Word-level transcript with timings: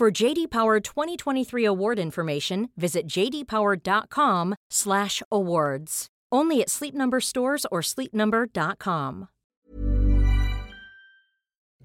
For 0.00 0.10
JD 0.22 0.46
Power 0.50 0.80
2023 0.80 1.66
award 1.66 1.98
information, 1.98 2.68
visit 2.76 3.02
jdpower.com/awards. 3.16 6.06
Only 6.34 6.62
at 6.62 6.70
Sleep 6.70 6.94
Number 6.94 7.20
stores 7.20 7.66
or 7.70 7.82
sleepnumber.com. 7.82 9.26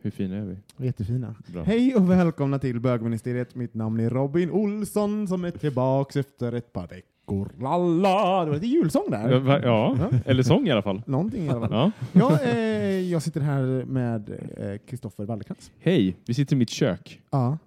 Hur 0.02 0.12
fina 0.12 0.36
är 0.36 0.42
vi? 0.42 0.58
Jättefina. 0.86 1.36
Bra. 1.54 1.64
Hej 1.64 1.96
och 1.96 2.12
välkomna 2.12 2.60
till 2.60 2.80
bögministeriet. 2.80 3.56
Mitt 3.56 3.74
namn 3.74 4.00
är 4.00 4.10
Robin 4.10 4.52
Olsson 4.52 5.28
som 5.28 5.46
är 5.46 5.52
tillbaks 5.52 6.16
efter 6.16 6.54
ett 6.54 6.74
par 6.74 6.88
veckor. 6.88 7.52
Lalla! 7.60 8.44
Det 8.46 8.50
var 8.50 8.54
lite 8.56 8.68
julsång 8.68 9.10
där. 9.12 9.30
Ja, 9.32 9.40
va- 9.40 9.62
ja, 9.64 9.98
eller 10.26 10.44
sång 10.44 10.68
i 10.68 10.72
alla 10.72 10.82
fall. 10.82 11.02
Någonting 11.06 11.46
i 11.46 11.50
alla 11.50 11.68
fall. 11.68 11.72
Ja. 11.72 11.92
Ja, 12.14 12.40
eh, 12.42 13.12
jag 13.12 13.22
sitter 13.22 13.42
här 13.42 13.86
med 13.86 14.30
eh, 14.58 14.78
Kristoffer 14.88 15.26
Wallercrantz. 15.26 15.72
Hej, 15.80 16.16
vi 16.26 16.34
sitter 16.34 16.56
i 16.56 16.60
mitt 16.60 16.70
kök. 16.70 17.22
Ja, 17.32 17.58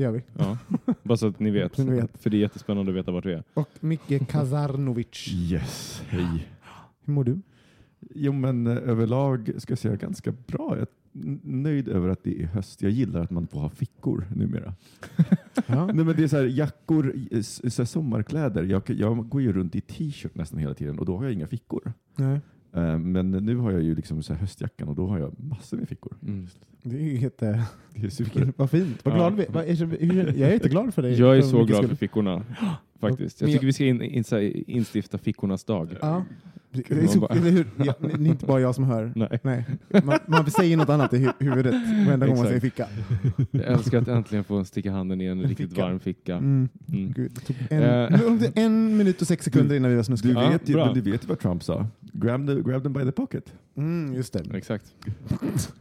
det 0.00 0.04
gör 0.04 0.12
vi. 0.12 0.22
Ja. 0.38 0.58
Bara 1.02 1.16
så 1.16 1.26
att 1.26 1.40
ni 1.40 1.50
vet. 1.50 1.78
Ni 1.78 1.84
vet. 1.84 2.22
För 2.22 2.30
det 2.30 2.36
är 2.36 2.38
jättespännande 2.40 2.92
att 2.92 2.96
veta 2.98 3.10
vart 3.12 3.26
vi 3.26 3.32
är. 3.32 3.42
Och 3.54 3.68
Micke 3.80 4.28
Kazarnovic. 4.28 5.28
Yes, 5.32 6.02
hej. 6.08 6.48
Hur 7.04 7.12
mår 7.14 7.24
du? 7.24 7.40
Jo 8.14 8.32
men 8.32 8.66
eh, 8.66 8.76
överlag 8.76 9.50
ska 9.58 9.70
jag 9.72 9.78
säga 9.78 9.96
ganska 9.96 10.32
bra. 10.46 10.68
Jag 10.78 10.78
är 10.78 10.86
nöjd 11.42 11.88
över 11.88 12.08
att 12.08 12.24
det 12.24 12.42
är 12.42 12.46
höst. 12.46 12.82
Jag 12.82 12.90
gillar 12.90 13.20
att 13.20 13.30
man 13.30 13.46
får 13.46 13.60
ha 13.60 13.68
fickor 13.70 14.26
numera. 14.36 14.74
Ja. 15.66 15.86
Nej, 15.86 16.04
men 16.04 16.16
det 16.16 16.22
är 16.24 16.28
så 16.28 16.36
här, 16.36 16.44
jackor, 16.44 17.14
s- 17.30 17.74
så 17.74 17.82
här, 17.82 17.86
sommarkläder. 17.86 18.62
Jag, 18.64 18.82
jag 18.90 19.28
går 19.28 19.42
ju 19.42 19.52
runt 19.52 19.76
i 19.76 19.80
t-shirt 19.80 20.34
nästan 20.34 20.58
hela 20.58 20.74
tiden 20.74 20.98
och 20.98 21.06
då 21.06 21.16
har 21.16 21.24
jag 21.24 21.32
inga 21.32 21.46
fickor. 21.46 21.92
Nej, 22.16 22.34
Eh, 22.34 22.38
Men 22.98 23.30
nu 23.30 23.56
har 23.56 23.70
jag 23.72 23.82
ju 23.82 23.94
liksom 23.94 24.22
så 24.22 24.32
här 24.32 24.40
höstjackan 24.40 24.88
och 24.88 24.94
då 24.94 25.06
har 25.06 25.18
jag 25.18 25.32
massor 25.38 25.76
med 25.76 25.88
fickor. 25.88 26.16
Mm. 26.22 26.46
det 26.82 26.96
är 26.96 27.00
ju 27.00 27.18
jätte... 27.18 27.62
Det 27.94 28.06
är 28.06 28.10
super. 28.10 28.52
Vad 28.56 28.70
fint. 28.70 28.98
Vad 29.04 29.14
Ja. 29.14 29.18
glad 29.18 29.36
vi 29.36 29.46
vad 29.48 29.64
är. 29.64 29.74
hur- 30.12 30.26
Jag 30.38 30.48
är 30.48 30.52
jätteglad 30.52 30.94
för 30.94 31.02
dig. 31.02 31.18
Jag 31.20 31.36
är 31.38 31.42
så 31.42 31.64
glad 31.64 31.88
för 31.88 31.96
fickorna. 31.96 32.42
Faktiskt. 33.00 33.40
Jag 33.40 33.50
tycker 33.52 33.66
vi 33.66 33.72
ska 33.72 33.84
in, 33.84 34.02
in, 34.02 34.24
instifta 34.66 35.18
fickornas 35.18 35.64
dag. 35.64 35.96
Ja. 36.00 36.24
Det 36.72 36.90
är 36.90 36.96
Man 36.96 37.08
så, 37.08 37.20
bara- 37.20 37.34
eller 37.34 37.50
hur? 37.50 37.66
Ja, 37.76 37.94
det 38.00 38.06
är 38.12 38.26
inte 38.26 38.46
bara 38.46 38.60
jag 38.60 38.74
som 38.74 38.84
hör. 38.84 39.12
Nej. 39.16 39.38
Nej. 39.42 39.64
Man, 40.04 40.18
man 40.26 40.50
säger 40.50 40.76
något 40.76 40.88
annat 40.88 41.12
i 41.14 41.18
hu 41.18 41.30
huvudet 41.38 41.74
varenda 42.06 42.26
gång 42.26 42.36
man 42.36 42.46
säger 42.46 42.60
ficka. 42.60 42.86
Jag 43.50 43.62
älskar 43.64 43.98
att 44.02 44.08
äntligen 44.08 44.44
få 44.44 44.64
sticka 44.64 44.92
handen 44.92 45.20
i 45.20 45.24
en, 45.24 45.40
En 45.40 45.48
riktigt 45.48 45.70
ficka. 45.70 45.82
varm 45.82 46.00
ficka. 46.00 46.36
Mm. 46.36 46.68
Mm. 46.88 47.12
Gud, 47.12 47.30
det 47.34 47.40
tog 47.40 47.56
en, 47.70 47.82
Eh. 47.82 47.88
är 47.88 48.50
en 48.54 48.96
minut 48.96 49.20
och 49.20 49.26
sex 49.26 49.44
sekunder 49.44 49.76
innan 49.76 49.90
vi 49.90 49.96
var 49.96 50.02
Du 50.02 50.04
snuskiga. 50.16 50.42
Ja, 50.42 50.50
vet, 50.50 50.68
men 50.68 50.94
du 50.94 51.00
vet 51.10 51.24
ju 51.24 51.28
vad 51.28 51.38
Trump 51.38 51.62
sa. 51.62 51.86
Grab, 52.12 52.46
the, 52.46 52.54
grab 52.54 52.82
them 52.82 52.92
by 52.92 53.04
the 53.04 53.12
pocket. 53.12 53.52
Mm, 53.76 54.14
just 54.14 54.32
det. 54.32 54.56
Exakt. 54.56 54.94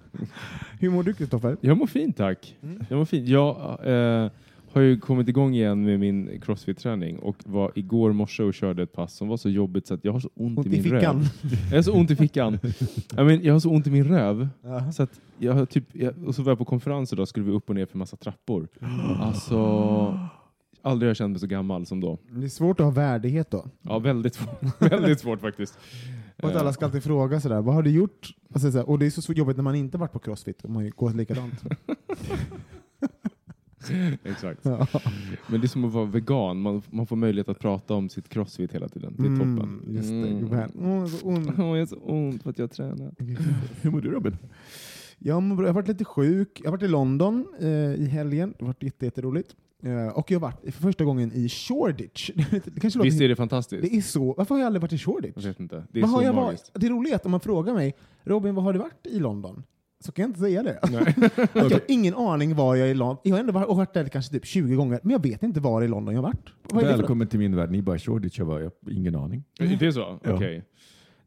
Hur 0.79 0.89
mår 0.89 1.03
du 1.03 1.13
Kristoffer? 1.13 1.57
Jag 1.61 1.77
mår 1.77 1.87
fint 1.87 2.17
tack. 2.17 2.57
Mm. 2.63 2.83
Jag 2.89 2.97
mår 2.97 3.05
fint. 3.05 3.27
Jag 3.27 3.55
eh, 3.83 4.31
har 4.71 4.81
ju 4.81 4.99
kommit 4.99 5.27
igång 5.27 5.53
igen 5.55 5.83
med 5.83 5.99
min 5.99 6.41
crossfit-träning 6.41 7.19
och 7.19 7.35
var 7.45 7.71
igår 7.75 8.13
morse 8.13 8.43
och 8.43 8.53
körde 8.53 8.83
ett 8.83 8.93
pass 8.93 9.15
som 9.15 9.27
var 9.27 9.37
så 9.37 9.49
jobbigt 9.49 9.87
så 9.87 9.93
att 9.93 10.05
jag 10.05 10.11
har 10.11 10.19
så 10.19 10.29
ont, 10.35 10.57
Ont 10.57 10.67
i 10.67 10.69
i 10.69 10.71
min 10.73 10.83
fickan. 10.83 11.19
röv. 11.19 11.27
Jag 11.69 11.77
har 11.77 11.81
så 11.81 11.93
ont 11.93 12.11
i 12.11 12.15
fickan. 12.15 12.59
jag, 13.15 13.25
men, 13.25 13.43
jag 13.43 13.53
har 13.53 13.59
så 13.59 13.69
ont 13.69 13.87
i 13.87 13.91
min 13.91 14.03
röv. 14.03 14.49
Ja. 14.61 14.91
Så 14.91 15.03
att 15.03 15.21
jag 15.37 15.53
har 15.53 15.65
typ, 15.65 15.85
jag, 15.91 16.13
och 16.27 16.35
så 16.35 16.43
var 16.43 16.51
jag 16.51 16.57
på 16.57 16.65
konferens 16.65 17.13
idag 17.13 17.27
skulle 17.27 17.45
vi 17.45 17.51
upp 17.51 17.69
och 17.69 17.75
ner 17.75 17.85
för 17.85 17.97
massa 17.97 18.17
trappor. 18.17 18.67
Alltså, 19.19 20.29
aldrig 20.81 21.07
har 21.07 21.09
jag 21.09 21.17
känt 21.17 21.31
mig 21.31 21.39
så 21.39 21.47
gammal 21.47 21.85
som 21.85 21.99
då. 21.99 22.17
Det 22.31 22.45
är 22.45 22.49
svårt 22.49 22.79
att 22.79 22.83
ha 22.85 22.91
värdighet 22.91 23.51
då. 23.51 23.65
Ja, 23.81 23.99
väldigt, 23.99 24.33
svårt- 24.35 24.79
väldigt 24.91 25.19
svårt 25.19 25.41
faktiskt. 25.41 25.77
Och 26.43 26.49
att 26.49 26.55
alla 26.55 26.73
ska 26.73 26.85
alltid 26.85 27.03
fråga 27.03 27.41
sådär, 27.41 27.61
vad 27.61 27.75
har 27.75 27.83
du 27.83 27.89
gjort? 27.91 28.29
Alltså, 28.53 28.71
såhär, 28.71 28.89
och 28.89 28.99
det 28.99 29.05
är 29.05 29.09
så 29.09 29.33
jobbigt 29.33 29.57
när 29.57 29.63
man 29.63 29.75
inte 29.75 29.97
varit 29.97 30.11
på 30.11 30.19
crossfit 30.19 30.63
och 30.63 30.69
man 30.69 30.91
går 30.95 31.11
likadant. 31.13 31.63
Exakt. 34.23 34.59
Ja. 34.65 34.87
Men 35.47 35.61
det 35.61 35.65
är 35.65 35.67
som 35.67 35.85
att 35.85 35.93
vara 35.93 36.05
vegan. 36.05 36.61
Man, 36.61 36.81
man 36.89 37.05
får 37.07 37.15
möjlighet 37.15 37.49
att 37.49 37.59
prata 37.59 37.93
om 37.93 38.09
sitt 38.09 38.29
crossfit 38.29 38.73
hela 38.73 38.89
tiden. 38.89 39.15
Det 39.17 39.23
är 39.23 39.27
Mm, 39.27 39.57
toppen. 39.57 39.81
just 39.95 40.09
det. 40.09 40.13
Mm. 40.15 40.51
Härligt. 40.51 40.75
Åh, 40.79 41.05
så 41.05 41.27
ont. 41.27 41.49
Åh, 41.59 41.65
jag 41.65 41.81
har 41.81 41.85
så 41.85 41.95
ont 41.95 42.43
för 42.43 42.49
att 42.49 42.57
jag 42.59 42.63
har 42.63 42.69
tränat. 42.73 43.13
Hur 43.81 43.91
mår 43.91 44.01
du 44.01 44.11
Robin? 44.11 44.37
Jag, 45.19 45.43
mår 45.43 45.63
jag 45.63 45.67
har 45.69 45.73
varit 45.73 45.87
lite 45.87 46.05
sjuk. 46.05 46.59
Jag 46.63 46.65
har 46.65 46.71
varit 46.77 46.83
i 46.83 46.87
London 46.87 47.45
eh, 47.59 47.67
i 47.93 48.05
helgen. 48.05 48.53
Det 48.57 48.63
har 48.65 48.67
varit 48.67 48.83
jätte, 48.83 49.05
jätteroligt. 49.05 49.49
Eh, 49.51 49.55
och 50.13 50.31
jag 50.31 50.39
har 50.39 50.39
varit 50.39 50.61
för 50.61 50.81
första 50.81 51.03
gången 51.03 51.31
i 51.33 51.49
Shoreditch. 51.49 52.29
det 52.35 52.79
kanske 52.79 52.99
låter 52.99 53.09
Visst 53.09 53.21
är 53.21 53.27
det 53.27 53.35
fantastiskt? 53.35 53.81
Det 53.81 53.97
är 53.97 54.01
så. 54.01 54.33
Varför 54.37 54.55
har 54.55 54.59
jag 54.59 54.65
aldrig 54.65 54.81
varit 54.81 54.93
i 54.93 54.97
Shoreditch? 54.97 55.35
Jag 55.35 55.43
vet 55.43 55.59
inte. 55.59 55.83
Det 55.91 55.99
är 55.99 56.01
Vad 56.01 56.11
så 56.11 56.23
jag 56.23 56.35
magiskt. 56.35 56.71
varit? 56.73 57.01
Det 57.03 57.11
är 57.11 57.15
att 57.15 57.25
om 57.25 57.31
man 57.31 57.39
frågar 57.39 57.73
mig, 57.73 57.95
Robin, 58.23 58.55
vad 58.55 58.63
har 58.63 58.73
du 58.73 58.79
varit 58.79 59.07
i 59.07 59.19
London? 59.19 59.63
Så 60.05 60.11
kan 60.11 60.23
jag 60.23 60.29
inte 60.29 60.39
säga 60.39 60.63
det. 60.63 60.79
Nej. 60.91 61.29
Jag 61.53 61.63
har 61.63 61.81
ingen 61.87 62.15
aning 62.15 62.55
var 62.55 62.75
jag 62.75 62.87
är 62.87 62.91
i 62.91 62.93
London. 62.93 63.17
Jag 63.23 63.35
har 63.35 63.39
ändå 63.39 63.53
varit, 63.53 63.67
och 63.67 63.77
varit 63.77 63.93
där 63.93 64.05
kanske 64.05 64.31
typ 64.31 64.45
20 64.45 64.75
gånger, 64.75 64.99
men 65.03 65.11
jag 65.11 65.23
vet 65.23 65.43
inte 65.43 65.59
var 65.59 65.81
i 65.83 65.87
London 65.87 66.15
jag 66.15 66.21
har 66.21 66.27
varit. 66.29 66.85
Välkommen 66.85 67.27
till 67.27 67.39
min 67.39 67.55
värld. 67.55 67.71
Ni 67.71 67.81
bara 67.81 67.99
Shoreditch, 67.99 68.39
jag 68.39 68.47
bara, 68.47 68.59
jag 68.59 68.71
har 68.85 68.91
ingen 68.91 69.15
aning. 69.15 69.43
Det 69.57 69.81
är 69.81 69.91
så? 69.91 70.19
Ja. 70.23 70.33
Okej. 70.33 70.63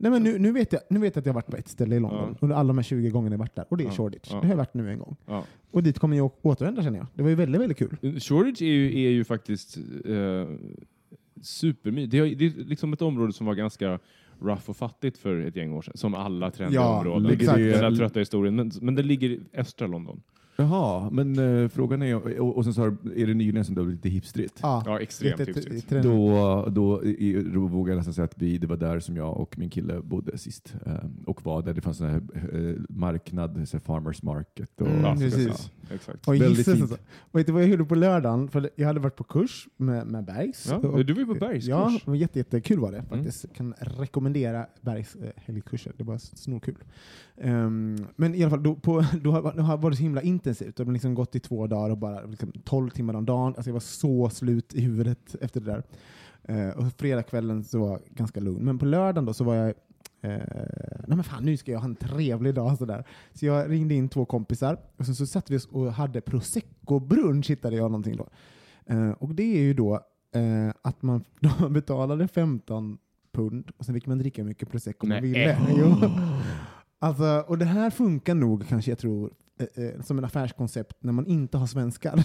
Nej, 0.02 0.10
men 0.10 0.22
nu, 0.22 0.38
nu, 0.38 0.52
vet 0.52 0.72
jag, 0.72 0.82
nu 0.90 1.00
vet 1.00 1.16
jag 1.16 1.20
att 1.22 1.26
jag 1.26 1.32
varit 1.34 1.46
på 1.46 1.56
ett 1.56 1.68
ställe 1.68 1.96
i 1.96 2.00
London 2.00 2.36
Ja. 2.40 2.54
alla 2.54 2.68
de 2.68 2.78
här 2.78 2.82
20 2.82 3.10
gångerna 3.10 3.34
jag 3.34 3.38
varit 3.38 3.54
där, 3.54 3.64
och 3.68 3.76
det 3.76 3.84
är 3.84 3.86
Ja. 3.86 3.90
Shoreditch. 3.92 4.28
Ja. 4.30 4.36
Det 4.36 4.42
har 4.46 4.52
jag 4.52 4.56
varit 4.56 4.74
nu 4.74 4.90
en 4.90 4.98
gång. 4.98 5.16
Ja. 5.26 5.44
Och 5.70 5.82
dit 5.82 5.98
kommer 5.98 6.16
jag 6.16 6.30
återvända 6.42 6.82
känner 6.82 6.98
jag. 6.98 7.06
Det 7.14 7.22
var 7.22 7.30
ju 7.30 7.36
väldigt, 7.36 7.60
väldigt 7.60 7.78
kul. 7.78 8.20
Shoreditch 8.20 8.62
är 8.62 8.66
ju, 8.66 9.04
är 9.06 9.10
ju 9.10 9.24
faktiskt 9.24 9.76
eh, 10.04 10.46
supermysigt. 11.42 12.10
Det, 12.12 12.18
är- 12.18 12.34
det 12.36 12.46
är 12.46 12.64
liksom 12.64 12.92
ett 12.92 13.02
område 13.02 13.32
som 13.32 13.46
var 13.46 13.54
ganska 13.54 13.98
rough 14.40 14.70
och 14.70 14.76
fattigt 14.76 15.18
för 15.18 15.36
ett 15.40 15.56
gäng 15.56 15.72
år 15.72 15.82
sedan. 15.82 15.96
Som 15.96 16.14
alla 16.14 16.50
trendiga 16.50 16.80
Ja, 16.80 16.98
områden. 16.98 17.22
Den 17.38 17.38
det- 17.58 17.80
där 17.80 17.96
trötta 17.96 18.19
historien. 18.19 18.56
Men, 18.56 18.70
men 18.80 18.94
det 18.94 19.02
ligger 19.02 19.30
i 19.30 19.40
östra 19.54 19.86
London. 19.86 20.22
Jaha, 20.56 21.10
men 21.10 21.38
eh, 21.62 21.68
frågan 21.68 22.02
är, 22.02 22.40
och, 22.40 22.56
och 22.56 22.64
sen 22.64 22.74
så 22.74 22.80
har, 22.80 22.96
är 23.16 23.26
det 23.26 23.34
nyligen 23.34 23.64
som 23.64 23.74
det 23.74 23.80
har 23.80 23.86
blivit 23.86 24.04
lite 24.04 24.14
hipstrigt? 24.14 24.58
Ja, 24.62 24.82
Ja, 24.86 25.00
extremt 25.00 25.40
hipstrigt. 25.40 25.90
Då, 25.90 26.66
då, 26.70 27.04
i, 27.04 27.42
då 27.54 27.60
vågar 27.66 27.92
jag 27.92 27.96
nästan 27.96 28.14
säga 28.14 28.24
att 28.24 28.34
vi, 28.42 28.58
det 28.58 28.66
var 28.66 28.76
där 28.76 29.00
som 29.00 29.16
jag 29.16 29.36
och 29.36 29.58
min 29.58 29.70
kille 29.70 30.00
bodde 30.02 30.38
sist. 30.38 30.74
Eh, 30.86 30.92
och 31.26 31.44
var 31.44 31.62
där 31.62 31.74
det 31.74 31.80
fanns 31.80 32.00
en 32.00 32.08
här, 32.08 32.22
eh, 32.70 32.74
marknad, 32.88 33.68
så 33.68 33.76
här 33.76 33.82
farmers 33.84 34.22
market. 34.22 34.80
Och, 34.80 34.86
Mm, 34.86 35.00
Ja, 35.04 35.14
precis. 35.18 35.70
Ja, 35.88 35.94
exakt. 35.94 36.28
Och 36.28 36.34
Väldigt 36.34 36.58
gissas 36.58 36.74
fint. 36.74 36.82
alltså. 36.82 36.96
Och 37.19 37.38
vet 37.38 37.46
du 37.46 37.52
vad 37.52 37.62
jag 37.62 37.70
gjorde 37.70 37.84
på 37.84 37.94
lördagen? 37.94 38.48
För 38.48 38.70
jag 38.76 38.86
hade 38.86 39.00
varit 39.00 39.16
på 39.16 39.24
kurs 39.24 39.69
med, 39.76 40.06
med 40.06 40.25
Bergs. 40.25 40.66
Ja, 40.70 40.76
Och- 40.76 41.04
du 41.06 41.12
var 41.12 41.20
ju 41.20 41.26
på 41.26 41.34
Bergs 41.34 41.64
Ja, 41.66 41.88
kurs. 41.88 42.04
det 42.04 42.10
var 42.10 42.16
jätte, 42.16 42.38
jättekul 42.38 42.78
var 42.78 42.93
det 42.93 43.02
faktiskt. 43.02 43.44
Kan 43.56 43.75
rekommendera 43.81 44.66
Bergs 44.81 45.14
eh, 45.16 45.28
helgkurser. 45.37 45.93
Det 45.96 46.04
var 46.04 46.19
snorkul. 46.19 46.75
Um, 47.44 48.06
men 48.16 48.34
i 48.34 48.43
alla 48.43 48.50
fall, 48.50 48.62
då, 48.62 48.75
på, 48.75 49.04
då, 49.22 49.31
har, 49.32 49.52
då 49.56 49.62
har 49.62 49.76
var 49.76 49.90
det 49.90 49.96
så 49.96 50.02
himla 50.02 50.22
intensivt. 50.42 50.76
Det 50.76 50.84
har 50.84 50.92
liksom 50.92 51.14
gått 51.14 51.36
i 51.36 51.40
två 51.40 51.66
dagar 51.66 51.90
och 51.90 51.98
bara 51.98 52.24
liksom, 52.24 52.52
12 52.64 52.90
timmar 52.90 53.14
om 53.14 53.24
dagen. 53.24 53.54
Alltså 53.56 53.70
jag 53.70 53.72
var 53.72 53.80
så 53.80 54.30
slut 54.30 54.74
i 54.74 54.80
huvudet 54.80 55.36
efter 55.40 55.60
det 55.60 55.70
där. 55.70 55.82
Eh, 56.44 56.76
och 56.76 56.92
fredagskvällen 56.92 57.64
så 57.64 57.78
var 57.78 57.90
jag 57.90 58.00
ganska 58.10 58.40
lugn. 58.40 58.64
Men 58.64 58.78
på 58.78 58.84
lördagen 58.84 59.24
då 59.24 59.32
så 59.32 59.44
var 59.44 59.54
jag 59.54 59.68
eh, 60.20 60.32
nej 61.06 61.16
men 61.16 61.24
fan, 61.24 61.44
nu 61.44 61.56
ska 61.56 61.72
jag 61.72 61.78
ha 61.78 61.88
en 61.88 61.96
trevlig 61.96 62.54
dag. 62.54 62.78
Sådär. 62.78 63.04
Så 63.34 63.46
jag 63.46 63.70
ringde 63.70 63.94
in 63.94 64.08
två 64.08 64.24
kompisar 64.24 64.76
och 64.96 65.06
sen 65.06 65.14
så 65.14 65.26
satt 65.26 65.50
vi 65.50 65.58
och 65.70 65.92
hade 65.92 66.20
prosecco-brunch 66.20 67.50
hittade 67.50 67.76
jag 67.76 67.90
någonting 67.90 68.16
då. 68.16 68.28
Eh, 68.86 69.10
och 69.10 69.34
det 69.34 69.58
är 69.58 69.62
ju 69.62 69.74
då 69.74 69.94
eh, 70.34 70.74
att 70.82 71.02
man 71.02 71.24
då 71.40 71.68
betalade 71.68 72.28
15 72.28 72.98
pund 73.32 73.70
och 73.76 73.84
sen 73.84 73.94
fick 73.94 74.06
man 74.06 74.18
dricka 74.18 74.44
mycket 74.44 74.70
prosecco 74.70 75.06
man 75.06 75.22
Nej. 75.22 75.30
ville. 75.30 75.58
Jo. 75.78 75.94
Alltså, 76.98 77.44
och 77.46 77.58
det 77.58 77.64
här 77.64 77.90
funkar 77.90 78.34
nog 78.34 78.68
kanske, 78.68 78.90
jag 78.90 78.98
tror, 78.98 79.32
eh, 79.75 79.85
eh, 79.85 80.03
som 80.03 80.19
en 80.19 80.25
affärskoncept 80.25 80.97
när 81.00 81.12
man 81.12 81.26
inte 81.26 81.59
har 81.59 81.67
svenskar. 81.67 82.25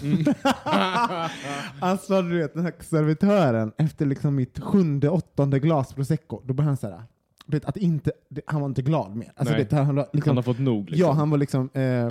alltså 1.80 2.22
du 2.22 2.38
vet, 2.38 2.54
den 2.54 2.64
här 2.64 2.74
servitören, 2.80 3.72
efter 3.76 4.06
liksom 4.06 4.34
mitt 4.34 4.58
sjunde, 4.60 5.08
åttonde 5.08 5.58
glas 5.58 5.92
prosecco, 5.92 6.42
då 6.44 6.54
började 6.54 6.70
han 6.70 6.76
såhär, 6.76 7.02
vet, 7.46 7.64
att 7.64 7.76
inte, 7.76 8.12
det, 8.28 8.40
han 8.46 8.60
var 8.60 8.68
inte 8.68 8.82
glad 8.82 9.16
mer. 9.16 9.32
Alltså, 9.36 9.54
Nej. 9.54 9.66
det, 9.70 9.76
han, 9.76 9.96
var 9.96 10.08
liksom, 10.12 10.30
Han 10.30 10.36
har 10.36 10.42
fått 10.42 10.58
nog. 10.58 10.90
Liksom. 10.90 11.08
Ja, 11.08 11.12
han 11.12 11.30
var 11.30 11.38
liksom 11.38 11.70
eh, 11.72 12.08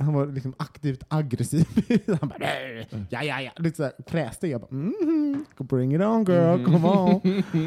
han 0.00 0.14
var 0.14 0.26
liksom 0.26 0.54
aktivt 0.56 1.04
aggressiv. 1.08 1.66
han 2.20 2.28
bara 2.28 2.38
"Nej, 2.38 2.88
ja, 3.10 3.22
ja, 3.22 3.40
ja. 3.40 3.50
Lite 3.56 3.76
såhär 3.76 3.92
fräste. 4.06 4.48
Jag 4.48 4.60
bara 4.60 4.70
mm, 4.70 5.44
bring 5.58 5.94
it 5.94 6.00
on 6.00 6.24
girl, 6.24 6.64
come 6.64 6.88
on. 6.88 7.20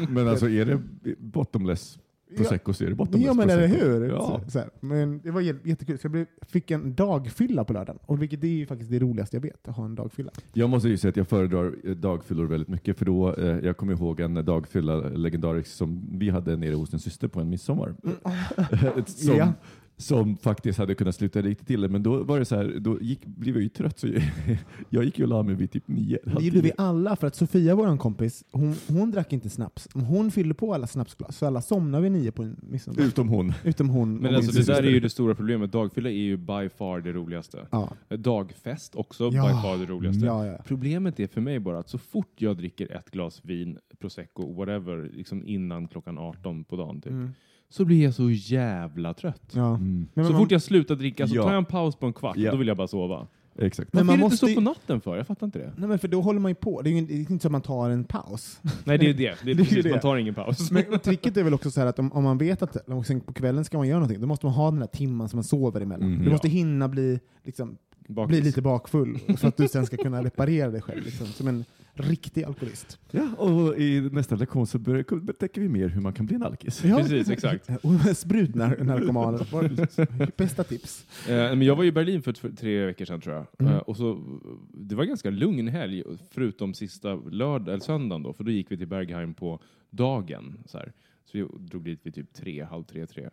Men 0.14 0.28
alltså 0.28 0.48
är 0.48 0.64
det 0.64 0.80
bottomless 1.18 1.98
prosecco 2.36 2.72
är 2.84 2.88
det 2.88 2.94
bottomless 2.94 3.26
Ja 3.26 3.34
men 3.34 3.50
eller 3.50 3.66
hur? 3.68 4.08
Ja. 4.08 4.40
Så, 4.46 4.50
så. 4.50 4.64
Men 4.80 5.20
det 5.24 5.30
var 5.30 5.40
jä- 5.40 5.58
jättekul. 5.64 5.98
Så 5.98 6.04
jag 6.04 6.12
blev, 6.12 6.26
fick 6.42 6.70
en 6.70 6.94
dagfylla 6.94 7.64
på 7.64 7.72
lördagen. 7.72 7.98
Och 8.06 8.22
vilket 8.22 8.44
är 8.44 8.48
ju 8.48 8.66
faktiskt 8.66 8.90
det 8.90 8.98
roligaste 8.98 9.36
jag 9.36 9.42
vet, 9.42 9.68
att 9.68 9.76
ha 9.76 9.84
en 9.84 9.94
dagfylla. 9.94 10.30
Jag 10.52 10.70
måste 10.70 10.88
ju 10.88 10.96
säga 10.96 11.08
att 11.10 11.16
jag 11.16 11.28
föredrar 11.28 11.74
eh, 11.84 11.90
dagfyllor 11.90 12.46
väldigt 12.46 12.68
mycket 12.68 12.98
för 12.98 13.04
då, 13.04 13.34
eh, 13.34 13.58
jag 13.58 13.76
kommer 13.76 13.92
ihåg 13.92 14.20
en 14.20 14.34
dagfylla 14.44 14.96
legendarisk 14.96 15.70
som 15.70 16.08
vi 16.12 16.30
hade 16.30 16.56
nere 16.56 16.74
hos 16.74 16.92
en 16.92 16.98
syster 17.00 17.28
på 17.28 17.40
en 17.40 17.48
midsommar. 17.50 17.94
som, 19.06 19.36
Ja. 19.36 19.52
Som 19.96 20.36
faktiskt 20.36 20.78
hade 20.78 20.94
kunnat 20.94 21.14
sluta 21.14 21.42
riktigt 21.42 21.70
illa 21.70 21.88
men 21.88 22.02
då 22.02 22.22
var 22.22 22.38
det 22.38 22.44
så 22.44 22.56
här, 22.56 22.76
då 22.80 23.00
gick, 23.00 23.26
blev 23.26 23.54
jag 23.54 23.62
ju 23.62 23.68
trött 23.68 23.98
så 23.98 24.08
jag, 24.08 24.22
jag 24.90 25.04
gick 25.04 25.18
ju 25.18 25.24
och 25.24 25.28
la 25.28 25.42
mig 25.42 25.54
vid 25.54 25.70
typ 25.70 25.88
nio. 25.88 26.18
Det 26.24 26.44
gjorde 26.44 26.60
vi 26.60 26.72
alla 26.76 27.16
för 27.16 27.26
att 27.26 27.34
Sofia, 27.34 27.74
vår 27.74 27.96
kompis, 27.96 28.44
hon, 28.50 28.74
hon 28.88 29.10
drack 29.10 29.32
inte 29.32 29.50
snaps. 29.50 29.88
Hon 29.94 30.30
fyllde 30.30 30.54
på 30.54 30.74
alla 30.74 30.86
snapsglas, 30.86 31.36
så 31.38 31.46
alla 31.46 31.62
somnade 31.62 32.02
vid 32.02 32.12
nio 32.12 32.32
på 32.32 32.42
en 32.42 32.56
midsommar. 32.62 33.02
Utom 33.02 33.28
hon. 33.28 33.52
Utom 33.64 33.88
hon 33.88 34.16
Men 34.16 34.34
alltså 34.34 34.52
det 34.52 34.66
där 34.66 34.82
är 34.82 34.90
ju 34.90 35.00
det 35.00 35.10
stora 35.10 35.34
problemet. 35.34 35.72
Dagfylla 35.72 36.08
är 36.10 36.14
ju 36.14 36.36
by 36.36 36.68
far 36.78 37.00
det 37.00 37.12
roligaste. 37.12 37.66
Ja. 37.70 37.92
Dagfest 38.08 38.94
också 38.94 39.24
Ja. 39.24 39.30
by 39.30 39.62
far 39.62 39.78
det 39.78 39.86
roligaste. 39.92 40.26
Ja, 40.26 40.46
ja. 40.46 40.58
Problemet 40.66 41.20
är 41.20 41.26
för 41.26 41.40
mig 41.40 41.60
bara 41.60 41.78
att 41.78 41.88
så 41.88 41.98
fort 41.98 42.32
jag 42.36 42.56
dricker 42.56 42.92
ett 42.96 43.10
glas 43.10 43.40
vin, 43.44 43.78
prosecco, 44.00 44.52
whatever, 44.54 45.10
liksom 45.12 45.46
innan 45.46 45.88
klockan 45.88 46.18
18 46.18 46.64
på 46.64 46.76
dagen 46.76 47.00
typ, 47.00 47.12
Mm. 47.12 47.30
Så 47.68 47.84
blir 47.84 48.04
jag 48.04 48.14
så 48.14 48.30
jävla 48.30 49.14
trött. 49.14 49.52
ja. 49.52 49.68
Mm. 49.74 50.06
Men 50.14 50.24
så 50.26 50.32
man- 50.32 50.40
fort 50.42 50.50
jag 50.50 50.62
slutar 50.62 50.94
dricka 50.94 51.28
så 51.28 51.36
Ja. 51.36 51.42
tar 51.42 51.50
jag 51.50 51.58
en 51.58 51.64
paus 51.64 51.96
på 51.96 52.06
en 52.06 52.12
kvart, 52.12 52.36
Ja. 52.36 52.50
då 52.50 52.56
vill 52.56 52.68
jag 52.68 52.76
bara 52.76 52.88
sova. 52.88 53.26
Exakt. 53.58 53.92
Men 53.92 54.06
Varför 54.06 54.06
man 54.06 54.14
är 54.14 54.18
det 54.18 54.22
måste 54.30 54.46
inte 54.46 54.54
så 54.54 54.60
på 54.60 54.70
natten 54.70 55.00
för? 55.00 55.16
Jag 55.16 55.26
fattar 55.26 55.46
inte 55.46 55.58
det. 55.58 55.72
Nej 55.76 55.88
men 55.88 55.98
för 55.98 56.08
då 56.08 56.20
håller 56.20 56.40
man 56.40 56.50
ju 56.50 56.54
på. 56.54 56.82
Det 56.82 56.90
är 56.90 56.92
ju 56.92 56.98
inte- 56.98 57.12
det 57.12 57.18
är 57.18 57.30
inte 57.30 57.42
så 57.42 57.48
att 57.48 57.52
man 57.52 57.60
tar 57.62 57.90
en 57.90 58.04
paus. 58.04 58.60
Nej, 58.84 58.98
det 58.98 59.10
är 59.10 59.14
det. 59.14 59.14
Det 59.14 59.30
är, 59.30 59.36
Det 59.44 59.50
är 59.52 59.56
precis, 59.56 59.84
det. 59.84 59.90
man 59.90 60.00
tar 60.00 60.16
ingen 60.16 60.34
paus. 60.34 60.70
Men 60.70 60.98
tricket 61.02 61.36
är 61.36 61.42
väl 61.42 61.54
också 61.54 61.70
så 61.70 61.80
här 61.80 61.86
att 61.86 61.98
om, 61.98 62.12
om 62.12 62.24
man 62.24 62.38
vet 62.38 62.62
att 62.62 62.76
sen 63.06 63.20
på 63.20 63.32
kvällen 63.32 63.64
ska 63.64 63.78
man 63.78 63.88
göra 63.88 63.98
någonting, 63.98 64.20
då 64.20 64.26
måste 64.26 64.46
man 64.46 64.54
ha 64.54 64.70
den 64.70 64.80
där 64.80 64.86
timman 64.86 65.28
som 65.28 65.36
man 65.36 65.44
sover 65.44 65.80
emellan. 65.80 66.10
Mhm. 66.12 66.24
du 66.24 66.30
måste 66.30 66.48
hinna 66.48 66.88
bli, 66.88 67.20
liksom, 67.44 67.76
Bakis. 68.08 68.28
bli 68.28 68.40
lite 68.40 68.62
bakfull 68.62 69.18
för 69.38 69.48
att 69.48 69.56
du 69.56 69.68
sen 69.68 69.86
ska 69.86 69.96
kunna 69.96 70.24
reparera 70.24 70.70
dig 70.70 70.82
själv. 70.82 71.04
Liksom, 71.04 71.26
som 71.26 71.48
en 71.48 71.64
riktig 71.94 72.44
alkoholist. 72.44 72.98
Ja, 73.10 73.34
och 73.36 73.78
i 73.78 74.00
nästa 74.00 74.36
lektion 74.36 74.66
så 74.66 74.78
bör- 74.78 75.20
betäcker 75.20 75.60
vi 75.60 75.68
mer 75.68 75.88
hur 75.88 76.00
man 76.00 76.12
kan 76.12 76.26
bli 76.26 76.36
en 76.36 76.42
alkis. 76.42 76.82
Precis, 76.82 77.30
exakt. 77.30 77.70
Och 77.84 78.16
Sprutnarkomaner. 78.16 80.36
Bästa 80.36 80.64
tips. 80.64 81.06
Eh, 81.28 81.34
men 81.34 81.62
jag 81.62 81.76
var 81.76 81.84
i 81.84 81.92
Berlin 81.92 82.22
för, 82.22 82.32
för 82.32 82.50
tre 82.50 82.86
veckor 82.86 83.04
sedan 83.04 83.20
tror 83.20 83.34
jag. 83.34 83.46
Mm. 83.58 83.72
Eh, 83.72 83.78
och 83.78 83.96
så, 83.96 84.40
det 84.74 84.94
var 84.94 85.04
ganska 85.04 85.30
lugn 85.30 85.68
helg, 85.68 86.02
förutom 86.30 86.74
sista 86.74 87.14
lördag, 87.14 87.68
eller 87.68 87.84
söndagen 87.84 88.22
då, 88.22 88.32
för 88.32 88.44
då 88.44 88.50
gick 88.50 88.72
vi 88.72 88.76
till 88.76 88.88
Bergheim 88.88 89.34
på 89.34 89.60
dagen. 89.90 90.58
Så, 90.66 90.78
här. 90.78 90.92
så 91.24 91.38
vi 91.38 91.46
drog 91.58 91.84
dit 91.84 92.00
vid 92.02 92.14
typ 92.14 92.32
tre, 92.32 92.62
halv 92.64 92.84
tre, 92.84 93.06
tre. 93.06 93.28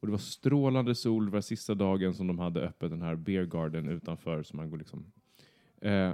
Och 0.00 0.06
det 0.06 0.10
var 0.10 0.18
strålande 0.18 0.94
sol, 0.94 1.24
det 1.24 1.30
var 1.32 1.40
sista 1.40 1.74
dagen 1.74 2.14
som 2.14 2.26
de 2.26 2.38
hade 2.38 2.60
öppet 2.60 2.90
den 2.90 3.02
här 3.02 3.16
beer 3.16 3.44
garden 3.44 3.88
utanför. 3.88 4.42
Så 4.42 4.56
man 4.56 4.70
går 4.70 4.78
liksom, 4.78 5.04
eh, 5.80 6.12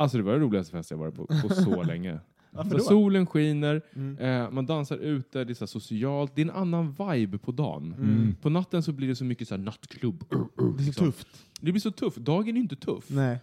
alltså 0.00 0.16
det 0.16 0.22
var 0.24 0.32
den 0.32 0.40
roligaste 0.42 0.72
fest 0.72 0.90
jag 0.90 0.98
varit 0.98 1.14
på, 1.14 1.26
på 1.26 1.48
så 1.54 1.82
länge. 1.92 2.18
Varför 2.52 2.70
Så 2.70 2.76
då? 2.76 2.82
solen 2.84 3.26
skiner, 3.26 3.82
Mm. 3.94 4.18
eh, 4.44 4.50
man 4.50 4.66
dansar 4.66 4.96
ute, 4.96 5.44
det 5.44 5.52
är 5.52 5.54
så 5.54 5.66
socialt, 5.66 6.32
det 6.34 6.40
är 6.42 6.44
en 6.46 6.50
annan 6.50 6.92
vibe 6.98 7.38
på 7.38 7.52
dagen. 7.52 7.94
Mm. 7.98 8.34
På 8.42 8.50
natten 8.50 8.82
så 8.82 8.92
blir 8.92 9.08
det 9.08 9.16
så 9.16 9.24
mycket 9.24 9.48
så 9.48 9.54
här 9.56 9.62
nattklubb. 9.62 10.24
Det 10.30 10.34
är 10.36 10.76
så 10.76 10.82
liksom. 10.82 11.06
tufft. 11.06 11.26
Det 11.60 11.72
blir 11.72 11.80
så 11.80 11.90
tufft. 11.90 12.16
Dagen 12.18 12.56
är 12.56 12.60
inte 12.60 12.76
tuff. 12.76 13.04
Nej. 13.10 13.38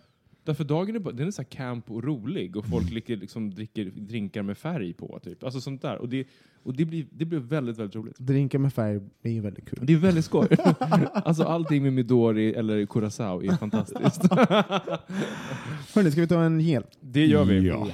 Därför 0.48 0.64
dagen 0.64 0.96
är, 0.96 1.00
bara, 1.00 1.14
den 1.14 1.28
är 1.28 1.32
så 1.32 1.42
här 1.42 1.50
camp 1.50 1.92
och 1.92 2.04
rolig 2.04 2.56
och 2.56 2.66
folk 2.66 2.92
liksom, 2.92 3.16
liksom 3.16 3.50
dricker 3.50 3.86
drinkar 3.86 4.42
med 4.42 4.58
färg 4.58 4.94
på. 4.94 5.20
Typ. 5.24 5.44
Alltså 5.44 5.62
sånt 5.62 5.82
där. 5.82 5.98
Och 5.98 6.10
det, 6.10 6.28
och 6.64 6.74
det, 6.74 6.86
blir, 6.86 7.06
det 7.12 7.26
blir 7.26 7.40
väldigt, 7.40 7.78
väldigt 7.78 7.96
roligt. 7.96 8.18
Drinkar 8.20 8.60
med 8.60 8.74
färg 8.74 9.02
är 9.24 9.30
ju 9.30 9.42
väldigt 9.42 9.70
kul. 9.70 9.80
Det 9.82 9.94
är 9.94 9.98
väldigt 9.98 10.26
skoj. 10.26 10.48
alltså 11.14 11.44
allting 11.44 11.84
med 11.84 11.94
Midori 11.94 12.54
eller 12.54 12.86
Curacao 12.86 13.44
är 13.44 13.58
fantastiskt. 13.58 14.22
Hörni, 15.96 16.12
ska 16.12 16.22
vi 16.22 16.28
ta 16.28 16.44
en 16.44 16.60
gel? 16.60 16.84
det 17.02 17.26
gör 17.26 17.46
vi. 17.46 17.68
Ja. 17.68 17.88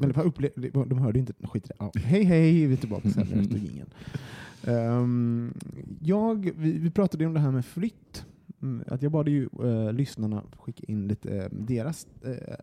Men 0.00 0.12
var 0.12 0.24
upple- 0.24 0.84
de 0.86 0.98
hörde 0.98 1.18
inte, 1.18 1.32
skit 1.42 1.64
i 1.64 1.68
det. 1.68 1.74
Ja. 1.78 1.92
Hej 1.94 2.24
hej, 2.24 2.66
vi 2.66 2.72
är 2.72 2.76
tillbaka 2.76 3.10
sen 3.10 3.22
efter. 3.22 3.60
Ehm, 4.64 5.54
jag, 6.00 6.50
vi, 6.56 6.78
vi 6.78 6.90
pratade 6.90 7.26
om 7.26 7.34
det 7.34 7.40
här 7.40 7.50
med 7.50 7.64
flytt. 7.64 8.26
Mm, 8.62 8.84
att 8.86 9.02
jag 9.02 9.12
bad 9.12 9.28
ju 9.28 9.48
uh, 9.62 9.92
lyssnarna 9.92 10.42
skicka 10.58 10.84
in 10.88 11.08
lite 11.08 11.36
eh, 11.36 11.48
deras, 11.50 12.06
eh, 12.24 12.54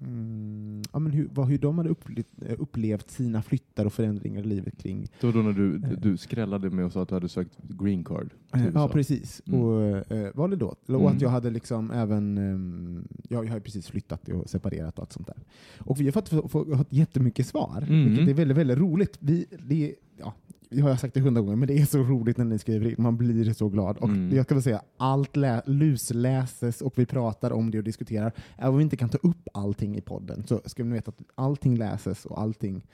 mm, 0.00 0.82
ja, 0.92 0.98
men 0.98 1.12
hur, 1.12 1.28
vad, 1.34 1.46
hur 1.48 1.58
de 1.58 1.78
hade 1.78 1.90
upplevt, 1.90 2.26
eh, 2.46 2.54
upplevt 2.58 3.10
sina 3.10 3.42
flyttar 3.42 3.84
och 3.86 3.92
förändringar 3.92 4.40
i 4.40 4.44
livet 4.44 4.78
kring 4.78 5.06
Då, 5.20 5.32
då 5.32 5.38
när 5.38 5.52
du, 5.52 5.78
du 5.78 6.16
skrällade 6.16 6.70
med 6.70 6.84
och 6.84 6.92
sa 6.92 7.02
att 7.02 7.08
du 7.08 7.14
hade 7.14 7.28
sökt 7.28 7.58
green 7.68 8.04
card. 8.04 8.30
till 8.52 8.60
Eh, 8.60 8.68
Ja, 8.74 8.88
precis. 8.88 9.42
Mm. 9.46 9.60
Och, 9.60 9.82
eh, 10.12 10.30
var 10.34 10.48
det 10.48 10.56
då? 10.56 10.66
Och 10.66 10.88
Mm. 10.90 11.06
att 11.06 11.20
jag 11.20 11.28
hade 11.30 11.50
liksom 11.50 11.90
även, 11.90 12.38
ehm, 12.38 13.08
ja, 13.28 13.44
jag 13.44 13.52
har 13.52 13.60
precis 13.60 13.86
flyttat 13.88 14.28
och 14.28 14.50
separerat 14.50 14.98
och 14.98 15.02
allt 15.02 15.12
sånt 15.12 15.26
där. 15.26 15.36
Och 15.78 16.00
vi 16.00 16.04
har 16.04 16.12
fått, 16.12 16.28
fått, 16.28 16.50
fått 16.50 16.92
jättemycket 16.92 17.46
svar, 17.46 17.84
Mm. 17.88 18.04
vilket 18.08 18.28
är 18.28 18.34
väldigt, 18.34 18.56
väldigt 18.56 18.78
roligt. 18.78 19.16
Vi, 19.20 19.46
det, 19.66 19.94
ja, 20.18 20.34
jag 20.68 20.84
har 20.84 20.96
sagt 20.96 21.14
det 21.14 21.20
hundra 21.20 21.40
gånger, 21.42 21.56
men 21.56 21.68
det 21.68 21.78
är 21.78 21.84
så 21.86 21.98
roligt 21.98 22.36
när 22.36 22.44
ni 22.44 22.58
skriver 22.58 22.88
in. 22.88 22.94
Man 22.98 23.16
blir 23.16 23.52
så 23.52 23.68
glad. 23.68 23.96
Och 23.98 24.08
Mm. 24.08 24.36
jag 24.36 24.44
ska 24.44 24.54
väl 24.54 24.62
säga, 24.62 24.82
allt 24.96 25.36
lä- 25.36 25.62
lusläses 25.66 26.80
och 26.82 26.98
vi 26.98 27.06
pratar 27.06 27.50
om 27.50 27.70
det 27.70 27.78
och 27.78 27.84
diskuterar. 27.84 28.32
Även 28.56 28.70
om 28.70 28.76
vi 28.76 28.82
inte 28.82 28.96
kan 28.96 29.08
ta 29.08 29.18
upp 29.18 29.48
allting 29.54 29.96
i 29.96 30.00
podden 30.00 30.46
så 30.46 30.60
ska 30.64 30.84
ni 30.84 30.92
veta 30.92 31.08
att 31.08 31.22
allting 31.34 31.76
läses 31.76 32.24
och 32.26 32.40
allting 32.40 32.86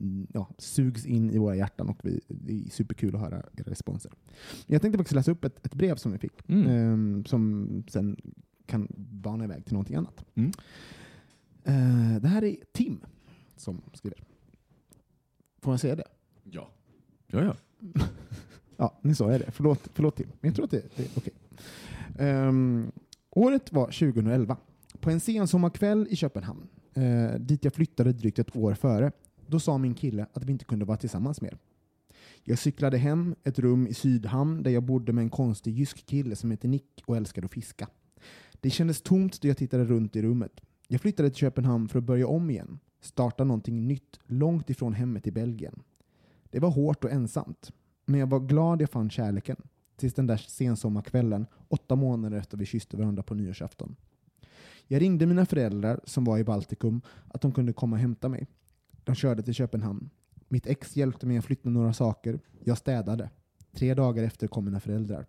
mm, 0.00 0.26
ja, 0.34 0.48
sugs 0.58 1.06
in 1.06 1.30
i 1.30 1.38
våra 1.38 1.56
hjärtan 1.56 1.88
och 1.88 1.98
vi, 2.02 2.20
det 2.28 2.64
är 2.66 2.70
superkul 2.70 3.14
att 3.14 3.20
höra 3.20 3.36
era 3.56 3.70
responser. 3.70 4.12
Jag 4.66 4.82
tänkte 4.82 4.98
faktiskt 4.98 5.14
läsa 5.14 5.30
upp 5.30 5.44
ett, 5.44 5.66
ett 5.66 5.74
brev 5.74 5.96
som 5.96 6.12
vi 6.12 6.18
fick, 6.18 6.48
Mm. 6.48 6.66
ehm, 6.66 7.24
som 7.24 7.68
sen 7.88 8.16
kan 8.66 8.86
bana 8.96 9.44
iväg 9.44 9.64
till 9.64 9.72
någonting 9.74 9.96
annat. 9.96 10.24
Mm. 10.34 10.50
Eh, 11.64 12.20
det 12.22 12.28
här 12.28 12.44
är 12.44 12.56
Tim 12.72 13.00
som 13.56 13.80
skriver. 13.92 14.18
Får 15.62 15.70
man 15.70 15.78
säga 15.78 15.96
det? 15.96 16.04
Ja. 16.44 16.70
Ja, 17.32 17.44
ja. 17.44 17.54
Ja, 18.76 18.98
nu 19.02 19.14
sa 19.14 19.32
jag 19.32 19.40
det. 19.40 19.50
Förlåt, 19.50 19.88
förlåt 19.94 20.16
Tim. 20.16 20.26
Men 20.40 20.48
jag 20.48 20.54
tror 20.54 20.64
att 20.64 20.70
det, 20.70 20.82
det 20.96 21.02
är 21.02 21.08
okej. 21.16 21.32
Ehm, 22.18 22.92
året 23.30 23.72
var 23.72 23.86
2011. 23.86 24.56
På 25.00 25.10
en 25.10 25.20
sensommarkväll 25.20 26.06
i 26.10 26.16
Köpenhamn, 26.16 26.68
eh, 26.94 27.40
dit 27.40 27.64
jag 27.64 27.74
flyttade 27.74 28.12
drygt 28.12 28.38
ett 28.38 28.56
år 28.56 28.74
före, 28.74 29.12
då 29.46 29.60
sa 29.60 29.78
min 29.78 29.94
kille 29.94 30.26
att 30.32 30.44
vi 30.44 30.52
inte 30.52 30.64
kunde 30.64 30.84
vara 30.84 30.96
tillsammans 30.96 31.40
mer. 31.40 31.58
Jag 32.44 32.58
cyklade 32.58 32.98
hem 32.98 33.34
ett 33.44 33.58
rum 33.58 33.86
i 33.86 33.94
Sydhamn 33.94 34.62
där 34.62 34.70
jag 34.70 34.82
bodde 34.82 35.12
med 35.12 35.22
en 35.22 35.30
konstig 35.30 35.78
jysk 35.78 36.06
kille 36.06 36.36
som 36.36 36.50
heter 36.50 36.68
Nick 36.68 37.02
och 37.06 37.16
älskade 37.16 37.44
att 37.44 37.52
fiska. 37.52 37.88
Det 38.60 38.70
kändes 38.70 39.02
tomt 39.02 39.40
då 39.40 39.48
jag 39.48 39.56
tittade 39.56 39.84
runt 39.84 40.16
i 40.16 40.22
rummet. 40.22 40.60
Jag 40.88 41.00
flyttade 41.00 41.30
till 41.30 41.38
Köpenhamn 41.38 41.88
för 41.88 41.98
att 41.98 42.04
börja 42.04 42.26
om 42.26 42.50
igen, 42.50 42.78
starta 43.00 43.44
någonting 43.44 43.88
nytt 43.88 44.20
långt 44.26 44.70
ifrån 44.70 44.92
hemmet 44.92 45.26
i 45.26 45.30
Belgien. 45.30 45.82
Det 46.52 46.60
var 46.60 46.70
hårt 46.70 47.04
och 47.04 47.10
ensamt, 47.10 47.72
men 48.06 48.20
jag 48.20 48.26
var 48.26 48.40
glad 48.40 48.82
jag 48.82 48.90
fann 48.90 49.10
kärleken. 49.10 49.56
Tills 49.96 50.14
den 50.14 50.26
där 50.26 50.36
sensommarkvällen, 50.36 51.46
åtta 51.68 51.96
månader 51.96 52.38
efter 52.38 52.56
vi 52.56 52.66
kysste 52.66 52.96
varandra 52.96 53.22
på 53.22 53.34
nyårsafton. 53.34 53.96
Jag 54.86 55.02
ringde 55.02 55.26
mina 55.26 55.46
föräldrar, 55.46 56.00
som 56.04 56.24
var 56.24 56.38
i 56.38 56.44
Baltikum, 56.44 57.00
att 57.28 57.40
de 57.40 57.52
kunde 57.52 57.72
komma 57.72 57.96
och 57.96 58.00
hämta 58.00 58.28
mig. 58.28 58.46
De 59.04 59.14
körde 59.14 59.42
till 59.42 59.54
Köpenhamn. 59.54 60.10
Mitt 60.48 60.66
ex 60.66 60.96
hjälpte 60.96 61.26
mig 61.26 61.38
att 61.38 61.44
flytta 61.44 61.70
några 61.70 61.92
saker. 61.92 62.40
Jag 62.64 62.78
städade. 62.78 63.30
Tre 63.72 63.94
dagar 63.94 64.22
efter 64.22 64.46
kom 64.46 64.64
mina 64.64 64.80
föräldrar. 64.80 65.26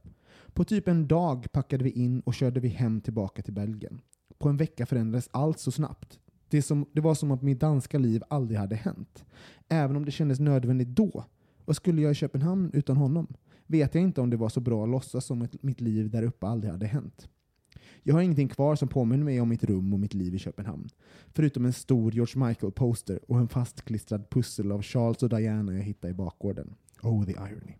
På 0.53 0.63
typ 0.63 0.87
en 0.87 1.07
dag 1.07 1.51
packade 1.51 1.83
vi 1.83 1.89
in 1.91 2.19
och 2.19 2.33
körde 2.33 2.59
vi 2.59 2.67
hem 2.67 3.01
tillbaka 3.01 3.41
till 3.41 3.53
Belgien. 3.53 4.01
På 4.37 4.49
en 4.49 4.57
vecka 4.57 4.85
förändrades 4.85 5.29
allt 5.31 5.59
så 5.59 5.71
snabbt. 5.71 6.19
Det, 6.53 6.61
som, 6.61 6.85
det 6.91 7.01
var 7.01 7.15
som 7.15 7.31
att 7.31 7.41
mitt 7.41 7.59
danska 7.59 7.97
liv 7.97 8.23
aldrig 8.29 8.59
hade 8.59 8.75
hänt. 8.75 9.25
Även 9.69 9.95
om 9.95 10.05
det 10.05 10.11
kändes 10.11 10.39
nödvändigt 10.39 10.87
då. 10.87 11.25
Vad 11.65 11.75
skulle 11.75 12.01
jag 12.01 12.11
i 12.11 12.15
Köpenhamn 12.15 12.69
utan 12.73 12.97
honom? 12.97 13.27
Vet 13.67 13.95
jag 13.95 14.03
inte 14.03 14.21
om 14.21 14.29
det 14.29 14.37
var 14.37 14.49
så 14.49 14.59
bra 14.59 14.83
att 14.83 14.89
låtsas 14.89 15.25
som 15.25 15.41
att 15.41 15.63
mitt 15.63 15.81
liv 15.81 16.09
där 16.09 16.23
uppe 16.23 16.47
aldrig 16.47 16.71
hade 16.71 16.85
hänt. 16.85 17.29
Jag 18.03 18.13
har 18.13 18.21
ingenting 18.21 18.47
kvar 18.47 18.75
som 18.75 18.87
påminner 18.87 19.23
mig 19.23 19.41
om 19.41 19.49
mitt 19.49 19.63
rum 19.63 19.93
och 19.93 19.99
mitt 19.99 20.13
liv 20.13 20.35
i 20.35 20.39
Köpenhamn. 20.39 20.89
Förutom 21.33 21.65
en 21.65 21.73
stor 21.73 22.13
George 22.13 22.47
Michael-poster 22.47 23.19
och 23.27 23.39
en 23.39 23.47
fastklistrad 23.47 24.29
pussel 24.29 24.71
av 24.71 24.81
Charles 24.81 25.23
och 25.23 25.29
Diana 25.29 25.73
jag 25.73 25.83
hittade 25.83 26.11
i 26.11 26.15
bakgården. 26.15 26.75
Oh, 27.01 27.25
the 27.25 27.31
irony. 27.31 27.75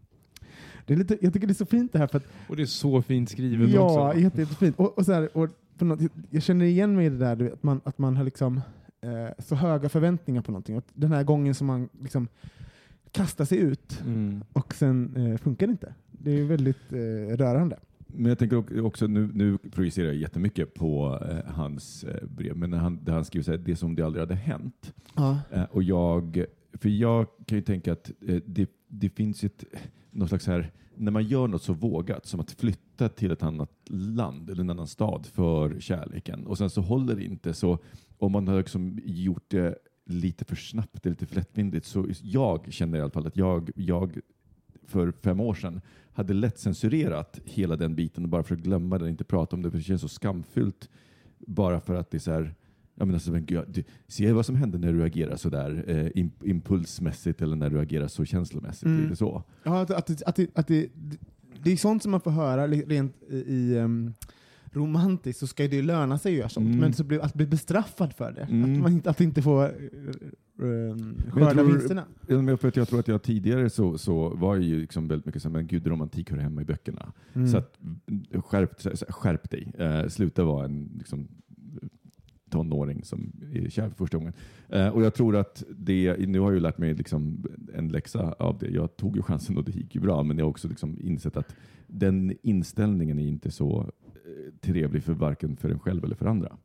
Det 0.86 0.94
är 0.94 0.98
lite, 0.98 1.18
jag 1.22 1.34
tycker 1.34 1.48
det 1.48 1.51
är 1.53 1.56
så 1.56 1.65
fint 1.65 1.94
det 1.94 2.00
här 2.00 2.08
för 2.08 2.18
att 2.18 2.25
Och 2.50 2.56
det 2.56 2.62
är 2.62 2.65
så 2.65 3.01
fint 3.01 3.30
skrivet 3.30 3.70
Ja, 3.70 4.08
också. 4.10 4.20
jätte, 4.20 4.42
jättefint. 4.42 4.75
Och, 4.80 4.98
och 4.98 5.06
så 5.06 5.13
här, 5.13 5.38
och 5.38 5.50
på 5.50 5.53
något, 5.80 6.00
jag 6.30 6.44
känner 6.44 6.65
igen 6.65 6.96
mig 6.96 7.06
i 7.06 7.10
det 7.10 7.18
där 7.18 7.51
att 7.53 7.63
man, 7.63 7.82
att 7.84 7.98
man 7.98 8.18
har 8.18 8.24
liksom, 8.24 8.62
eh, 9.01 9.10
så 9.39 9.56
höga 9.56 9.89
förväntningar 9.89 10.42
på 10.42 10.51
någonting. 10.51 10.77
Och 10.77 10.84
den 10.94 11.12
här 11.12 11.24
gången 11.24 11.56
som 11.56 11.68
man 11.68 11.89
liksom 12.01 12.27
kastar 13.12 13.46
sig 13.46 13.58
ut 13.58 14.01
Mm. 14.06 14.44
och 14.53 14.74
sen 14.75 15.15
eh, 15.15 15.38
funkar 15.38 15.68
det 15.68 15.72
inte. 15.72 15.94
Det 16.12 16.32
är 16.32 16.44
väldigt 16.46 16.92
eh, 16.94 17.38
rörande. 17.38 17.80
Men 18.08 18.25
jag 18.25 18.39
tänker 18.39 18.58
ock- 18.58 18.80
också, 18.86 19.08
nu, 19.08 19.30
nu 19.34 19.58
projicerar 19.58 20.08
jag 20.08 20.15
jättemycket 20.15 20.74
på 20.74 21.20
eh, 21.30 21.51
hans 21.53 22.03
eh, 22.03 22.27
brev, 22.27 22.58
men 22.58 22.70
när 22.70 22.77
han, 22.77 23.00
där 23.03 23.13
han 23.13 23.25
skriver 23.25 23.44
så 23.44 23.51
här, 23.51 23.58
det 23.58 23.75
som 23.75 23.96
det 23.96 24.03
aldrig 24.03 24.22
hade 24.22 24.36
hänt. 24.36 24.94
Ja. 25.15 25.39
Eh, 25.51 25.63
och 25.63 25.84
jag, 25.84 26.46
för 26.74 26.89
jag 26.89 27.25
kan 27.46 27.58
ju 27.58 27.62
tänka 27.62 27.94
att 27.94 28.12
eh, 28.27 28.39
det, 28.46 28.70
det 28.88 29.10
finns 29.10 29.44
ett, 29.44 29.63
något 30.12 30.30
slags 30.30 30.48
här, 30.48 30.72
när 30.96 31.12
man 31.12 31.24
gör 31.24 31.48
något 31.48 31.64
så 31.64 31.74
vågat 31.74 32.26
som 32.26 32.40
att 32.40 32.52
flytta 32.52 33.10
till 33.10 33.32
ett 33.32 33.44
annat 33.44 33.72
land 33.90 34.50
eller 34.50 34.62
en 34.62 34.70
annan 34.70 34.88
stad 34.88 35.26
för 35.26 35.80
kärleken 35.80 36.46
och 36.46 36.58
sen 36.58 36.70
så 36.70 36.82
håller 36.82 37.16
det 37.16 37.24
inte 37.24 37.54
så 37.54 37.80
om 38.18 38.32
man 38.32 38.48
har 38.48 38.58
liksom 38.58 39.00
gjort 39.04 39.46
det 39.48 39.76
lite 40.06 40.46
för 40.46 40.56
snabbt 40.56 41.06
lite 41.06 41.26
för 41.26 41.36
lättvindigt 41.36 41.86
så 41.86 42.08
jag 42.22 42.74
känner 42.74 42.98
i 42.98 43.02
alla 43.02 43.12
fall 43.12 43.28
att 43.28 43.38
jag, 43.38 43.70
jag 43.76 44.20
för 44.88 45.12
fem 45.12 45.40
år 45.40 45.54
sedan 45.54 45.82
hade 46.14 46.34
lätt 46.34 46.60
censurerat 46.60 47.40
hela 47.46 47.76
den 47.76 47.96
biten 47.96 48.24
och 48.24 48.30
bara 48.30 48.44
för 48.44 48.56
att 48.56 48.62
glömma 48.62 48.98
den, 48.98 49.10
inte 49.10 49.24
prata 49.24 49.56
om 49.56 49.62
det, 49.62 49.72
för 49.72 49.78
det 49.78 49.84
känns 49.84 50.02
så 50.02 50.08
skamfyllt 50.08 50.90
bara 51.38 51.80
för 51.80 51.96
att 51.96 52.12
det 52.12 52.18
är 52.18 52.20
så 52.20 52.32
här, 52.32 52.56
jag 52.96 53.08
menar, 53.08 53.20
så, 53.20 53.32
men 53.32 53.46
gud, 53.46 53.64
du, 53.68 53.84
ser 54.08 54.34
vad 54.34 54.46
som 54.46 54.56
händer 54.56 54.80
när 54.80 54.94
du 54.94 55.04
agerar 55.04 55.36
så 55.36 55.50
där 55.50 55.84
eh, 55.88 56.06
imp- 56.24 56.46
impulsmässigt 56.46 57.42
eller 57.42 57.56
när 57.56 57.70
du 57.70 57.80
agerar 57.80 58.08
så 58.08 58.26
känslomässigt. 58.26 58.86
Mm. 58.86 59.10
Det 59.10 59.16
så? 59.16 59.44
Ja, 59.64 59.82
att, 59.82 59.92
att, 59.92 60.22
att, 60.24 60.40
att, 60.56 60.68
det, 60.68 60.90
det 61.64 61.72
är 61.72 61.78
sånt 61.78 62.04
som 62.04 62.12
man 62.12 62.22
får 62.22 62.32
höra 62.32 62.68
rent 62.68 63.16
i, 63.30 63.36
i 63.36 63.78
um, 63.80 64.14
romantiskt 64.72 65.40
så 65.40 65.48
ska 65.48 65.64
det 65.68 65.76
ju 65.76 65.82
löna 65.82 66.18
sig 66.18 66.32
att 66.34 66.38
göra 66.38 66.50
sånt, 66.50 66.66
Mm. 66.68 66.80
men 66.80 66.94
så 66.94 67.04
blir, 67.04 67.20
att 67.20 67.34
bli 67.34 67.46
bestraffad 67.46 68.14
för 68.14 68.32
det. 68.32 68.42
Mm. 68.42 68.74
Att 68.74 68.80
man 68.82 68.92
inte, 68.92 69.10
att 69.10 69.22
inte 69.22 69.42
får 69.42 69.64
uh, 69.64 69.70
um, 70.58 71.16
jag 71.26 71.34
skörda 71.34 71.54
tror- 71.54 71.64
vinsterna. 71.72 72.04
Ja, 72.28 72.42
men 72.42 72.58
för 72.58 72.68
att 72.68 72.76
jag 72.76 72.88
tror 72.88 73.00
att 73.00 73.08
jag 73.08 73.24
tidigare 73.24 73.70
så, 73.70 73.98
så 73.98 74.30
var 74.30 74.56
jag 74.56 74.64
ju 74.64 74.80
liksom 74.82 75.08
väldigt 75.08 75.26
mycket 75.26 75.42
så 75.42 75.50
men 75.50 75.68
gud 75.68 75.88
romantik 75.88 76.32
hör 76.32 76.38
hemma 76.38 76.62
i 76.62 76.66
böckerna. 76.66 77.14
Mm. 77.34 77.48
Så 77.48 77.58
att, 77.58 77.80
mm, 78.08 78.42
skärp, 78.42 78.82
skärp 79.10 79.50
dig. 79.50 79.72
Eh, 79.78 80.08
sluta 80.08 80.44
vara 80.44 80.66
en 80.66 80.90
liksom, 80.98 81.28
tonåring 82.54 83.04
som 83.04 83.32
är 83.54 83.70
kär 83.70 83.90
för 83.90 83.96
första 83.96 84.18
gången. 84.18 84.34
Eh, 84.70 84.88
och 84.88 85.04
jag 85.04 85.14
tror 85.14 85.36
att 85.36 85.64
det, 85.70 86.16
nu 86.28 86.40
har 86.40 86.48
jag 86.48 86.54
ju 86.54 86.60
lärt 86.60 86.78
mig 86.78 86.94
liksom 86.94 87.46
en 87.76 87.88
läxa 87.88 88.32
av 88.40 88.58
det. 88.60 88.70
Jag 88.70 88.98
tog 88.98 89.16
ju 89.16 89.22
chansen 89.22 89.58
och 89.58 89.64
det 89.64 89.76
gick 89.76 89.96
ju 89.96 90.02
bra, 90.02 90.24
men 90.24 90.38
jag 90.38 90.46
har 90.46 90.50
också 90.50 90.68
liksom 90.68 90.98
insett 91.02 91.38
att 91.38 91.56
den 91.88 92.34
inställningen 92.42 93.20
är 93.20 93.28
inte 93.28 93.52
så 93.52 93.92
eh, 94.26 94.54
trevlig 94.62 95.04
för 95.04 95.14
varken 95.14 95.56
för 95.58 95.70
en 95.70 95.80
själv 95.80 96.04
eller 96.04 96.16
för 96.16 96.26
andra. 96.26 96.58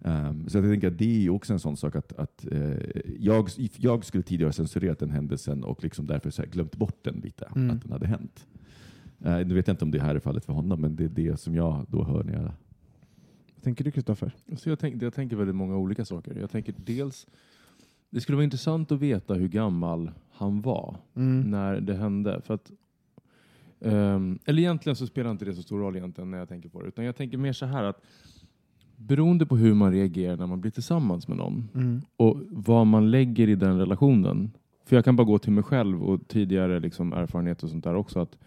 Um, 0.00 0.48
så 0.48 0.58
jag 0.58 0.64
tänker 0.64 0.88
att 0.88 0.98
det 0.98 1.26
är 1.26 1.30
också 1.30 1.52
en 1.52 1.58
sån 1.58 1.76
sak 1.76 1.96
att, 1.96 2.12
att 2.12 2.46
eh, 2.52 2.72
jag, 3.18 3.48
jag 3.76 4.04
skulle 4.04 4.22
tidigare 4.22 4.52
censurerat 4.52 4.98
den 4.98 5.10
händelsen 5.10 5.64
och 5.64 5.82
liksom 5.84 6.06
därför 6.06 6.30
så 6.30 6.42
glömt 6.52 6.76
bort 6.76 7.04
den 7.04 7.20
lite, 7.24 7.48
Mm. 7.56 7.70
att 7.70 7.82
den 7.82 7.92
hade 7.92 8.06
hänt. 8.06 8.46
Uh, 9.26 9.46
nu 9.46 9.54
vet 9.54 9.66
jag 9.66 9.74
inte 9.74 9.84
om 9.84 9.90
det 9.90 10.00
här 10.00 10.14
är 10.14 10.20
fallet 10.20 10.44
för 10.44 10.52
honom, 10.52 10.80
men 10.80 10.96
det 10.96 11.04
är 11.04 11.08
det 11.08 11.40
som 11.40 11.54
jag 11.54 11.86
då 11.88 12.04
hör 12.04 12.24
när 12.24 12.32
jag... 12.32 12.50
Vad 13.58 13.64
tänker 13.64 13.84
du 13.84 13.90
Kristoffer? 13.90 14.32
Så 14.56 14.68
jag, 14.68 14.78
tänk, 14.78 15.02
jag 15.02 15.14
tänker 15.14 15.36
väldigt 15.36 15.56
många 15.56 15.76
olika 15.76 16.04
saker. 16.04 16.34
Jag 16.40 16.50
tänker 16.50 16.74
dels, 16.84 17.26
det 18.10 18.20
skulle 18.20 18.36
vara 18.36 18.44
intressant 18.44 18.92
att 18.92 19.00
veta 19.00 19.34
hur 19.34 19.48
gammal 19.48 20.10
han 20.32 20.60
var 20.62 20.96
Mm. 21.14 21.50
när 21.50 21.80
det 21.80 21.94
hände. 21.94 22.40
För 22.44 22.54
att, 22.54 22.72
ehm, 23.80 24.38
eller 24.44 24.58
egentligen 24.62 24.96
så 24.96 25.06
spelar 25.06 25.30
inte 25.30 25.44
det 25.44 25.54
så 25.54 25.62
stor 25.62 25.78
roll 25.78 25.96
egentligen 25.96 26.30
när 26.30 26.38
jag 26.38 26.48
tänker 26.48 26.68
på 26.68 26.82
det. 26.82 26.88
Utan 26.88 27.04
jag 27.04 27.16
tänker 27.16 27.38
mer 27.38 27.52
så 27.52 27.66
här 27.66 27.84
att 27.84 28.02
beroende 28.96 29.46
på 29.46 29.56
hur 29.56 29.74
man 29.74 29.92
reagerar 29.92 30.36
när 30.36 30.46
man 30.46 30.60
blir 30.60 30.70
tillsammans 30.70 31.28
med 31.28 31.36
någon 31.36 31.68
Mm. 31.74 32.00
och 32.16 32.40
vad 32.50 32.86
man 32.86 33.10
lägger 33.10 33.48
i 33.48 33.54
den 33.54 33.78
relationen. 33.78 34.50
För 34.84 34.96
jag 34.96 35.04
kan 35.04 35.16
bara 35.16 35.24
gå 35.24 35.38
till 35.38 35.52
mig 35.52 35.64
själv 35.64 36.02
och 36.04 36.28
tidigare 36.28 36.80
liksom 36.80 37.12
erfarenhet 37.12 37.62
och 37.62 37.70
sånt 37.70 37.84
där 37.84 37.94
också. 37.94 38.20
att 38.20 38.38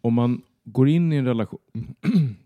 Om 0.00 0.14
man 0.14 0.42
går 0.64 0.88
in 0.88 1.12
i 1.12 1.16
en 1.16 1.24
relation 1.24 1.58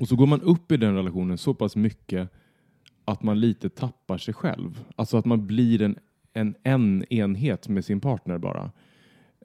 och 0.00 0.08
så 0.08 0.16
går 0.16 0.26
man 0.26 0.40
upp 0.40 0.72
i 0.72 0.76
den 0.76 0.94
relationen 0.94 1.38
så 1.38 1.54
pass 1.54 1.76
mycket 1.76 2.28
att 3.04 3.22
man 3.22 3.40
lite 3.40 3.68
tappar 3.68 4.18
sig 4.18 4.34
själv. 4.34 4.84
Alltså 4.96 5.16
att 5.16 5.24
man 5.24 5.46
blir 5.46 5.82
en, 5.82 5.98
en, 6.32 6.54
en 6.62 7.04
enhet 7.10 7.68
med 7.68 7.84
sin 7.84 8.00
partner 8.00 8.38
bara. 8.38 8.70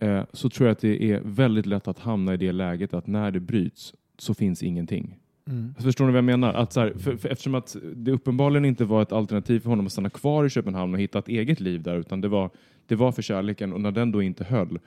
Eh, 0.01 0.23
så 0.33 0.49
tror 0.49 0.67
jag 0.67 0.71
att 0.71 0.81
det 0.81 1.11
är 1.11 1.21
väldigt 1.23 1.65
lätt 1.65 1.87
att 1.87 1.99
hamna 1.99 2.33
i 2.33 2.37
det 2.37 2.51
läget 2.51 2.93
att 2.93 3.07
när 3.07 3.31
det 3.31 3.39
bryts 3.39 3.93
så 4.17 4.33
finns 4.33 4.63
ingenting. 4.63 5.17
Mm. 5.47 5.73
Förstår 5.79 6.05
ni 6.05 6.11
vad 6.11 6.17
jag 6.17 6.23
menar? 6.23 6.53
Att 6.53 6.73
så 6.73 6.79
här, 6.79 6.93
för, 6.97 7.15
för 7.15 7.29
eftersom 7.29 7.55
att 7.55 7.75
det 7.95 8.11
uppenbarligen 8.11 8.65
inte 8.65 8.85
var 8.85 9.01
ett 9.01 9.11
alternativ 9.11 9.59
för 9.59 9.69
honom 9.69 9.85
att 9.85 9.91
stanna 9.91 10.09
kvar 10.09 10.45
i 10.45 10.49
Köpenhamn 10.49 10.93
och 10.93 10.99
hitta 10.99 11.19
ett 11.19 11.27
eget 11.27 11.59
liv 11.59 11.81
där, 11.81 11.97
utan 11.97 12.21
det 12.21 12.27
var, 12.27 12.49
det 12.85 12.95
var 12.95 13.11
för 13.11 13.21
kärleken 13.21 13.73
och 13.73 13.81
när 13.81 13.91
den 13.91 14.11
då 14.11 14.21
inte 14.21 14.43
höll 14.43 14.79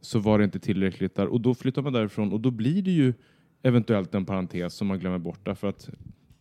så 0.00 0.18
var 0.18 0.38
det 0.38 0.44
inte 0.44 0.58
tillräckligt 0.58 1.14
där 1.14 1.26
och 1.26 1.40
då 1.40 1.54
flyttar 1.54 1.82
man 1.82 1.92
därifrån 1.92 2.32
och 2.32 2.40
då 2.40 2.50
blir 2.50 2.82
det 2.82 2.90
ju 2.90 3.14
eventuellt 3.62 4.14
en 4.14 4.24
parentes 4.24 4.74
som 4.74 4.86
man 4.86 4.98
glömmer 4.98 5.18
bort 5.18 5.40
därför 5.44 5.68
att 5.68 5.90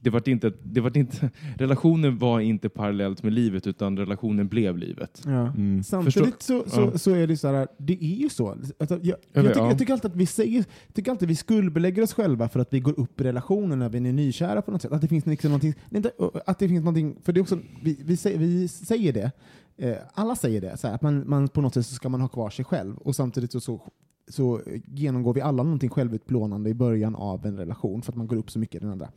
det 0.04 0.10
var 0.10 0.30
inte, 0.30 0.54
det 0.64 0.82
var 0.82 0.98
inte, 0.98 1.30
relationen 1.58 2.18
var 2.18 2.40
inte 2.40 2.70
parallellt 2.70 3.24
med 3.24 3.34
livet 3.34 3.68
utan 3.68 3.98
relationen 3.98 4.48
blev 4.48 4.78
livet. 4.78 5.22
Ja. 5.26 5.48
Mm. 5.48 5.84
Samtidigt 5.84 6.42
så, 6.42 6.64
så, 6.68 6.82
Ja. 6.82 6.98
så 6.98 7.12
är 7.12 7.28
det 7.28 7.38
så 7.38 7.48
här, 7.48 7.68
det 7.78 8.04
är 8.04 8.16
ju 8.16 8.30
så. 8.30 8.50
Alltså, 8.50 9.00
jag, 9.02 9.18
jag, 9.34 9.46
tycker, 9.46 9.60
ja. 9.60 9.68
jag 9.68 9.78
tycker 9.78 9.94
alltid 9.94 10.12
att 10.12 10.18
vi 10.18 10.26
säger, 10.26 10.66
tycker 10.94 11.12
alltid 11.12 11.26
att 11.28 11.32
vi 11.32 11.36
skuldbelägger 11.36 12.04
oss 12.04 12.14
själva 12.14 12.50
för 12.50 12.60
att 12.60 12.74
vi 12.74 12.80
går 12.80 13.00
upp 13.00 13.22
i 13.22 13.24
relationen 13.24 13.80
när 13.80 13.90
vi 13.90 13.98
är 13.98 14.02
nykära 14.02 14.62
på 14.62 14.72
något 14.72 14.82
sätt. 14.82 14.92
Att 14.92 15.02
det 15.02 15.08
finns 15.08 15.26
liksom 15.26 15.50
någonting, 15.50 15.74
att 16.46 16.60
det 16.60 16.68
finns 16.68 16.84
någonting, 16.84 17.18
för 17.24 17.34
det 17.34 17.40
är 17.40 17.42
också, 17.42 17.60
vi, 17.84 18.02
vi, 18.06 18.18
säger, 18.18 18.38
vi 18.38 18.68
säger 18.68 19.14
det, 19.14 19.32
eh, 19.78 19.98
alla 20.14 20.36
säger 20.36 20.62
det, 20.62 20.78
så 20.78 20.88
här, 20.88 20.96
att 20.96 21.02
man, 21.02 21.30
man 21.30 21.48
på 21.48 21.62
något 21.62 21.74
sätt 21.74 21.86
så 21.86 21.96
ska 21.96 22.10
man 22.10 22.22
ha 22.22 22.28
kvar 22.28 22.50
sig 22.50 22.66
själv 22.66 22.98
och 22.98 23.16
samtidigt 23.16 23.52
så, 23.52 23.60
så 23.60 23.82
så 24.28 24.62
genomgår 24.86 25.34
vi 25.34 25.42
alla 25.42 25.64
någonting 25.64 25.90
självutplånande 25.90 26.70
i 26.70 26.74
början 26.74 27.16
av 27.16 27.46
en 27.46 27.58
relation 27.58 28.02
för 28.02 28.12
att 28.12 28.16
man 28.18 28.28
går 28.28 28.36
upp 28.36 28.52
så 28.52 28.60
mycket 28.60 28.76
i 28.76 28.80
den 28.80 28.90
andra. 28.92 29.08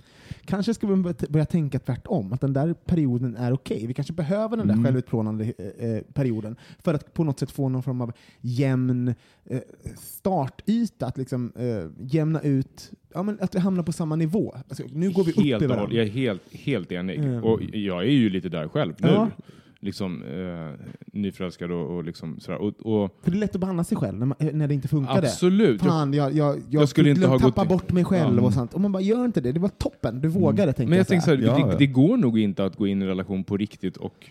Kanske 0.45 0.75
ska 0.75 0.87
vi 0.87 1.03
börja- 1.29 1.45
tänka 1.47 1.79
tvärtom, 1.79 2.33
att 2.33 2.41
den 2.41 2.53
där 2.53 2.75
perioden 2.75 3.37
är 3.37 3.53
okej. 3.53 3.87
Vi 3.87 3.95
kanske 3.95 4.13
behöver 4.13 4.57
den 4.57 4.67
där 4.67 4.75
Mm. 4.75 4.85
självutplånande 4.85 5.53
eh, 5.59 5.91
eh, 5.91 6.03
perioden 6.03 6.57
för 6.79 6.95
att 6.95 7.15
på 7.15 7.25
något 7.25 7.39
sätt 7.41 7.51
få 7.51 7.69
någon 7.69 7.83
form 7.83 8.01
av 8.01 8.13
jämn 8.41 9.15
eh, 9.45 9.61
startyta, 9.97 11.07
att 11.07 11.19
liksom 11.19 11.53
eh, 11.57 11.87
jämna 12.01 12.41
ut, 12.41 12.91
ja, 13.15 13.23
men 13.23 13.39
att 13.41 13.55
vi 13.55 13.59
hamnar 13.59 13.83
på 13.83 13.93
samma 13.93 14.17
nivå. 14.17 14.55
Alltså, 14.69 14.83
nu 14.93 15.11
går 15.11 15.25
vi 15.25 15.33
upp 15.33 15.39
i 15.39 15.43
helt 15.43 15.63
och 15.63 15.69
hållet. 15.69 15.77
varandra. 15.79 15.97
Jag 15.97 16.07
är 16.07 16.11
helt, 16.11 16.43
helt 16.55 16.93
enig. 16.93 17.19
Mm. 17.19 17.45
Och 17.45 17.61
jag 17.73 18.03
är 18.03 18.11
ju 18.11 18.31
lite 18.31 18.49
där 18.49 18.69
själv 18.69 18.95
nu. 18.99 19.09
Ja. 19.09 19.29
Liksom 19.85 20.23
eh, 20.23 20.87
nyförälskad 21.13 21.71
och, 21.71 21.97
och 21.97 22.05
liksom 22.05 22.41
sådär. 22.41 22.59
Och, 22.59 22.67
och 22.87 23.17
För 23.23 23.31
det 23.31 23.37
är 23.37 23.41
lätt 23.41 23.55
att 23.55 23.61
behandla 23.61 23.85
sig 23.85 23.97
själv 23.99 24.19
när, 24.19 24.27
man, 24.27 24.37
när 24.53 24.69
det 24.69 24.75
inte 24.75 24.89
funkar. 24.89 25.13
det. 25.21 25.29
absolut. 25.29 25.83
Jag, 25.83 25.91
Fan, 25.91 26.13
jag, 26.15 26.33
jag, 26.33 26.57
jag, 26.57 26.63
Jag 26.71 26.89
skulle 26.89 27.11
inte 27.11 27.27
ha 27.27 27.33
gått 27.37 27.43
tappar 27.43 27.63
in- 27.63 27.69
bort 27.69 27.93
mig 27.93 28.05
själv 28.05 28.37
Ja. 28.37 28.43
och 28.43 28.53
sånt. 28.53 28.75
Och 28.75 28.81
man 28.81 28.93
bara, 28.93 29.03
gör 29.03 29.25
inte 29.25 29.41
det. 29.41 29.53
Det 29.53 29.61
var 29.61 29.69
toppen. 29.69 30.21
Du 30.21 30.29
vågade, 30.29 30.73
tänker 30.73 30.89
men 30.91 30.97
jag 30.97 31.01
jag. 31.01 31.09
tänker 31.09 31.25
så 31.25 31.31
här, 31.31 31.61
Ja, 31.61 31.67
det, 31.67 31.77
det 31.79 31.87
går 31.87 32.17
nog 32.17 32.39
inte 32.39 32.65
att 32.65 32.77
gå 32.77 32.87
in 32.87 32.99
i 32.99 33.03
en 33.03 33.09
relation 33.09 33.45
på 33.45 33.57
riktigt 33.57 33.97
och, 33.97 34.31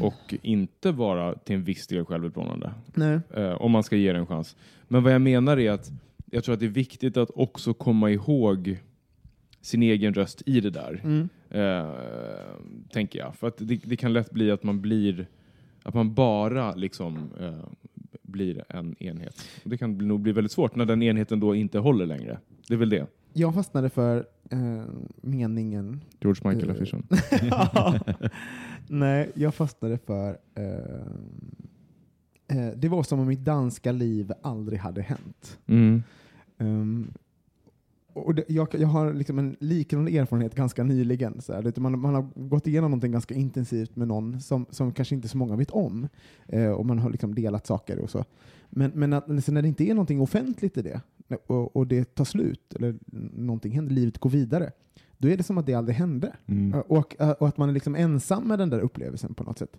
och 0.00 0.34
inte 0.42 0.92
vara 0.92 1.34
till 1.34 1.56
en 1.56 1.64
viss 1.64 1.86
del 1.86 2.04
självutplånande. 2.04 2.72
Eh, 3.34 3.52
om 3.52 3.70
man 3.70 3.82
ska 3.82 3.96
ge 3.96 4.12
det 4.12 4.18
en 4.18 4.26
chans. 4.26 4.56
Men 4.88 5.02
vad 5.02 5.12
jag 5.14 5.22
menar 5.22 5.58
är 5.58 5.70
att 5.70 5.90
jag 6.30 6.44
tror 6.44 6.52
att 6.52 6.60
det 6.60 6.66
är 6.66 6.70
viktigt 6.70 7.16
att 7.16 7.30
också 7.34 7.74
komma 7.74 8.10
ihåg 8.10 8.78
sin 9.60 9.82
egen 9.82 10.14
röst 10.14 10.42
i 10.46 10.60
det 10.60 10.70
där. 10.70 11.00
Mm. 11.04 11.28
Eh, 11.54 11.94
tänker 12.92 13.18
jag. 13.18 13.36
För 13.36 13.48
att 13.48 13.56
det, 13.58 13.76
det 13.76 13.96
kan 13.96 14.12
lätt 14.12 14.30
bli 14.30 14.50
att 14.50 14.62
man 14.62 14.80
blir 14.80 15.26
att 15.82 15.94
man 15.94 16.14
bara 16.14 16.74
liksom 16.74 17.30
eh, 17.40 17.64
blir 18.22 18.64
en 18.68 19.02
enhet. 19.02 19.42
Och 19.64 19.70
det 19.70 19.78
kan 19.78 19.98
nog 19.98 20.20
bli 20.20 20.32
väldigt 20.32 20.52
svårt 20.52 20.76
när 20.76 20.84
den 20.84 21.02
enheten 21.02 21.40
då 21.40 21.54
inte 21.54 21.78
håller 21.78 22.06
längre. 22.06 22.38
Det 22.68 22.74
är 22.74 22.78
väl 22.78 22.90
det. 22.90 23.06
Jag 23.32 23.54
fastnade 23.54 23.90
för 23.90 24.26
eh, 24.50 24.82
meningen... 25.20 26.00
George 26.20 26.50
Michael 26.50 26.70
Eh, 26.70 26.76
affischen. 26.76 27.06
Nej, 28.88 29.30
jag 29.34 29.54
fastnade 29.54 29.98
för... 29.98 30.38
Eh, 30.54 30.66
det 32.76 32.88
var 32.88 33.02
som 33.02 33.20
om 33.20 33.26
mitt 33.26 33.44
danska 33.44 33.92
liv 33.92 34.32
aldrig 34.42 34.78
hade 34.78 35.02
hänt. 35.02 35.58
Mm. 35.66 36.02
Ehm, 36.58 37.12
och 38.12 38.34
det, 38.34 38.44
jag, 38.48 38.68
jag 38.72 38.88
har 38.88 39.12
liksom 39.12 39.38
en 39.38 39.56
liknande 39.60 40.10
erfarenhet 40.16 40.54
ganska 40.54 40.84
nyligen. 40.84 41.40
Så 41.40 41.52
här, 41.52 41.80
man, 41.80 41.98
man 41.98 42.14
har 42.14 42.28
gått 42.34 42.66
igenom 42.66 42.90
någonting 42.90 43.12
ganska 43.12 43.34
intensivt 43.34 43.96
med 43.96 44.08
någon 44.08 44.40
som, 44.40 44.66
som 44.70 44.92
kanske 44.92 45.14
inte 45.14 45.28
så 45.28 45.38
många 45.38 45.56
vet 45.56 45.70
om. 45.70 46.08
Eh, 46.48 46.70
och 46.70 46.86
man 46.86 46.98
har 46.98 47.10
liksom 47.10 47.34
delat 47.34 47.66
saker 47.66 47.98
och 47.98 48.10
så. 48.10 48.24
Men, 48.70 48.90
men 48.94 49.12
att, 49.12 49.44
sen 49.44 49.54
när 49.54 49.62
det 49.62 49.68
inte 49.68 49.84
är 49.84 49.94
någonting 49.94 50.20
offentligt 50.20 50.76
i 50.76 50.82
det, 50.82 51.00
och, 51.46 51.76
och 51.76 51.86
det 51.86 52.14
tar 52.14 52.24
slut, 52.24 52.74
eller 52.74 52.98
någonting 53.32 53.72
händer, 53.72 53.94
livet 53.94 54.18
går 54.18 54.30
vidare, 54.30 54.72
då 55.18 55.28
är 55.28 55.36
det 55.36 55.42
som 55.42 55.58
att 55.58 55.66
det 55.66 55.74
aldrig 55.74 55.96
hände. 55.96 56.32
Mm. 56.46 56.80
Och, 56.80 57.16
och 57.38 57.48
att 57.48 57.58
man 57.58 57.68
är 57.68 57.72
liksom 57.72 57.94
ensam 57.94 58.48
med 58.48 58.58
den 58.58 58.70
där 58.70 58.80
upplevelsen 58.80 59.34
på 59.34 59.44
något 59.44 59.58
sätt. 59.58 59.76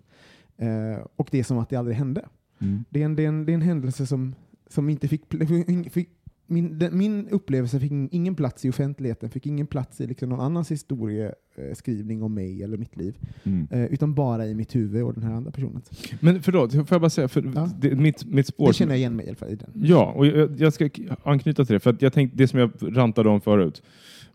Eh, 0.56 1.06
och 1.16 1.28
det 1.30 1.38
är 1.38 1.44
som 1.44 1.58
att 1.58 1.68
det 1.68 1.76
aldrig 1.76 1.96
hände. 1.96 2.24
Mm. 2.58 2.84
Det 2.90 3.00
är 3.00 3.04
en, 3.04 3.16
det 3.16 3.24
är 3.24 3.28
en, 3.28 3.46
det 3.46 3.52
är 3.52 3.54
en 3.54 3.62
händelse 3.62 4.06
som, 4.06 4.34
som 4.66 4.88
inte 4.88 5.08
fick, 5.08 5.22
fick 5.90 6.08
min, 6.46 6.78
den, 6.78 6.98
min 6.98 7.28
upplevelse 7.28 7.80
fick 7.80 7.92
ingen 7.92 8.34
plats 8.34 8.64
i 8.64 8.70
offentligheten, 8.70 9.30
fick 9.30 9.46
ingen 9.46 9.66
plats 9.66 10.00
i 10.00 10.06
liksom 10.06 10.28
någon 10.28 10.40
annans 10.40 10.70
historieskrivning 10.70 12.22
om 12.22 12.34
mig 12.34 12.62
eller 12.62 12.76
mitt 12.76 12.96
liv, 12.96 13.14
Mm. 13.42 13.66
eh, 13.70 13.84
utan 13.84 14.14
bara 14.14 14.46
i 14.46 14.54
mitt 14.54 14.74
huvud 14.76 15.02
och 15.02 15.14
den 15.14 15.22
här 15.22 15.32
andra 15.32 15.50
personen. 15.50 15.82
Men 16.20 16.42
förlåt, 16.42 16.72
får 16.72 16.86
jag 16.90 17.00
bara 17.00 17.10
säga, 17.10 17.28
för 17.28 17.52
Ja. 17.54 17.70
det, 17.80 17.94
mitt, 17.94 18.24
mitt 18.24 18.46
spår... 18.46 18.66
Det 18.66 18.72
känner 18.72 18.92
jag 18.92 18.98
igen 18.98 19.16
mig 19.16 19.26
i 19.26 19.28
alla 19.28 19.36
fall 19.36 19.50
i 19.50 19.56
den. 19.56 19.70
Ja, 19.74 20.12
och 20.16 20.26
jag, 20.26 20.60
jag 20.60 20.72
ska 20.72 20.88
anknyta 21.22 21.64
till 21.64 21.72
det, 21.74 21.80
för 21.80 21.90
att 21.90 22.02
jag 22.02 22.12
tänkte, 22.12 22.36
det 22.36 22.48
som 22.48 22.58
jag 22.58 22.70
rantade 22.82 23.28
om 23.28 23.40
förut, 23.40 23.82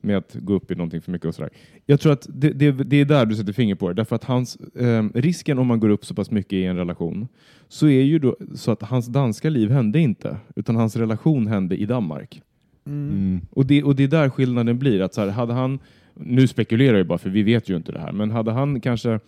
med 0.01 0.17
att 0.17 0.35
gå 0.35 0.53
upp 0.53 0.71
i 0.71 0.75
någonting 0.75 1.01
för 1.01 1.11
mycket 1.11 1.27
och 1.27 1.35
sådär. 1.35 1.49
Jag 1.85 1.99
tror 1.99 2.13
att 2.13 2.27
det, 2.29 2.49
det, 2.49 2.71
det 2.71 2.97
är 2.97 3.05
där 3.05 3.25
du 3.25 3.35
sätter 3.35 3.53
finger 3.53 3.75
på 3.75 3.87
det, 3.87 3.93
därför 3.93 4.15
att 4.15 4.23
hans, 4.23 4.55
eh, 4.55 5.03
risken 5.13 5.59
om 5.59 5.67
man 5.67 5.79
går 5.79 5.89
upp 5.89 6.05
så 6.05 6.13
pass 6.13 6.31
mycket 6.31 6.53
i 6.53 6.65
en 6.65 6.75
relation, 6.75 7.27
så 7.67 7.87
är 7.87 8.01
ju 8.01 8.19
då 8.19 8.35
så 8.55 8.71
att 8.71 8.81
hans 8.81 9.07
danska 9.07 9.49
liv 9.49 9.71
hände 9.71 9.99
inte, 9.99 10.37
utan 10.55 10.75
hans 10.75 10.95
relation 10.95 11.47
hände 11.47 11.75
i 11.77 11.85
Danmark. 11.85 12.41
Mm. 12.85 13.41
Och 13.51 13.65
det, 13.65 13.83
och 13.83 13.95
det 13.95 14.03
är 14.03 14.07
där 14.07 14.29
skillnaden 14.29 14.79
blir. 14.79 15.01
Att 15.01 15.13
så 15.13 15.21
här, 15.21 15.27
hade 15.27 15.53
han, 15.53 15.79
nu 16.13 16.47
spekulerar 16.47 16.97
jag 16.97 17.07
bara 17.07 17.17
för 17.17 17.29
vi 17.29 17.43
vet 17.43 17.69
ju 17.69 17.75
inte 17.75 17.91
det 17.91 17.99
här, 17.99 18.11
men 18.11 18.31
hade 18.31 18.51
han 18.51 18.81
kanske 18.81 19.11
eh, 19.11 19.19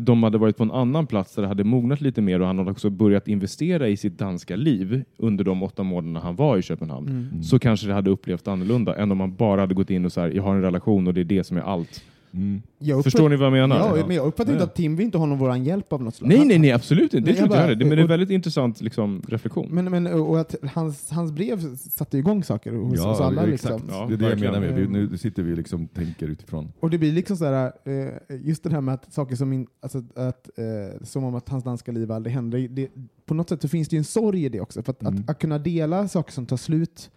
de 0.00 0.22
hade 0.22 0.38
varit 0.38 0.56
på 0.56 0.62
en 0.62 0.70
annan 0.70 1.06
plats 1.06 1.34
där 1.34 1.42
det 1.42 1.48
hade 1.48 1.64
mognat 1.64 2.00
lite 2.00 2.20
mer 2.20 2.40
och 2.40 2.46
han 2.46 2.58
hade 2.58 2.70
också 2.70 2.90
börjat 2.90 3.28
investera 3.28 3.88
i 3.88 3.96
sitt 3.96 4.18
danska 4.18 4.56
liv 4.56 5.04
under 5.16 5.44
de 5.44 5.62
åtta 5.62 5.82
månaderna 5.82 6.20
han 6.20 6.36
var 6.36 6.56
i 6.58 6.62
Köpenhamn, 6.62 7.08
Mm. 7.08 7.42
så 7.42 7.58
kanske 7.58 7.86
det 7.86 7.94
hade 7.94 8.10
upplevt 8.10 8.48
annorlunda 8.48 8.94
än 8.96 9.10
om 9.12 9.18
man 9.18 9.34
bara 9.34 9.60
hade 9.60 9.74
gått 9.74 9.90
in 9.90 10.04
och 10.04 10.12
så 10.12 10.20
här, 10.20 10.28
jag 10.30 10.42
har 10.42 10.54
en 10.54 10.62
relation 10.62 11.06
och 11.06 11.14
det 11.14 11.20
är 11.20 11.24
det 11.24 11.44
som 11.44 11.56
är 11.56 11.60
allt. 11.60 12.04
Mm. 12.32 12.62
Förstår 13.02 13.28
ni 13.28 13.36
vad 13.36 13.46
jag 13.46 13.52
menar? 13.52 13.96
Ja, 13.98 14.06
men 14.06 14.16
jag 14.16 14.26
uppfattar 14.26 14.52
inte 14.52 14.62
Ja. 14.62 14.66
att 14.68 14.74
Tim 14.74 14.96
vill 14.96 15.04
inte 15.06 15.18
ha 15.18 15.26
någon 15.26 15.38
våran 15.38 15.64
hjälp 15.64 15.92
av 15.92 16.02
något 16.02 16.14
slag. 16.14 16.28
Nej, 16.28 16.44
nej, 16.44 16.58
nej, 16.58 16.72
absolut 16.72 17.14
inte. 17.14 17.18
Det 17.18 17.24
Nej, 17.24 17.34
tror 17.34 17.38
jag 17.40 17.46
inte 17.46 17.56
jag 17.56 17.62
heller. 17.62 17.74
Det- 17.74 17.84
Men 17.84 17.90
det 17.90 17.94
är 17.94 17.98
en 17.98 18.04
och- 18.04 18.10
väldigt 18.10 18.30
intressant 18.30 18.80
liksom, 18.80 19.22
reflektion. 19.28 19.68
Men, 19.70 19.84
men, 19.90 20.06
och 20.06 20.40
att 20.40 20.54
hans, 20.74 21.10
hans 21.10 21.32
brev 21.32 21.76
satte 21.76 22.18
igång 22.18 22.44
saker 22.44 22.72
hos, 22.72 22.98
Ja, 22.98 23.08
hos 23.10 23.20
alla. 23.20 23.46
exakt. 23.46 23.74
Liksom. 23.74 23.88
Ja, 23.90 24.06
det 24.08 24.14
är 24.14 24.18
det 24.18 24.28
jag 24.28 24.40
menar 24.40 24.60
med. 24.60 24.74
Vi, 24.74 24.86
nu 24.88 25.16
sitter 25.18 25.42
vi 25.42 25.52
och 25.52 25.56
liksom 25.56 25.86
tänker 25.86 26.28
utifrån. 26.28 26.72
Och 26.80 26.90
det 26.90 26.98
blir 26.98 27.12
liksom 27.12 27.36
sådär, 27.36 27.72
eh, 27.84 28.36
just 28.44 28.62
det 28.62 28.70
här 28.70 28.80
med 28.80 28.94
att 28.94 29.12
saker 29.12 29.36
som, 29.36 29.52
in, 29.52 29.66
alltså 29.80 29.98
att, 30.14 30.50
eh, 30.58 31.02
som 31.02 31.24
om 31.24 31.34
att 31.34 31.48
hans 31.48 31.64
danska 31.64 31.92
liv 31.92 32.12
aldrig 32.12 32.34
hände, 32.34 32.68
det, 32.68 32.88
på 33.26 33.34
något 33.34 33.48
sätt 33.48 33.62
så 33.62 33.68
finns 33.68 33.88
det 33.88 33.96
ju 33.96 33.98
en 33.98 34.04
sorg 34.04 34.44
i 34.44 34.48
det 34.48 34.60
också. 34.60 34.82
För 34.82 34.90
att, 34.92 35.02
Mm. 35.02 35.14
att, 35.24 35.30
att 35.30 35.38
kunna 35.38 35.58
dela 35.58 36.08
saker 36.08 36.32
som 36.32 36.46
tar 36.46 36.56
slut, 36.56 37.10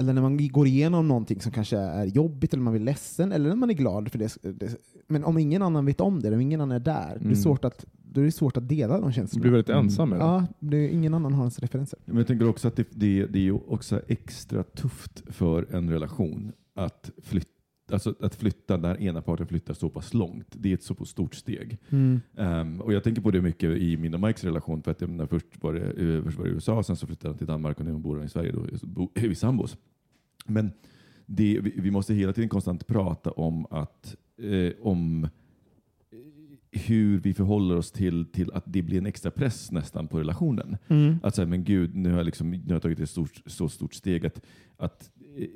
eller 0.00 0.12
när 0.12 0.22
man 0.22 0.48
går 0.48 0.66
igenom 0.66 1.08
någonting 1.08 1.40
som 1.40 1.52
kanske 1.52 1.76
är 1.78 2.04
jobbigt, 2.04 2.52
eller 2.52 2.62
man 2.62 2.72
blir 2.72 2.82
ledsen, 2.84 3.32
eller 3.32 3.48
när 3.48 3.56
man 3.56 3.70
är 3.70 3.74
glad 3.74 4.10
för 4.10 4.18
det. 4.18 4.36
det 4.42 4.76
men 5.08 5.24
om 5.24 5.38
ingen 5.38 5.62
annan 5.62 5.86
vet 5.86 6.00
om 6.00 6.20
det, 6.20 6.34
om 6.34 6.40
ingen 6.40 6.60
annan 6.60 6.76
är 6.76 6.80
där, 6.80 7.08
det 7.14 7.20
Mm. 7.20 7.30
är 7.30 7.34
svårt 7.34 7.64
att, 7.64 7.84
då 7.92 8.20
är 8.20 8.24
det 8.24 8.32
svårt 8.32 8.56
att 8.56 8.68
dela 8.68 8.98
de 8.98 9.06
Du 9.06 9.12
känslorna. 9.12 9.42
blir 9.42 9.50
väldigt 9.52 9.68
Mm. 9.68 9.84
ensam 9.84 10.08
med 10.08 10.18
det. 10.18 10.24
Ja, 10.24 10.46
det 10.60 10.88
ingen 10.88 11.14
annan 11.14 11.32
har 11.34 11.42
ens 11.42 11.58
referenser. 11.58 11.98
Men 12.04 12.16
jag 12.16 12.26
tänker 12.26 12.48
också 12.48 12.68
att 12.68 12.76
det, 12.76 12.86
det, 12.90 13.26
det 13.26 13.38
är 13.38 13.42
ju 13.42 13.52
också 13.52 14.00
extra 14.08 14.62
tufft 14.62 15.22
för 15.26 15.74
en 15.74 15.90
relation 15.90 16.52
att 16.74 17.10
flytta, 17.22 17.50
alltså 17.92 18.14
att 18.20 18.34
flytta 18.34 18.76
när 18.76 19.02
ena 19.02 19.22
parten 19.22 19.46
flyttar 19.46 19.74
så 19.74 19.88
pass 19.88 20.14
långt. 20.14 20.46
Det 20.50 20.70
är 20.70 20.74
ett 20.74 20.82
så 20.82 20.94
pass 20.94 21.08
stort 21.08 21.34
steg. 21.34 21.78
Ehm, 22.36 22.80
och 22.80 22.92
jag 22.92 23.04
tänker 23.04 23.22
på 23.22 23.30
det 23.30 23.40
mycket 23.40 23.70
i 23.70 23.96
min 23.96 24.14
och 24.14 24.20
Mikes 24.20 24.44
relation. 24.44 24.82
För 24.82 24.90
att 24.90 25.00
menar, 25.00 25.26
först, 25.26 25.46
var 25.60 25.72
det, 25.72 25.80
eh, 25.80 26.22
först 26.24 26.38
var 26.38 26.44
det 26.44 26.50
i 26.50 26.54
USA, 26.54 26.82
sen 26.82 26.96
så 26.96 27.06
flyttade 27.06 27.28
han 27.28 27.38
till 27.38 27.46
Danmark 27.46 27.78
och 27.78 27.84
nu 27.84 27.92
bor 27.92 28.16
han 28.16 28.24
i 28.24 28.28
Sverige. 28.28 28.52
Då, 28.82 29.10
är 29.14 29.28
vi 29.28 29.34
sambos. 29.34 29.76
Men 30.46 30.72
det, 31.26 31.60
vi, 31.60 31.74
vi 31.76 31.90
måste 31.90 32.14
hela 32.14 32.32
tiden 32.32 32.48
konstant 32.48 32.86
prata 32.86 33.30
om 33.30 33.66
att 33.70 34.16
eh, 34.42 34.72
om 34.80 35.28
hur 36.72 37.18
vi 37.18 37.34
förhåller 37.34 37.76
oss 37.76 37.92
till, 37.92 38.26
till 38.32 38.52
att 38.52 38.64
det 38.66 38.82
blir 38.82 38.98
en 38.98 39.06
extra 39.06 39.30
press 39.30 39.72
nästan 39.72 40.08
på 40.08 40.18
relationen. 40.18 40.76
Att 41.22 41.34
säga, 41.34 41.46
men 41.46 41.64
gud, 41.64 41.96
nu 41.96 42.10
har 42.10 42.16
jag, 42.16 42.26
liksom, 42.26 42.50
nu 42.50 42.66
har 42.66 42.72
jag 42.72 42.82
tagit 42.82 43.00
ett 43.00 43.10
stort, 43.10 43.42
så 43.46 43.68
stort 43.68 43.94
steg 43.94 44.26
att, 44.26 44.40
att 44.76 45.10
eh, 45.36 45.46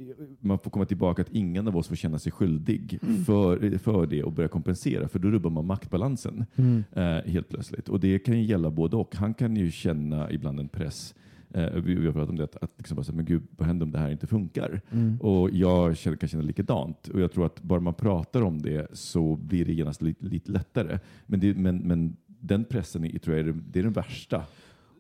man 0.41 0.59
får 0.59 0.71
komma 0.71 0.85
tillbaka 0.85 1.23
att 1.23 1.33
ingen 1.33 1.69
av 1.69 1.77
oss 1.77 1.89
får 1.89 1.97
känna 1.97 2.19
sig 2.19 2.33
skyldig 2.33 2.99
för, 3.27 3.79
för 3.79 4.07
det 4.07 4.23
och 4.23 4.33
börja 4.33 4.49
kompensera, 4.49 5.09
för 5.09 5.19
då 5.19 5.31
rubbar 5.31 5.51
man 5.51 5.67
maktbalansen 5.67 6.45
eh, 6.93 7.33
helt 7.33 7.49
plötsligt. 7.49 7.89
Och 7.89 8.01
det 8.01 8.19
kan 8.19 8.39
ju 8.39 8.45
gälla 8.45 8.71
både 8.71 8.97
och. 8.97 9.17
Han 9.17 9.35
kan 9.35 9.57
ju 9.57 9.71
känna 9.71 10.31
ibland 10.31 10.61
en 10.61 10.69
press 10.69 11.15
Eh, 11.55 11.71
vi, 11.75 11.95
vi 11.95 12.07
har 12.07 12.13
pratat 12.13 12.29
om 12.31 12.37
det, 12.37 12.45
att, 12.45 12.57
att 12.63 12.71
liksom 12.77 12.95
bara 12.97 13.05
säga, 13.05 13.17
men 13.17 13.25
gud, 13.25 13.43
vad 13.57 13.67
händer 13.67 13.87
om 13.87 13.93
det 13.93 13.99
här 13.99 14.11
inte 14.11 14.27
funkar? 14.27 14.81
Och 15.21 15.51
jag 15.51 15.97
känner, 15.97 16.17
kan 16.17 16.29
känna 16.29 16.43
likadant. 16.43 17.09
Och 17.09 17.21
jag 17.21 17.33
tror 17.33 17.47
att 17.47 17.63
bara 17.63 17.81
man 17.81 17.95
pratar 17.95 18.43
om 18.43 18.63
det 18.63 18.87
så 18.93 19.37
blir 19.37 19.65
det 19.65 19.73
genast 19.73 20.03
lite, 20.03 20.25
lite 20.25 20.53
lättare. 20.53 20.99
Men, 21.27 21.41
det, 21.41 21.55
men, 21.55 21.77
men 21.79 22.17
den 22.27 22.65
pressen 22.65 23.05
är, 23.05 23.19
tror 23.19 23.37
jag 23.37 23.49
är, 23.49 23.53
det- 23.53 23.61
det 23.71 23.79
är 23.79 23.83
den 23.83 23.93
värsta 23.93 24.43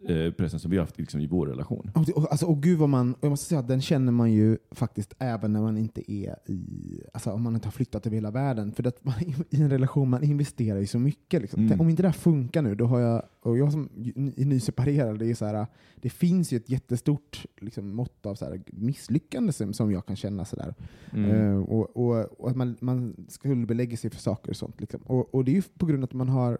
eh, 0.08 0.30
pressen 0.32 0.60
som 0.60 0.70
vi 0.70 0.76
har 0.76 0.84
haft 0.84 0.98
liksom, 0.98 1.20
i 1.20 1.26
vår 1.26 1.46
relation. 1.46 1.90
Och, 1.94 2.04
det- 2.04 2.12
och, 2.12 2.30
alltså, 2.30 2.46
och 2.46 2.62
gud 2.62 2.78
vad 2.78 2.88
man, 2.88 3.12
och 3.14 3.24
jag 3.24 3.30
måste 3.30 3.46
säga 3.46 3.58
att 3.58 3.68
den 3.68 3.80
känner 3.80 4.12
man 4.12 4.32
ju 4.32 4.58
faktiskt 4.70 5.14
även 5.18 5.52
när 5.52 5.60
man 5.60 5.76
inte 5.78 6.12
är 6.12 6.36
i, 6.46 7.00
alltså 7.14 7.30
om 7.32 7.42
man 7.42 7.54
inte 7.54 7.66
har 7.66 7.72
flyttat 7.72 8.06
över 8.06 8.14
hela 8.14 8.30
världen. 8.30 8.72
För 8.72 8.86
att 8.86 9.04
man, 9.04 9.14
i 9.50 9.60
en 9.62 9.70
relation, 9.70 10.10
man 10.10 10.24
investerar 10.24 10.78
ju 10.78 10.86
så 10.86 10.98
mycket. 10.98 11.42
Liksom. 11.42 11.58
Mm. 11.60 11.68
Tänk, 11.70 11.80
Om 11.80 11.88
inte 11.88 12.02
det 12.02 12.08
här 12.08 12.12
funkar 12.12 12.62
nu, 12.62 12.74
då 12.74 12.86
har 12.86 13.00
jag, 13.00 13.22
och 13.40 13.58
jag 13.58 13.72
som 13.72 13.88
är 14.36 14.44
nyseparerad, 14.44 15.18
det 15.18 15.30
är 15.30 15.34
så 15.34 15.44
här, 15.44 15.66
det 15.96 16.10
finns 16.10 16.52
ju 16.52 16.56
ett 16.56 16.68
jättestort 16.70 17.46
liksom, 17.60 17.94
mått 17.94 18.26
av 18.26 18.34
så 18.34 18.44
här, 18.44 18.62
misslyckande 18.66 19.52
som, 19.52 19.72
som 19.72 19.92
jag 19.92 20.06
kan 20.06 20.16
känna. 20.16 20.44
Så 20.44 20.56
där. 20.56 20.74
Mm. 21.12 21.30
Eh, 21.30 21.58
och, 21.62 21.96
och, 21.96 22.40
och 22.40 22.50
att 22.50 22.56
man, 22.56 22.76
man 22.80 23.26
skuldbelägger 23.28 23.96
sig 23.96 24.10
för 24.10 24.20
saker 24.20 24.50
och 24.50 24.56
sånt. 24.56 24.80
Liksom. 24.80 25.00
Och, 25.00 25.34
och 25.34 25.44
det 25.44 25.50
är 25.50 25.54
ju 25.54 25.62
på 25.78 25.86
grund 25.86 26.02
av 26.04 26.08
att 26.08 26.12
man 26.14 26.28
har 26.28 26.58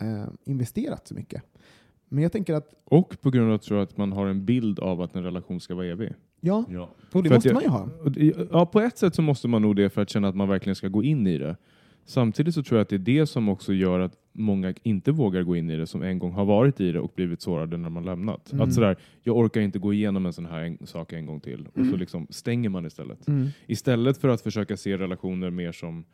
eh, 0.00 0.24
investerat 0.44 1.08
så 1.08 1.14
mycket. 1.14 1.42
Men 2.14 2.22
jag 2.22 2.32
tänker 2.32 2.54
att, 2.54 2.70
Och 2.84 3.16
på 3.22 3.30
grund 3.30 3.52
av 3.52 3.58
tror 3.58 3.78
jag, 3.78 3.84
att 3.84 3.96
man 3.96 4.12
har 4.12 4.26
en 4.26 4.44
bild 4.44 4.78
av 4.78 5.00
att 5.00 5.14
en 5.16 5.22
relation 5.24 5.60
ska 5.60 5.74
vara 5.74 5.86
evig. 5.86 6.12
ja, 6.40 6.64
Ja. 6.70 6.90
och 7.12 7.22
det 7.22 7.28
För 7.28 7.36
måste 7.36 7.48
jag- 7.48 7.54
man 7.54 7.62
ju 7.62 7.68
ha. 7.68 7.88
Ja, 8.52 8.66
på 8.66 8.80
ett 8.80 8.98
sätt 8.98 9.14
så 9.14 9.22
måste 9.22 9.48
man 9.48 9.62
nog 9.62 9.76
det 9.76 9.90
för 9.90 10.02
att 10.02 10.10
känna 10.10 10.28
att 10.28 10.36
man 10.36 10.48
verkligen 10.48 10.74
ska 10.74 10.88
gå 10.88 11.02
in 11.02 11.26
i 11.26 11.38
det. 11.38 11.56
Samtidigt 12.06 12.54
så 12.54 12.62
tror 12.62 12.78
jag 12.78 12.82
att 12.82 12.88
det 12.88 12.96
är 12.96 12.98
det 12.98 13.26
som 13.26 13.48
också 13.48 13.72
gör 13.72 14.00
att 14.00 14.12
många 14.32 14.74
inte 14.82 15.12
vågar 15.12 15.42
gå 15.42 15.56
in 15.56 15.70
i 15.70 15.76
det 15.76 15.86
som 15.86 16.02
en 16.02 16.18
gång 16.18 16.32
har 16.32 16.44
varit 16.44 16.80
i 16.80 16.92
det 16.92 17.00
och 17.00 17.12
blivit 17.14 17.40
sårade 17.42 17.76
när 17.76 17.88
man 17.90 18.04
lämnat. 18.04 18.52
Mm. 18.52 18.68
Att 18.68 18.74
sådär, 18.74 18.96
jag 19.22 19.36
orkar 19.36 19.60
inte 19.60 19.78
gå 19.78 19.92
igenom 19.92 20.26
en 20.26 20.32
sån 20.32 20.46
här 20.46 20.60
en, 20.62 20.86
sak 20.86 21.12
en 21.12 21.26
gång 21.26 21.40
till. 21.40 21.68
Och 21.74 21.86
så 21.86 21.96
liksom 21.96 22.26
stänger 22.30 22.68
man 22.68 22.86
istället. 22.86 23.28
Mm. 23.28 23.48
Istället 23.66 24.18
för 24.18 24.28
att 24.28 24.40
försöka 24.40 24.76
se 24.76 24.96
relationer 24.98 25.50
mer 25.50 25.72
som 25.72 26.04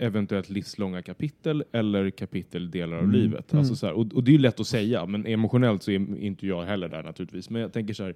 eventuellt 0.00 0.50
livslånga 0.50 1.02
kapitel 1.02 1.64
eller 1.72 2.10
kapiteldelar 2.10 2.96
av 2.96 3.02
Mm. 3.04 3.16
livet. 3.16 3.54
Alltså 3.54 3.76
så 3.76 3.86
här, 3.86 3.92
och, 3.92 4.12
och 4.14 4.24
det 4.24 4.30
är 4.30 4.32
ju 4.32 4.38
lätt 4.38 4.60
att 4.60 4.66
säga, 4.66 5.06
men 5.06 5.26
emotionellt 5.26 5.82
så 5.82 5.90
är 5.90 6.18
inte 6.18 6.46
jag 6.46 6.62
heller 6.62 6.88
där 6.88 7.02
naturligtvis. 7.02 7.50
Men 7.50 7.62
jag 7.62 7.72
tänker 7.72 7.94
så 7.94 8.04
här, 8.04 8.14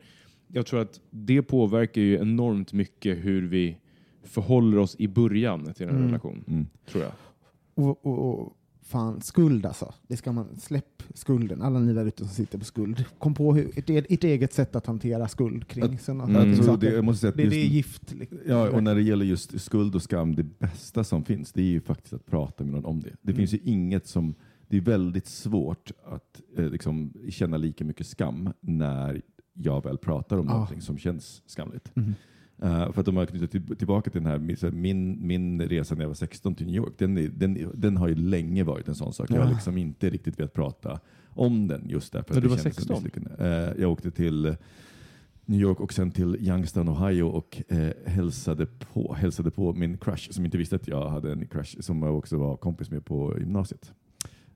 jag 0.48 0.66
tror 0.66 0.80
att 0.80 1.00
det 1.10 1.42
påverkar 1.42 2.00
ju 2.00 2.14
enormt 2.18 2.72
mycket 2.72 3.24
hur 3.24 3.42
vi 3.48 3.76
förhåller 4.22 4.78
oss 4.78 4.96
i 4.98 5.08
början 5.08 5.72
till 5.74 5.86
en 5.86 5.90
Mm. 5.96 6.06
relation, 6.06 6.44
Mm. 6.48 6.66
tror 6.86 7.04
jag. 7.04 7.12
Och, 7.74 8.06
och 8.06 8.56
fan, 8.86 9.20
skuld 9.20 9.66
alltså. 9.66 9.94
Det 10.08 10.16
ska 10.16 10.32
man, 10.32 10.46
släpp 10.58 11.02
skulden. 11.14 11.62
Alla 11.62 11.78
ni 11.80 11.92
där 11.92 12.06
ute 12.06 12.24
som 12.24 12.28
sitter 12.34 12.58
på 12.58 12.64
skuld. 12.64 13.04
Kom 13.18 13.34
på 13.34 13.54
hur, 13.54 13.78
ett, 13.78 13.90
ett 14.10 14.24
eget 14.24 14.52
sätt 14.52 14.76
att 14.76 14.86
hantera 14.86 15.28
skuld 15.28 15.68
kring 15.68 15.98
sådana 15.98 16.24
Mm. 16.24 16.56
Saker. 16.56 16.90
det, 16.90 16.94
jag 16.94 17.04
måste 17.04 17.20
säga 17.20 17.30
att 17.30 17.36
det, 17.36 17.48
det 17.48 17.56
är 17.56 17.66
gift. 17.66 18.12
liksom. 18.14 18.38
Ja, 18.46 18.70
och 18.70 18.82
när 18.82 18.94
det 18.94 19.02
gäller 19.02 19.24
just 19.24 19.60
skuld 19.60 19.94
och 19.94 20.02
skam, 20.02 20.34
det 20.34 20.42
bästa 20.58 21.04
som 21.04 21.24
finns, 21.24 21.52
det 21.52 21.60
är 21.62 21.66
ju 21.66 21.80
faktiskt 21.80 22.12
att 22.14 22.26
prata 22.26 22.64
med 22.64 22.72
någon 22.72 22.84
om 22.84 23.00
det. 23.00 23.10
Det 23.22 23.30
Mm. 23.32 23.36
finns 23.36 23.54
ju 23.54 23.58
inget 23.64 24.06
som, 24.06 24.34
det 24.68 24.76
är 24.76 24.80
väldigt 24.80 25.26
svårt 25.26 25.90
att 26.04 26.40
eh, 26.56 26.68
liksom, 26.70 27.12
känna 27.30 27.56
lika 27.56 27.84
mycket 27.84 28.06
skam 28.06 28.52
när 28.60 29.22
jag 29.52 29.84
väl 29.84 29.98
pratar 29.98 30.38
om 30.38 30.48
Ah. 30.48 30.52
någonting 30.52 30.80
som 30.80 30.98
känns 30.98 31.42
skamligt. 31.46 31.96
Mhm. 31.96 32.14
Eh, 32.62 32.92
för 32.92 33.00
att 33.00 33.08
om 33.08 33.16
jag 33.16 33.28
knyter 33.28 33.46
till, 33.46 33.76
tillbaka 33.76 34.10
till 34.10 34.22
den 34.22 34.30
här, 34.30 34.70
min- 34.70 35.26
min, 35.26 35.62
resa 35.62 35.94
när 35.94 36.02
jag 36.02 36.08
var 36.08 36.14
16 36.14 36.54
till 36.54 36.66
New 36.66 36.74
York, 36.76 36.92
den, 36.98 37.14
den, 37.38 37.70
den 37.74 37.96
har 37.96 38.08
ju 38.08 38.14
länge 38.14 38.64
varit 38.64 38.88
en 38.88 38.94
sån 38.94 39.12
sak. 39.12 39.30
Jag 39.30 39.36
har 39.40 39.44
Ja. 39.44 39.52
liksom 39.52 39.78
inte 39.78 40.10
riktigt 40.10 40.38
velat 40.38 40.52
prata 40.52 41.00
om 41.28 41.66
den 41.68 41.88
just 41.88 42.12
därför 42.12 42.34
När 42.34 42.40
du 42.40 42.48
var 42.48 42.56
kändes 42.56 42.74
som 42.74 42.82
16? 42.82 42.94
misslyckande. 43.04 43.30
Eh, 43.38 43.80
jag 43.82 43.92
åkte 43.92 44.10
till 44.10 44.56
New 45.46 45.60
York 45.60 45.80
och 45.80 45.92
sen 45.92 46.10
till 46.10 46.36
Youngstown, 46.48 46.88
Ohio 46.88 47.22
och 47.22 47.62
eh, 47.68 47.88
hälsade, 48.06 48.66
på, 48.66 49.14
hälsade 49.14 49.50
på 49.50 49.72
min 49.72 49.98
crush 49.98 50.30
som 50.32 50.44
inte 50.44 50.58
visste 50.58 50.76
att 50.76 50.88
jag 50.88 51.08
hade 51.10 51.32
en 51.32 51.46
crush 51.46 51.80
som 51.80 52.02
jag 52.02 52.18
också 52.18 52.36
var 52.38 52.56
kompis 52.56 52.90
med 52.90 53.04
på 53.04 53.38
gymnasiet. 53.38 53.92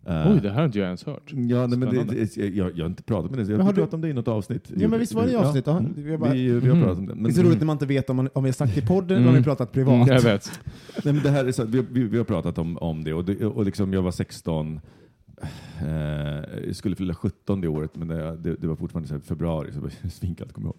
Eh, 0.09 0.33
Oj, 0.33 0.40
det 0.42 0.51
här 0.51 0.57
har 0.59 0.64
inte 0.64 0.79
jag 0.79 0.87
ens 0.87 1.05
hört. 1.05 1.33
Ja, 1.33 1.66
nej, 1.66 1.79
men 1.79 1.94
det, 1.94 2.05
det, 2.05 2.37
jag, 2.37 2.77
jag 2.79 2.85
har 2.85 2.90
inte 2.90 3.03
pratat 3.03 3.31
med 3.31 3.47
det. 3.47 3.53
Jag 3.53 3.59
har 3.59 3.73
du- 3.73 3.77
pratat 3.77 3.94
om 3.94 4.01
det 4.01 4.09
i 4.09 4.12
något 4.12 4.29
avsnitt. 4.29 4.71
Ja, 4.77 4.88
men 4.88 5.01
visst 5.01 5.14
var 5.14 5.25
det 5.27 5.33
i 5.33 5.37
avsnitt, 5.37 5.66
ja. 5.66 5.79
mm. 5.79 5.92
Vi 5.97 6.18
bara- 6.18 6.33
vi, 6.33 6.53
vi 6.61 6.68
har 6.68 6.75
Mhm. 6.77 6.83
pratat 6.85 6.99
om 6.99 7.07
det. 7.07 7.14
Men, 7.14 7.25
det 7.25 7.31
är 7.31 7.33
så 7.35 7.42
roligt 7.42 7.59
när 7.59 7.66
man 7.66 7.75
inte 7.75 7.87
vet 7.87 8.11
om, 8.11 8.16
man, 8.16 8.29
om 8.33 8.42
vi 8.44 8.49
har 8.49 8.53
sagt 8.55 8.75
det 8.75 8.81
i 8.81 8.87
podden 8.87 9.11
eller 9.16 9.18
om 9.18 9.23
Mm. 9.23 9.33
vi 9.35 9.38
har 9.51 9.57
pratat 9.57 9.73
privat. 9.73 9.94
Mm, 10.09 10.09
jag 10.14 10.23
vet. 10.23 10.61
Nej, 11.05 11.14
men 11.14 11.23
det 11.23 11.31
här 11.31 11.44
är 11.44 11.53
så, 11.53 11.64
vi, 11.64 11.85
vi, 11.90 12.03
vi 12.03 12.16
har 12.18 12.25
pratat 12.25 12.59
om, 12.59 12.79
om 12.79 13.05
det 13.05 13.12
och, 13.12 13.25
det 13.25 13.47
och 13.47 13.64
liksom 13.64 13.92
jag 13.92 14.03
var 14.03 14.11
16 14.11 14.81
Eh, 15.81 16.66
jag 16.66 16.77
skulle 16.77 16.97
fylla 16.97 17.14
17 17.14 17.61
det 17.61 17.68
året, 17.68 17.97
men 17.97 18.09
det, 18.09 18.37
det, 18.37 18.55
det 18.55 18.66
var 18.66 18.77
fortfarande 18.77 19.09
så 19.09 19.21
februari, 19.21 19.68
så 19.73 19.75
det 19.75 19.81
var 19.83 20.09
svinkallt 20.11 20.53
kommer 20.53 20.68
jag 20.68 20.75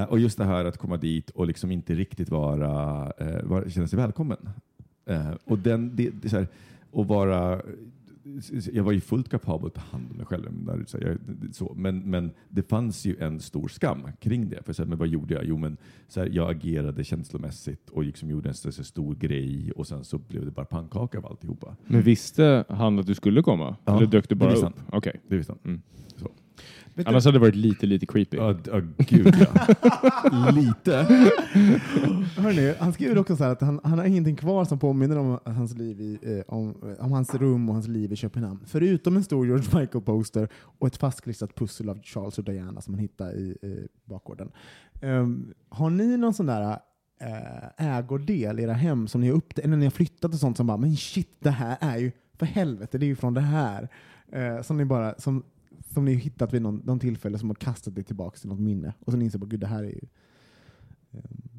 ihåg. 0.00 0.02
Eh, 0.02 0.08
och 0.12 0.18
just 0.18 0.38
det 0.38 0.44
här 0.44 0.64
att 0.64 0.78
komma 0.78 0.96
dit 0.96 1.30
och 1.30 1.46
liksom 1.46 1.70
inte 1.70 1.94
riktigt 1.94 2.30
vara, 2.30 3.12
eh, 3.18 3.42
vara 3.44 3.70
känna 3.70 3.86
sig 3.86 3.96
välkommen. 3.96 4.36
Eh, 5.06 5.30
och 5.44 5.58
den, 5.58 5.96
det, 5.96 6.10
det, 6.22 6.28
så 6.28 6.36
här, 6.36 6.48
och 6.90 7.06
vara 7.08 7.60
jag 8.72 8.84
var 8.84 8.92
ju 8.92 9.00
fullt 9.00 9.28
kapabel 9.28 9.66
att 9.66 9.74
ta 9.74 9.80
hand 9.80 10.10
om 10.10 10.16
mig 10.16 10.26
själv. 10.26 10.64
Där, 10.64 10.84
så 10.86 10.98
jag, 11.00 11.18
så, 11.54 11.72
men, 11.76 12.10
men 12.10 12.30
det 12.48 12.62
fanns 12.62 13.04
ju 13.04 13.16
en 13.20 13.40
stor 13.40 13.68
skam 13.68 14.08
kring 14.20 14.48
det. 14.48 14.62
För 14.66 14.72
så 14.72 14.82
här, 14.82 14.88
men 14.88 14.98
vad 14.98 15.08
gjorde 15.08 15.34
jag? 15.34 15.44
Jo, 15.44 15.56
men 15.56 15.76
så 16.08 16.20
här, 16.20 16.28
jag 16.32 16.50
agerade 16.50 17.04
känslomässigt 17.04 17.90
och 17.90 18.04
liksom 18.04 18.30
gjorde 18.30 18.48
en 18.48 18.54
så, 18.54 18.72
så 18.72 18.84
stor 18.84 19.14
grej 19.14 19.72
och 19.76 19.86
sen 19.86 20.04
så 20.04 20.18
blev 20.18 20.44
det 20.44 20.50
bara 20.50 20.66
pannkaka 20.66 21.18
av 21.18 21.26
alltihopa. 21.26 21.76
Men 21.86 22.02
visste 22.02 22.64
han 22.68 22.98
att 22.98 23.06
du 23.06 23.14
skulle 23.14 23.42
komma? 23.42 23.76
Ja, 23.84 23.96
Eller 23.96 24.06
dök 24.06 24.28
du 24.28 24.34
det 24.34 24.38
bara 24.38 24.50
visste 24.50 24.66
upp? 24.66 24.78
han. 24.78 24.98
Okej. 24.98 25.20
Det 25.28 25.36
visste 25.36 25.52
han. 25.52 25.60
Mm. 25.64 25.82
Så. 26.94 26.98
Vet 26.98 27.06
du- 27.06 27.10
Annars 27.10 27.24
hade 27.24 27.34
det 27.38 27.40
varit 27.40 27.54
lite, 27.54 27.86
lite 27.86 28.06
creepy. 28.06 28.36
Ja, 28.36 28.54
ja, 28.66 28.80
gud 28.98 29.34
ja. 29.38 29.66
Lite. 30.54 30.96
Hörrni, 32.36 32.74
han 32.78 32.92
skriver 32.92 33.18
också 33.18 33.36
så 33.36 33.44
här 33.44 33.50
att 33.50 33.60
han, 33.60 33.80
han 33.84 33.98
har 33.98 34.04
ingenting 34.06 34.36
kvar 34.36 34.64
som 34.64 34.78
påminner 34.78 35.18
om 35.18 35.38
hans, 35.44 35.74
liv 35.76 36.00
i, 36.00 36.18
eh, 36.22 36.54
om, 36.54 36.74
om 36.98 37.12
hans 37.12 37.34
rum 37.34 37.68
och 37.68 37.74
hans 37.74 37.88
liv 37.88 38.12
i 38.12 38.16
Köpenhamn. 38.16 38.60
Förutom 38.66 39.16
en 39.16 39.24
stor 39.24 39.46
George 39.46 39.64
Michael-poster 39.80 40.48
och 40.54 40.86
ett 40.86 40.96
fastklistrat 40.96 41.54
pussel 41.54 41.88
av 41.88 42.02
Charles 42.02 42.38
och 42.38 42.44
Diana 42.44 42.80
som 42.80 42.94
han 42.94 43.00
hittar 43.00 43.32
i 43.32 43.56
eh, 43.62 43.68
bakgården. 44.04 44.50
Ehm, 45.00 45.54
har 45.68 45.90
ni 45.90 46.16
någon 46.16 46.34
sån 46.34 46.46
där 46.46 46.78
eh, 47.20 47.86
ägodel 47.98 48.60
i 48.60 48.62
era 48.62 48.72
hem 48.72 49.08
som 49.08 49.20
ni 49.20 49.28
har 49.28 49.36
upptäckt, 49.36 49.58
eller 49.58 49.70
när 49.70 49.76
ni 49.76 49.84
har 49.86 49.90
flyttat 49.90 50.32
och 50.34 50.40
sånt 50.40 50.56
som 50.56 50.66
bara, 50.66 50.76
men 50.76 50.96
shit, 50.96 51.36
det 51.40 51.50
här 51.50 51.76
är 51.80 51.96
ju, 51.98 52.12
för 52.38 52.46
helvete, 52.46 52.98
det 52.98 53.06
är 53.06 53.08
ju 53.08 53.16
från 53.16 53.34
det 53.34 53.40
här. 53.40 53.88
Eh, 54.32 54.62
som 54.62 54.76
ni 54.76 54.84
bara, 54.84 55.14
som, 55.18 55.42
som 55.80 56.04
ni 56.04 56.14
hittat 56.14 56.54
vid 56.54 56.62
någon, 56.62 56.76
någon 56.76 56.98
tillfälle 56.98 57.38
som 57.38 57.50
har 57.50 57.54
kastat 57.54 57.94
det 57.94 58.02
tillbaka 58.02 58.38
till 58.38 58.48
något 58.48 58.60
minne. 58.60 58.94
Och 59.00 59.12
sen 59.12 59.22
inser 59.22 59.38
bara, 59.38 59.46
gud 59.46 59.60
det 59.60 59.66
här 59.66 59.82
är 59.82 59.90
ju... 59.90 60.00
Um, 61.10 61.53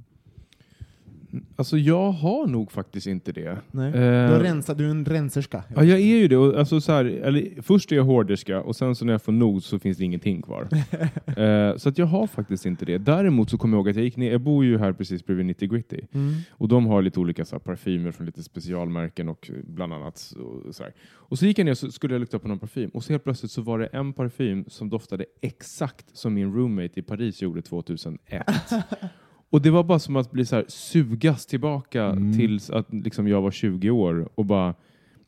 Alltså 1.56 1.78
jag 1.78 2.12
har 2.12 2.48
nog 2.48 2.72
faktiskt 2.72 3.08
inte 3.08 3.32
det. 3.32 3.58
Nej. 3.72 3.88
Eh, 3.88 3.94
Du, 3.94 4.34
har 4.34 4.40
rensat, 4.40 4.78
du 4.78 4.86
är 4.86 4.90
en 4.90 5.06
renserska. 5.06 5.64
Ja, 5.76 5.84
jag 5.84 6.00
är 6.00 6.18
ju 6.18 6.28
det. 6.28 6.38
Och 6.38 6.60
Alltså, 6.60 6.82
så 6.82 6.92
här, 6.92 7.06
eller, 7.06 7.62
först 7.62 7.92
är 7.92 7.96
jag 7.96 8.04
hårderska 8.04 8.62
och 8.62 8.76
sen 8.76 8.96
så 8.96 9.06
när 9.06 9.14
jag 9.14 9.22
får 9.22 9.32
nog 9.32 9.64
så 9.64 9.80
finns 9.80 9.98
det 9.98 10.04
ingenting 10.04 10.42
kvar. 10.42 10.68
eh, 11.38 11.78
så 11.78 11.90
att 11.90 11.98
jag 11.98 12.06
har 12.06 12.28
faktiskt 12.28 12.66
inte 12.66 12.86
det. 12.86 12.98
Däremot 12.98 13.50
så 13.50 13.58
kommer 13.58 13.78
jag 13.78 13.80
ihåg 13.80 13.90
att 13.90 13.96
jag 13.96 14.06
gick 14.06 14.18
ner, 14.18 14.32
jag 14.32 14.42
bor 14.42 14.66
ju 14.66 14.78
här 14.78 14.94
precis 14.94 15.26
bredvid 15.26 15.46
Nitty 15.46 15.68
Gritty. 15.68 16.02
Mm. 16.12 16.34
Och 16.52 16.68
de 16.68 16.86
har 16.86 17.02
lite 17.02 17.20
olika 17.20 17.46
så 17.46 17.56
här, 17.56 17.60
parfymer 17.60 18.12
från 18.12 18.26
lite 18.26 18.44
specialmärken 18.44 19.30
och 19.30 19.50
eh, 19.50 19.56
bland 19.64 19.94
annat. 19.94 20.18
Så, 20.18 20.62
så 20.72 20.84
här. 20.84 20.94
Och 21.28 21.40
så 21.40 21.46
gick 21.46 21.60
jag 21.60 21.66
ner 21.66 21.72
och 21.72 21.78
så 21.78 21.92
skulle 21.92 22.14
jag 22.14 22.20
lukta 22.20 22.40
på 22.40 22.48
någon 22.48 22.60
parfym 22.60 22.90
och 22.90 23.04
så 23.04 23.14
helt 23.14 23.24
plötsligt 23.24 23.52
så 23.52 23.62
var 23.62 23.80
det 23.80 23.86
en 23.86 24.14
parfym 24.14 24.66
som 24.68 24.90
doftade 24.90 25.26
exakt 25.42 26.18
som 26.18 26.34
min 26.34 26.54
roommate 26.54 27.00
i 27.00 27.04
Paris 27.04 27.42
gjorde 27.42 27.62
2001. 27.62 28.20
Och 29.56 29.62
det 29.62 29.70
var 29.72 29.84
bara 29.84 30.00
som 30.00 30.16
att 30.16 30.32
bli 30.32 30.46
så 30.46 30.56
här, 30.56 30.66
sugas 30.68 31.46
tillbaka 31.46 32.04
Mm. 32.04 32.38
tills 32.38 32.70
att 32.70 32.94
liksom, 32.94 33.28
jag 33.28 33.42
var 33.42 33.52
20 33.52 33.90
år 33.90 34.30
och 34.36 34.46
bara 34.46 34.74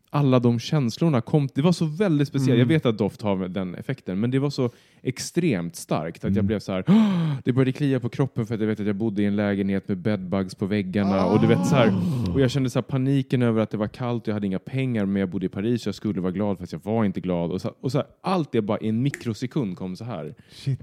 alla 0.09 0.39
de 0.39 0.59
känslorna 0.59 1.21
kom. 1.21 1.49
Det 1.55 1.61
var 1.61 1.71
så 1.71 1.85
väldigt 1.85 2.27
speciellt. 2.27 2.49
Mm. 2.49 2.59
Jag 2.59 2.65
vet 2.65 2.85
att 2.85 2.97
doft 2.97 3.21
har 3.21 3.47
den 3.47 3.75
effekten, 3.75 4.19
men 4.19 4.31
det 4.31 4.39
var 4.39 4.49
så 4.49 4.69
extremt 5.01 5.75
starkt 5.75 6.17
att 6.17 6.23
jag 6.23 6.31
Mm. 6.31 6.47
blev 6.47 6.59
så 6.59 6.71
här. 6.71 6.83
Det 7.43 7.53
började 7.53 7.71
klia 7.71 7.99
på 7.99 8.09
kroppen 8.09 8.45
för 8.45 8.55
att 8.55 8.61
jag 8.61 8.67
vet 8.67 8.79
att 8.79 8.87
jag 8.87 8.95
bodde 8.95 9.21
i 9.21 9.25
en 9.25 9.35
lägenhet 9.35 9.87
med 9.87 9.97
bedbugs 9.97 10.55
på 10.55 10.65
väggarna 10.65 11.25
och 11.25 11.41
du 11.41 11.47
vet 11.47 11.65
så 11.67 11.75
här. 11.75 11.93
Och 12.33 12.41
jag 12.41 12.51
kände 12.51 12.69
så 12.69 12.79
här 12.79 12.83
paniken 12.83 13.41
över 13.41 13.61
att 13.61 13.69
det 13.69 13.77
var 13.77 13.87
kallt 13.87 14.23
och 14.23 14.27
jag 14.27 14.33
hade 14.33 14.47
inga 14.47 14.59
pengar, 14.59 15.05
men 15.05 15.19
jag 15.19 15.29
bodde 15.29 15.45
i 15.45 15.49
Paris. 15.49 15.85
Jag 15.85 15.95
skulle 15.95 16.21
vara 16.21 16.31
glad 16.31 16.57
fast 16.59 16.71
jag 16.71 16.79
var 16.83 17.05
inte 17.05 17.19
glad 17.21 17.51
och 17.51 17.61
så, 17.61 17.73
och 17.81 17.91
så 17.91 17.97
här, 17.97 18.07
allt 18.21 18.51
det 18.51 18.61
bara 18.61 18.77
i 18.79 18.89
en 18.89 19.01
mikrosekund 19.01 19.77
kom 19.77 19.95
så 19.95 20.03
här. 20.03 20.35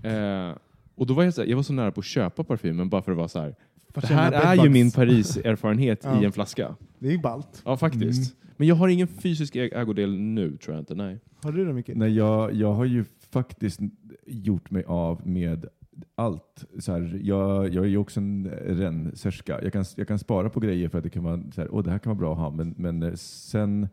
Eh, 0.02 0.56
och 0.94 1.06
då 1.06 1.14
var 1.14 1.24
jag 1.24 1.34
så 1.34 1.40
här, 1.40 1.48
jag 1.48 1.56
var 1.56 1.62
så 1.62 1.72
nära 1.72 1.90
på 1.92 2.00
att 2.00 2.04
köpa 2.06 2.44
parfymen 2.44 2.88
bara 2.88 3.02
för 3.02 3.12
att 3.12 3.18
vara 3.18 3.28
så 3.28 3.40
här. 3.40 3.54
Det 3.94 4.06
här 4.06 4.58
är 4.58 4.64
ju 4.64 4.70
min 4.70 4.90
Paris-erfarenhet 4.94 6.00
Ja. 6.04 6.22
i 6.22 6.24
en 6.24 6.32
flaska. 6.32 6.76
Det 6.98 7.08
är 7.08 7.12
ju 7.12 7.18
ballt. 7.18 7.62
Ja, 7.64 7.76
faktiskt. 7.76 8.36
Men 8.56 8.68
jag 8.68 8.74
har 8.74 8.88
ingen 8.88 9.08
fysisk 9.08 9.56
ägodel 9.56 10.18
nu, 10.20 10.56
tror 10.56 10.74
jag 10.76 10.82
inte. 10.82 10.94
Nej. 10.94 11.20
Har 11.42 11.52
du 11.52 11.64
det 11.64 11.72
mycket? 11.72 11.96
Nej, 11.96 12.16
jag, 12.16 12.52
jag 12.54 12.72
har 12.72 12.84
ju 12.84 13.04
faktiskt 13.30 13.80
gjort 14.26 14.70
mig 14.70 14.84
av 14.86 15.26
med 15.26 15.66
allt. 16.14 16.64
Så 16.78 16.92
här, 16.92 17.20
jag, 17.22 17.74
jag 17.74 17.84
är 17.84 17.88
ju 17.88 17.96
också 17.98 18.20
en 18.20 18.50
renserska. 18.66 19.62
Jag 19.62 19.72
kan, 19.72 19.84
jag 19.96 20.08
kan 20.08 20.18
spara 20.18 20.50
på 20.50 20.60
grejer 20.60 20.88
för 20.88 20.98
att 20.98 21.04
det 21.04 21.10
kan 21.10 21.24
vara 21.24 21.42
så 21.54 21.60
här, 21.60 21.68
Åh, 21.74 21.82
det 21.82 21.90
här 21.90 21.98
kan 21.98 22.10
vara 22.10 22.18
bra 22.18 22.32
att 22.32 22.38
ha, 22.38 22.50
men, 22.50 22.74
men 22.78 23.02
eh, 23.02 23.14
sen 23.14 23.88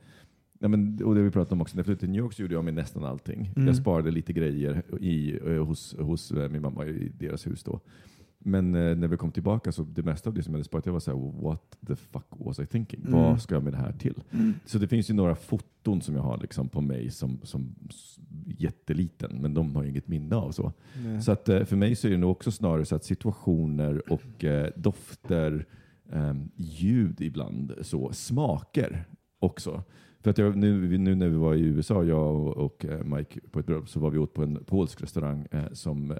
Ja, 0.62 0.67
men, 0.67 1.04
och 1.04 1.15
det 1.15 1.21
vi 1.21 1.32
pratat 1.32 1.52
om 1.52 1.62
också. 1.62 1.76
När 1.76 1.80
jag 1.80 1.86
flyttade 1.86 2.00
till 2.00 2.10
New 2.10 2.19
York 2.19 2.34
så 2.34 2.41
gjorde 2.41 2.54
jag 2.54 2.63
med 2.63 2.74
nästan 2.74 3.04
allting. 3.04 3.54
Mm. 3.56 3.67
Jag 3.67 3.76
sparade 3.76 4.12
lite 4.12 4.34
grejer 4.34 4.84
i, 5.00 5.39
eh, 5.45 5.65
hos, 5.65 5.95
hos 6.00 6.32
eh, 6.32 6.50
min 6.50 6.62
mamma 6.62 6.86
i 6.86 7.12
deras 7.19 7.47
hus 7.47 7.63
då. 7.63 7.80
Men 8.39 8.76
eh, 8.76 8.97
när 8.97 9.08
vi 9.08 9.17
kom 9.17 9.32
tillbaka 9.32 9.71
så 9.71 9.84
det 9.84 10.04
mesta 10.04 10.30
av 10.30 10.34
det 10.34 10.43
som 10.43 10.54
jag 10.54 10.58
hade 10.58 10.63
sparat, 10.63 10.86
jag 10.86 10.93
var 10.93 11.00
så 11.00 11.12
här, 11.12 11.41
what 11.41 11.78
the 11.88 11.95
fuck 11.95 12.26
was 12.30 12.60
I 12.60 12.65
thinking? 12.65 13.02
Mm. 13.02 13.12
Vad 13.12 13.41
ska 13.41 13.56
jag 13.56 13.63
med 13.63 13.74
det 13.74 13.78
här 13.78 13.91
till? 13.91 14.24
Så 14.65 14.78
det 14.78 14.88
finns 14.88 15.10
ju 15.10 15.13
några 15.13 15.36
foton 15.36 16.02
som 16.02 16.15
jag 16.15 16.21
har 16.21 16.38
liksom 16.38 16.69
på 16.69 16.82
mig 16.82 17.12
som, 17.12 17.39
som 17.43 17.76
jätteliten, 18.45 19.41
men 19.41 19.54
de 19.54 19.76
har 19.76 19.84
ju 19.84 19.89
inget 19.89 20.08
minne 20.08 20.36
av 20.36 20.52
så. 20.52 20.74
Nej. 21.04 21.21
Så 21.21 21.32
att, 21.32 21.50
eh, 21.50 21.63
för 21.63 21.76
mig 21.76 21.95
så 21.95 22.08
är 22.08 22.12
det 22.12 22.17
nog 22.17 22.32
också 22.32 22.52
snarare 22.52 22.86
så 22.86 22.95
att 22.95 23.04
situationer 23.04 24.12
och 24.12 24.43
eh, 24.43 24.69
dofter, 24.76 25.65
eh, 26.12 26.34
ljud 26.56 27.21
ibland, 27.21 27.74
så 27.82 28.13
smaker 28.13 29.06
också. 29.39 29.84
För 30.21 30.29
att 30.29 30.38
jag, 30.38 30.55
nu, 30.55 30.97
nu 30.97 31.15
när 31.15 31.29
vi 31.29 31.36
var 31.36 31.55
i 31.55 31.62
USA, 31.62 32.03
jag 32.03 32.36
och, 32.36 32.57
och 32.57 32.86
eh, 32.86 33.03
Mike 33.03 33.39
på 33.51 33.60
ett 33.60 33.65
bröllop, 33.65 33.89
så 33.89 33.99
var 33.99 34.10
vi 34.10 34.17
åt 34.17 34.34
på 34.34 34.43
en 34.43 34.63
polsk 34.63 35.01
restaurang 35.01 35.47
eh, 35.51 35.71
som, 35.71 36.12
eh, 36.12 36.17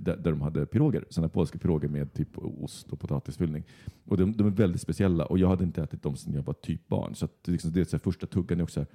där, 0.00 0.16
där 0.16 0.30
de 0.30 0.40
hade 0.40 0.66
piroger, 0.66 1.04
sådana 1.08 1.28
polska 1.28 1.58
piroger 1.58 1.88
med 1.88 2.12
typ 2.12 2.38
ost 2.38 2.92
och 2.92 3.00
potatisfyllning. 3.00 3.64
Och 4.04 4.16
de, 4.16 4.32
de 4.32 4.46
är 4.46 4.50
väldigt 4.50 4.80
speciella 4.80 5.26
och 5.26 5.38
jag 5.38 5.48
hade 5.48 5.64
inte 5.64 5.82
ätit 5.82 6.02
dem 6.02 6.16
sedan 6.16 6.34
jag 6.34 6.42
var 6.42 6.54
typ 6.54 6.88
barn. 6.88 7.14
Så, 7.14 7.24
att, 7.24 7.48
liksom, 7.48 7.72
det 7.72 7.80
är 7.80 7.84
så 7.84 7.96
här, 7.96 8.02
första 8.02 8.26
tuggan 8.26 8.58
är 8.58 8.64
också 8.64 8.80
här, 8.80 8.86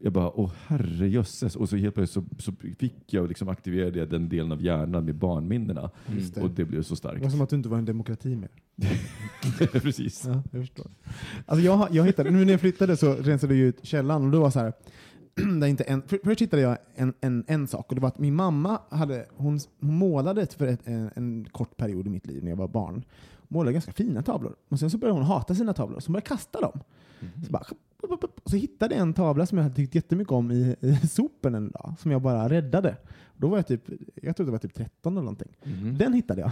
jag 0.00 0.12
bara, 0.12 0.30
åh 0.30 0.50
herrejösses. 0.66 1.56
Och 1.56 1.68
så 1.68 1.76
helt 1.76 1.94
plötsligt 1.94 2.26
så, 2.38 2.52
så 2.52 2.52
fick 2.78 3.14
jag 3.14 3.28
liksom 3.28 3.48
aktiverade 3.48 3.98
jag 3.98 4.08
den 4.10 4.28
delen 4.28 4.52
av 4.52 4.62
hjärnan 4.62 5.04
med 5.04 5.14
barnminnena. 5.14 5.90
Just 6.06 6.34
det. 6.34 6.40
Och 6.40 6.50
det 6.50 6.64
blev 6.64 6.82
så 6.82 6.94
Det 6.94 6.98
starkt. 6.98 7.22
var 7.22 7.30
som 7.30 7.40
att 7.40 7.48
du 7.50 7.56
inte 7.56 7.68
var 7.68 7.78
en 7.78 7.84
demokrati 7.84 8.36
mer. 8.36 8.50
Precis. 9.80 10.24
Ja, 10.26 10.42
jag 10.52 10.60
förstår. 10.62 10.90
Alltså 11.46 11.64
jag, 11.64 11.88
jag 11.90 12.04
hittade, 12.04 12.30
nu 12.30 12.44
när 12.44 12.52
jag 12.52 12.60
flyttade 12.60 12.96
så 12.96 13.12
rensade 13.14 13.54
jag 13.54 13.66
ut 13.66 13.78
källaren 13.82 14.24
och 14.24 14.30
det 14.30 14.38
var 14.38 14.50
så 14.50 14.58
här, 14.60 14.72
där 15.60 15.66
inte 15.66 15.84
en, 15.84 16.02
för, 16.02 16.20
först 16.24 16.40
hittade 16.40 16.62
jag 16.62 16.76
en, 16.94 17.14
en, 17.20 17.44
en 17.46 17.66
sak 17.66 17.88
och 17.88 17.94
det 17.94 18.00
var 18.00 18.08
att 18.08 18.18
min 18.18 18.34
mamma 18.34 18.80
hade, 18.90 19.26
hon, 19.36 19.60
hon 19.80 19.94
målade 19.94 20.46
för 20.46 20.66
ett, 20.66 20.80
en, 20.84 21.10
en 21.14 21.44
kort 21.52 21.76
period 21.76 22.06
i 22.06 22.10
mitt 22.10 22.26
liv 22.26 22.42
när 22.44 22.50
jag 22.50 22.56
var 22.56 22.68
barn. 22.68 23.04
Målade 23.48 23.72
ganska 23.72 23.92
fina 23.92 24.22
tavlor. 24.22 24.56
Och 24.68 24.78
sen 24.78 24.90
så 24.90 24.98
började 24.98 25.18
hon 25.18 25.26
hata 25.26 25.54
sina 25.54 25.72
tavlor, 25.72 26.00
så 26.00 26.06
hon 26.08 26.12
började 26.12 26.26
kasta 26.28 26.60
dem. 26.60 26.80
Så, 27.46 27.52
bara. 27.52 27.64
Och 28.02 28.50
så 28.50 28.56
hittade 28.56 28.94
jag 28.94 29.02
en 29.02 29.12
tavla 29.14 29.46
som 29.46 29.58
jag 29.58 29.62
hade 29.62 29.74
tyckt 29.76 29.94
jättemycket 29.94 30.32
om 30.32 30.50
i, 30.50 30.76
i 30.80 31.06
sopen 31.06 31.54
en 31.54 31.70
dag, 31.70 31.94
som 31.98 32.10
jag 32.10 32.22
bara 32.22 32.48
räddade. 32.48 32.96
Då 33.38 33.48
var 33.48 33.58
jag 33.58 33.66
typ, 33.66 33.82
jag 34.22 34.36
tror 34.36 34.46
det 34.46 34.52
var 34.52 34.58
typ 34.58 34.74
13 34.74 35.12
eller 35.12 35.22
någonting. 35.22 35.56
Mhm. 35.64 35.98
Den 35.98 36.12
hittade 36.12 36.40
jag. 36.40 36.50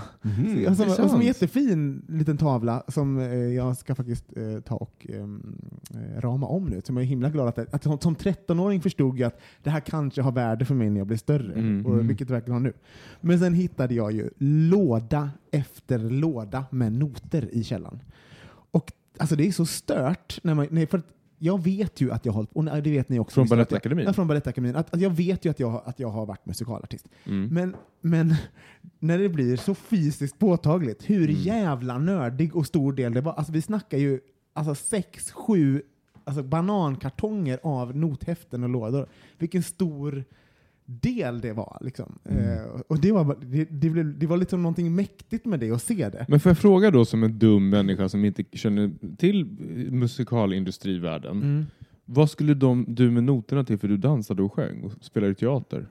Så- 0.67 0.71
och, 0.71 0.77
som, 0.97 1.05
och 1.05 1.11
som 1.11 1.21
en 1.21 1.27
jättefin 1.27 2.05
liten 2.09 2.37
tavla 2.37 2.83
som 2.89 3.19
eh, 3.19 3.35
jag 3.35 3.77
ska 3.77 3.95
faktiskt 3.95 4.37
eh, 4.37 4.61
ta 4.61 4.75
och 4.77 5.07
ehm, 5.09 5.59
eh, 5.91 6.21
rama 6.21 6.47
om 6.47 6.65
nu. 6.67 6.81
Så 6.85 6.93
jag 6.93 7.01
är 7.03 7.07
himla 7.07 7.31
glad 7.31 7.49
att, 7.49 7.75
att 7.75 7.83
som, 7.83 7.99
som 7.99 8.17
13-åring 8.17 8.81
förstod 8.83 9.19
jag 9.19 9.27
att 9.29 9.41
det 9.63 9.71
här 9.71 9.81
kanske 9.81 10.23
har 10.23 10.33
värde 10.33 10.65
för 10.65 10.75
mig 10.75 10.91
när 10.91 11.01
jag 11.01 11.07
blir 11.07 11.17
större, 11.19 11.53
Mm. 11.53 11.87
och, 11.87 12.09
vilket 12.11 12.29
det 12.29 12.35
verkligen 12.35 12.53
har 12.53 12.61
nu. 12.61 12.73
Men 13.21 13.39
sen 13.39 13.55
hittade 13.55 13.95
jag 13.95 14.13
ju 14.13 14.31
låda 14.39 15.31
efter 15.51 15.99
låda 15.99 16.65
med 16.71 16.93
noter 16.93 17.49
i 17.55 17.65
källaren. 17.65 18.01
Och 18.71 18.93
alltså 19.19 19.37
det 19.37 19.47
är 19.49 19.53
så 19.53 19.67
stört, 19.67 20.39
när 20.43 20.55
man, 20.55 20.67
nej, 20.71 20.87
för 20.87 20.99
att 20.99 21.07
jag 21.45 21.63
vet 21.63 22.01
ju 22.01 22.13
att 22.13 22.25
jag 22.25 22.33
har 22.33 22.37
hållit 22.37 22.75
och 22.75 22.83
det 22.83 22.91
vet 22.91 23.09
ni 23.09 23.19
också. 23.19 23.35
Från 23.35 23.49
Balettakademin? 23.49 24.07
Ja, 24.07 24.13
från 24.13 24.29
Balettakademin. 24.29 24.77
Att, 24.77 24.95
att 24.95 25.01
jag 25.01 25.11
vet 25.11 25.45
ju 25.45 25.51
att 25.51 25.61
jag, 25.61 25.83
att 25.85 26.01
jag 26.01 26.09
har 26.09 26.27
varit 26.27 26.47
musikalartist. 26.47 27.09
Mm. 27.25 27.49
Men, 27.55 27.77
men 28.01 28.35
när 28.99 29.19
det 29.19 29.29
blir 29.29 29.57
så 29.57 29.75
fysiskt 29.75 30.39
påtagligt 30.39 31.11
hur 31.11 31.31
Mm. 31.31 31.43
jävla 31.43 31.99
nördig 31.99 32.57
och 32.57 32.67
stor 32.67 32.93
del 32.93 33.15
det 33.15 33.21
var. 33.21 33.33
Alltså 33.33 33.53
vi 33.53 33.63
snackar 33.63 33.99
ju 33.99 34.21
alltså 34.53 34.75
sex, 34.75 35.33
sju 35.33 35.83
alltså 36.25 36.43
banankartonger 36.43 37.59
av 37.63 37.97
nothäften 37.97 38.63
och 38.63 38.69
lådor. 38.69 39.09
Vilken 39.39 39.63
stor 39.63 40.25
del 40.87 41.41
det 41.41 41.53
var. 41.53 41.79
Liksom. 41.81 42.19
Mm. 42.25 42.59
Eh, 42.59 42.65
och 42.89 43.01
det 43.01 43.13
var, 43.13 43.37
det, 43.41 43.65
det, 43.65 43.91
blev, 43.91 44.19
det 44.19 44.27
var 44.27 44.37
liksom 44.37 44.63
någonting 44.63 44.95
mäktigt 44.95 45.45
med 45.45 45.61
det 45.61 45.71
att 45.71 45.83
se 45.83 46.09
det. 46.09 46.27
Men 46.29 46.41
får 46.41 46.51
jag 46.51 46.59
fråga 46.59 46.91
då 46.91 47.05
som 47.05 47.23
en 47.23 47.39
dum 47.39 47.69
människa 47.69 48.09
som 48.09 48.25
inte 48.25 48.45
känner 48.53 49.17
till 49.17 49.45
musikalindustrivärlden. 49.91 51.43
Mm. 51.43 51.67
Vad 52.05 52.31
skulle 52.31 52.55
de, 52.55 52.85
du 52.89 53.11
med 53.11 53.25
noterna 53.25 53.65
till 53.65 53.79
för 53.79 53.89
du 53.89 53.97
dansade 53.97 54.43
och 54.43 54.53
sjöng 54.53 54.83
och 54.83 54.93
spelade 55.01 55.35
teater? 55.35 55.87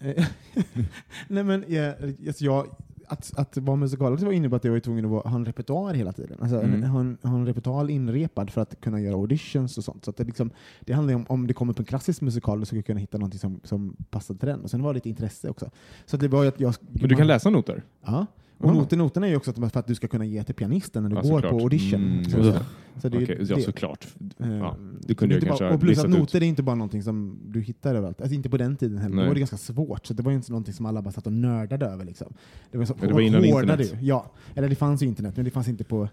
Eh, 0.00 0.26
Nej 1.28 1.44
men 1.44 1.64
jag, 1.68 1.94
alltså 2.26 2.44
jag, 2.44 2.66
att, 3.12 3.32
att 3.36 3.56
vara 3.56 3.76
musikalisk 3.76 4.24
var 4.24 4.32
innebar 4.32 4.56
att 4.56 4.64
jag 4.64 4.72
var 4.72 4.80
tvungen 4.80 5.04
att 5.04 5.10
vara, 5.10 5.28
ha 5.28 5.36
en 5.36 5.44
repertoar 5.44 5.94
hela 5.94 6.12
tiden. 6.12 6.38
Alltså, 6.40 6.60
Mm. 6.60 6.82
ha, 6.82 7.00
en, 7.00 7.18
ha 7.22 7.34
en 7.34 7.46
repertoar 7.46 7.90
inrepad 7.90 8.50
för 8.50 8.60
att 8.60 8.80
kunna 8.80 9.00
göra 9.00 9.14
auditions 9.14 9.78
och 9.78 9.84
sånt. 9.84 10.04
Så 10.04 10.12
det, 10.16 10.24
liksom, 10.24 10.50
det 10.80 10.92
handlar 10.92 11.14
om, 11.14 11.24
om 11.28 11.46
det 11.46 11.54
kommer 11.54 11.72
på 11.72 11.82
en 11.82 11.86
klassisk 11.86 12.20
musikal, 12.20 12.60
då 12.60 12.66
ska 12.66 12.76
jag 12.76 12.86
kunna 12.86 13.00
hitta 13.00 13.18
något 13.18 13.34
som, 13.34 13.60
som 13.64 13.96
passar 14.10 14.34
till 14.34 14.48
den. 14.48 14.60
Och 14.60 14.70
sen 14.70 14.82
var 14.82 14.92
det 14.92 14.96
lite 14.96 15.08
intresse 15.08 15.48
också. 15.48 15.70
Så 16.06 16.16
det 16.16 16.28
var 16.28 16.46
att 16.46 16.60
jag, 16.60 16.74
Men 16.90 17.08
du 17.08 17.16
kan 17.16 17.26
läsa 17.26 17.50
noter? 17.50 17.82
Ja. 18.04 18.26
Och 18.62 18.74
noter, 18.74 18.96
noterna 18.96 19.26
är 19.26 19.30
ju 19.30 19.36
också 19.36 19.50
att- 19.50 19.72
för 19.72 19.80
att 19.80 19.86
du 19.86 19.94
ska 19.94 20.08
kunna 20.08 20.24
ge 20.24 20.44
till 20.44 20.54
pianisten 20.54 21.02
när 21.02 21.10
du 21.10 21.16
Ja, 21.16 21.22
går 21.22 21.28
såklart. 21.28 21.50
på 21.50 21.58
audition. 21.58 22.02
Mm, 22.02 22.24
så, 22.24 22.36
det. 22.38 22.64
så 23.00 23.08
det 23.08 23.16
är 23.16 23.20
ju 23.20 23.24
Okej, 23.24 23.46
ja 23.48 23.58
såklart. 23.60 24.08
Ja, 24.38 24.76
det 25.00 25.14
kunde 25.14 25.40
kanske 25.40 25.64
bara, 25.64 25.74
Och 25.74 25.80
plus 25.80 25.98
att 25.98 26.04
listat 26.04 26.14
ut. 26.14 26.18
noter 26.20 26.42
är 26.42 26.46
inte 26.46 26.62
bara 26.62 26.76
någonting 26.76 27.02
som 27.02 27.38
du 27.46 27.60
hittar 27.60 27.94
överallt. 27.94 28.20
Alltså 28.20 28.34
inte 28.34 28.50
på 28.50 28.56
den 28.56 28.76
tiden 28.76 28.98
heller. 28.98 29.16
Nej. 29.16 29.24
Då 29.24 29.28
var 29.28 29.34
det 29.34 29.40
ganska 29.40 29.56
svårt. 29.56 30.06
Så 30.06 30.14
det 30.14 30.22
var 30.22 30.30
ju 30.30 30.36
inte 30.36 30.50
någonting 30.52 30.74
som 30.74 30.86
alla 30.86 31.02
bara 31.02 31.12
satt 31.12 31.26
och 31.26 31.32
nördade 31.32 31.86
över. 31.86 32.04
Liksom. 32.04 32.34
Det 32.70 32.78
var, 32.78 32.84
så, 32.84 32.94
det 33.00 33.12
var 33.12 33.20
innan 33.20 33.44
internet. 33.44 33.92
ju. 34.00 34.06
Ja, 34.06 34.30
eller 34.54 34.68
det 34.68 34.74
fanns 34.74 35.02
ju 35.02 35.06
internet, 35.06 35.36
men 35.36 35.44
det 35.44 35.50
fanns 35.50 35.68
inte 35.68 35.84
på, 35.84 36.08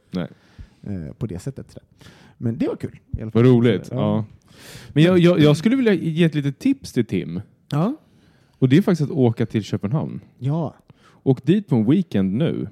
eh, 0.82 1.14
på 1.18 1.28
det 1.28 1.40
sättet. 1.40 1.78
Men 2.38 2.58
det 2.58 2.68
var 2.68 2.76
kul. 2.76 3.00
i 3.18 3.22
alla 3.22 3.32
fall. 3.32 3.44
Vad 3.44 3.52
roligt. 3.54 3.90
Ja. 3.92 4.26
Men 4.90 5.04
jag, 5.04 5.20
jag, 5.20 5.40
jag 5.40 5.58
skulle 5.58 5.76
vilja 5.76 5.94
ge 5.94 6.24
ett 6.24 6.36
litet 6.36 6.60
tips 6.60 6.94
till 6.94 7.06
Tim. 7.06 7.42
Ja. 7.72 7.96
Och 8.52 8.70
det 8.70 8.78
är 8.78 8.82
faktiskt 8.82 9.12
att 9.12 9.18
åka 9.18 9.46
till 9.46 9.64
Köpenhamn. 9.64 10.20
ja. 10.38 10.76
Åk 11.30 11.46
dit 11.46 11.68
på 11.68 11.76
en 11.76 11.90
weekend 11.90 12.34
nu 12.34 12.68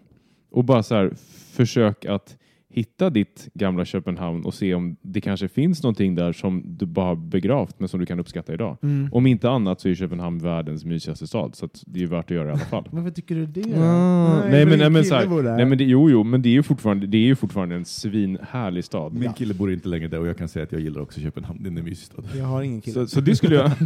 och 0.50 0.64
bara 0.64 0.84
så 0.84 0.96
här, 0.96 1.14
försök 1.52 2.06
att 2.06 2.38
hitta 2.78 3.10
ditt 3.10 3.50
gamla 3.54 3.86
Köpenhamn 3.86 4.46
och 4.46 4.54
se 4.54 4.74
om 4.74 4.96
det 5.02 5.22
kanske 5.22 5.48
finns 5.48 5.84
någonting 5.84 6.16
där 6.16 6.34
som 6.34 6.64
du 6.66 6.86
bara 6.86 7.06
har 7.06 7.16
begravt 7.16 7.80
men 7.80 7.90
som 7.90 8.00
du 8.00 8.06
kan 8.06 8.20
uppskatta 8.20 8.54
idag. 8.54 8.78
Mm. 8.84 9.10
Om 9.12 9.28
inte 9.28 9.50
annat 9.50 9.82
så 9.82 9.90
är 9.90 9.96
Köpenhamn 9.96 10.40
världens 10.40 10.86
mysigaste 10.86 11.28
stad 11.28 11.56
så 11.56 11.66
att 11.66 11.84
det 11.86 12.04
är 12.04 12.08
värt 12.08 12.26
att 12.26 12.32
göra 12.32 12.48
i 12.48 12.52
alla 12.52 12.60
fall. 12.60 12.88
Varför 12.92 13.12
tycker 13.12 13.36
du 13.36 13.46
det? 13.46 13.78
Ah, 13.78 14.50
nej, 14.50 14.66
men, 14.66 14.80
nej, 14.80 14.90
men, 14.90 15.06
så 15.06 15.16
här, 15.16 15.56
nej, 15.56 15.66
men 15.66 15.78
det, 15.78 15.84
jo, 15.84 16.10
jo, 16.10 16.24
men 16.24 16.42
det 16.42 16.50
är 16.50 16.54
ju 16.54 16.64
fortfarande, 16.64 17.08
det 17.08 17.18
är 17.18 17.26
ju 17.26 17.36
fortfarande 17.36 17.76
en 17.76 17.86
svinhärlig 17.86 18.84
stad. 18.84 19.14
Min 19.14 19.34
kille 19.34 19.54
bor 19.54 19.74
inte 19.74 19.88
längre 19.88 20.08
där 20.08 20.20
och 20.20 20.28
jag 20.28 20.38
kan 20.38 20.48
säga 20.48 20.64
att 20.64 20.72
jag 20.72 20.82
gillar 20.82 21.02
också 21.02 21.20
Köpenhamn. 21.20 21.64
Det 21.64 21.70
är 21.70 21.78
en 21.78 21.84
mysig 21.84 22.06
stad. 22.06 22.26
Jag 22.38 22.46
har 22.46 22.62
ingen 22.62 22.82
kille. 22.82 22.94
Så, 22.94 23.08
så 23.08 23.22
det 23.22 23.36
skulle 23.36 23.56
jag... 23.56 23.72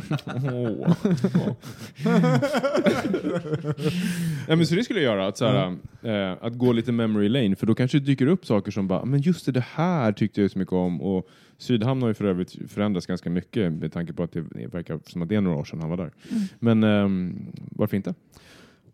Ja, 4.48 4.56
men 4.56 4.68
så 4.68 4.76
det 4.76 4.84
skulle 4.84 5.02
jag 5.02 5.16
göra, 5.16 5.28
att, 5.28 5.38
så 5.38 5.46
här, 5.46 5.78
eh, 6.04 6.38
att 6.42 6.58
gå 6.58 6.72
lite 6.72 6.92
memory 6.92 7.30
lane, 7.30 7.56
för 7.56 7.68
då 7.68 7.76
kanske 7.76 8.00
det 8.00 8.06
dyker 8.06 8.28
upp 8.28 8.46
saker 8.46 8.72
som 8.72 8.81
bara, 8.88 9.06
men 9.06 9.22
just 9.22 9.46
det, 9.46 9.52
det 9.52 9.66
här 9.74 10.12
tyckte 10.12 10.42
jag 10.42 10.52
så 10.52 10.60
mycket 10.60 10.74
om. 10.74 11.02
Och 11.02 11.30
Sydhamn 11.58 12.02
har 12.02 12.10
ju 12.10 12.14
för 12.14 12.26
övrigt 12.26 12.72
förändrats 12.72 13.06
ganska 13.08 13.30
mycket 13.30 13.74
med 13.74 13.94
tanke 13.94 14.14
på 14.14 14.24
att 14.24 14.32
det 14.32 14.42
verkar 14.74 15.00
som 15.06 15.22
att 15.22 15.30
det 15.30 15.36
är 15.36 15.42
några 15.42 15.58
år 15.58 15.64
sedan 15.64 15.80
han 15.80 15.90
var 15.90 15.98
där. 15.98 16.12
Men 16.60 16.84
ehm, 16.84 17.52
varför 17.72 17.98
inte? 17.98 18.14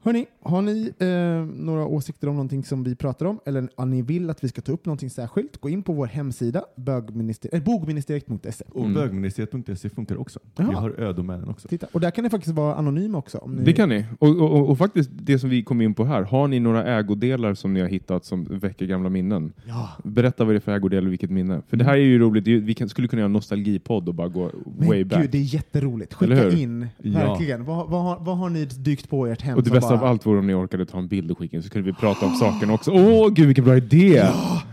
Hörni, 0.04 0.26
har 0.42 0.62
ni 0.62 0.92
eh, 1.00 1.64
några 1.64 1.86
åsikter 1.86 2.28
om 2.30 2.36
någonting 2.36 2.64
som 2.64 2.84
vi 2.84 2.96
pratar 2.96 3.26
om 3.26 3.40
eller 3.46 3.70
om 3.76 3.90
ni 3.92 4.02
vill 4.02 4.30
att 4.30 4.44
vi 4.44 4.48
ska 4.48 4.62
ta 4.62 4.72
upp 4.72 4.86
någonting 4.86 5.10
särskilt, 5.10 5.58
gå 5.58 5.70
in 5.70 5.84
på 5.84 5.94
vår 5.94 6.06
hemsida 6.08 6.64
bögminister- 6.76 7.50
äh, 7.56 7.64
bogministeriet.se. 7.64 8.64
Och 8.70 8.82
Mm. 8.82 8.94
bögministeriet.se 8.94 9.90
funkar 9.90 10.18
också. 10.18 10.40
Jaha. 10.56 10.68
Vi 10.70 10.76
har 10.76 10.90
ödomännen 11.00 11.50
också. 11.50 11.68
Titta. 11.68 11.88
Och 11.92 12.00
där 12.00 12.12
kan 12.12 12.24
ni 12.24 12.30
faktiskt 12.30 12.56
vara 12.56 12.76
anonyma 12.76 13.18
också. 13.18 13.38
Om 13.38 13.56
ni... 13.56 13.64
Det 13.64 13.74
kan 13.74 13.90
ni. 13.90 14.06
Och, 14.20 14.28
och, 14.30 14.52
och, 14.52 14.70
och 14.70 14.78
faktiskt 14.78 15.10
det 15.14 15.40
som 15.40 15.50
vi 15.50 15.64
kom 15.64 15.82
in 15.82 15.94
på 15.94 16.06
här, 16.06 16.22
har 16.24 16.48
ni 16.48 16.60
några 16.60 16.86
ägodelar 16.86 17.54
som 17.54 17.74
ni 17.74 17.80
har 17.80 17.88
hittat 17.88 18.26
som 18.26 18.44
väcker 18.44 18.86
gamla 18.86 19.10
minnen? 19.10 19.54
Ja. 19.68 19.90
Berätta 20.04 20.44
vad 20.46 20.54
det 20.54 20.58
är 20.58 20.60
för 20.60 20.72
ägodel 20.72 21.06
och 21.06 21.12
vilket 21.12 21.30
minne. 21.32 21.62
För 21.68 21.78
det 21.78 21.86
här 21.86 21.94
är 21.94 21.98
ju 21.98 22.20
roligt, 22.20 22.48
vi 22.48 22.74
kan, 22.74 22.90
skulle 22.90 23.08
kunna 23.08 23.20
göra 23.20 23.26
en 23.26 23.34
nostalgipodd 23.34 24.08
och 24.10 24.16
bara 24.16 24.28
gå 24.28 24.52
Men 24.78 24.88
way 24.88 25.04
back. 25.04 25.22
gud, 25.22 25.30
det 25.32 25.38
är 25.38 25.42
jätteroligt. 25.56 26.14
Skicka 26.14 26.50
in, 26.52 26.88
Ja. 27.02 27.12
verkligen. 27.12 27.66
Vad, 27.66 27.90
vad, 27.90 28.04
har, 28.04 28.18
vad 28.20 28.38
har 28.38 28.50
ni 28.50 28.66
dykt 28.66 29.10
på 29.10 29.28
i 29.28 29.32
ert 29.32 29.42
hem? 29.42 29.58
Och 29.58 29.64
det 29.64 29.72
bästa. 29.72 29.97
Av 29.98 30.04
allt 30.04 30.26
vore 30.26 30.40
om 30.40 30.48
ni 30.48 30.54
orkade 30.54 30.86
ta 30.86 30.98
en 30.98 31.08
bild 31.08 31.32
och 31.32 31.38
skicka 31.38 31.58
in 31.58 31.64
så 31.64 31.70
kunde 31.70 31.86
vi 31.92 31.94
prata 31.98 32.26
om 32.26 32.34
saken 32.40 32.70
också. 32.70 32.92
Åh 32.92 33.30
gud 33.30 33.46
vilken 33.46 33.66
bra 33.66 33.78
idé! 33.78 34.24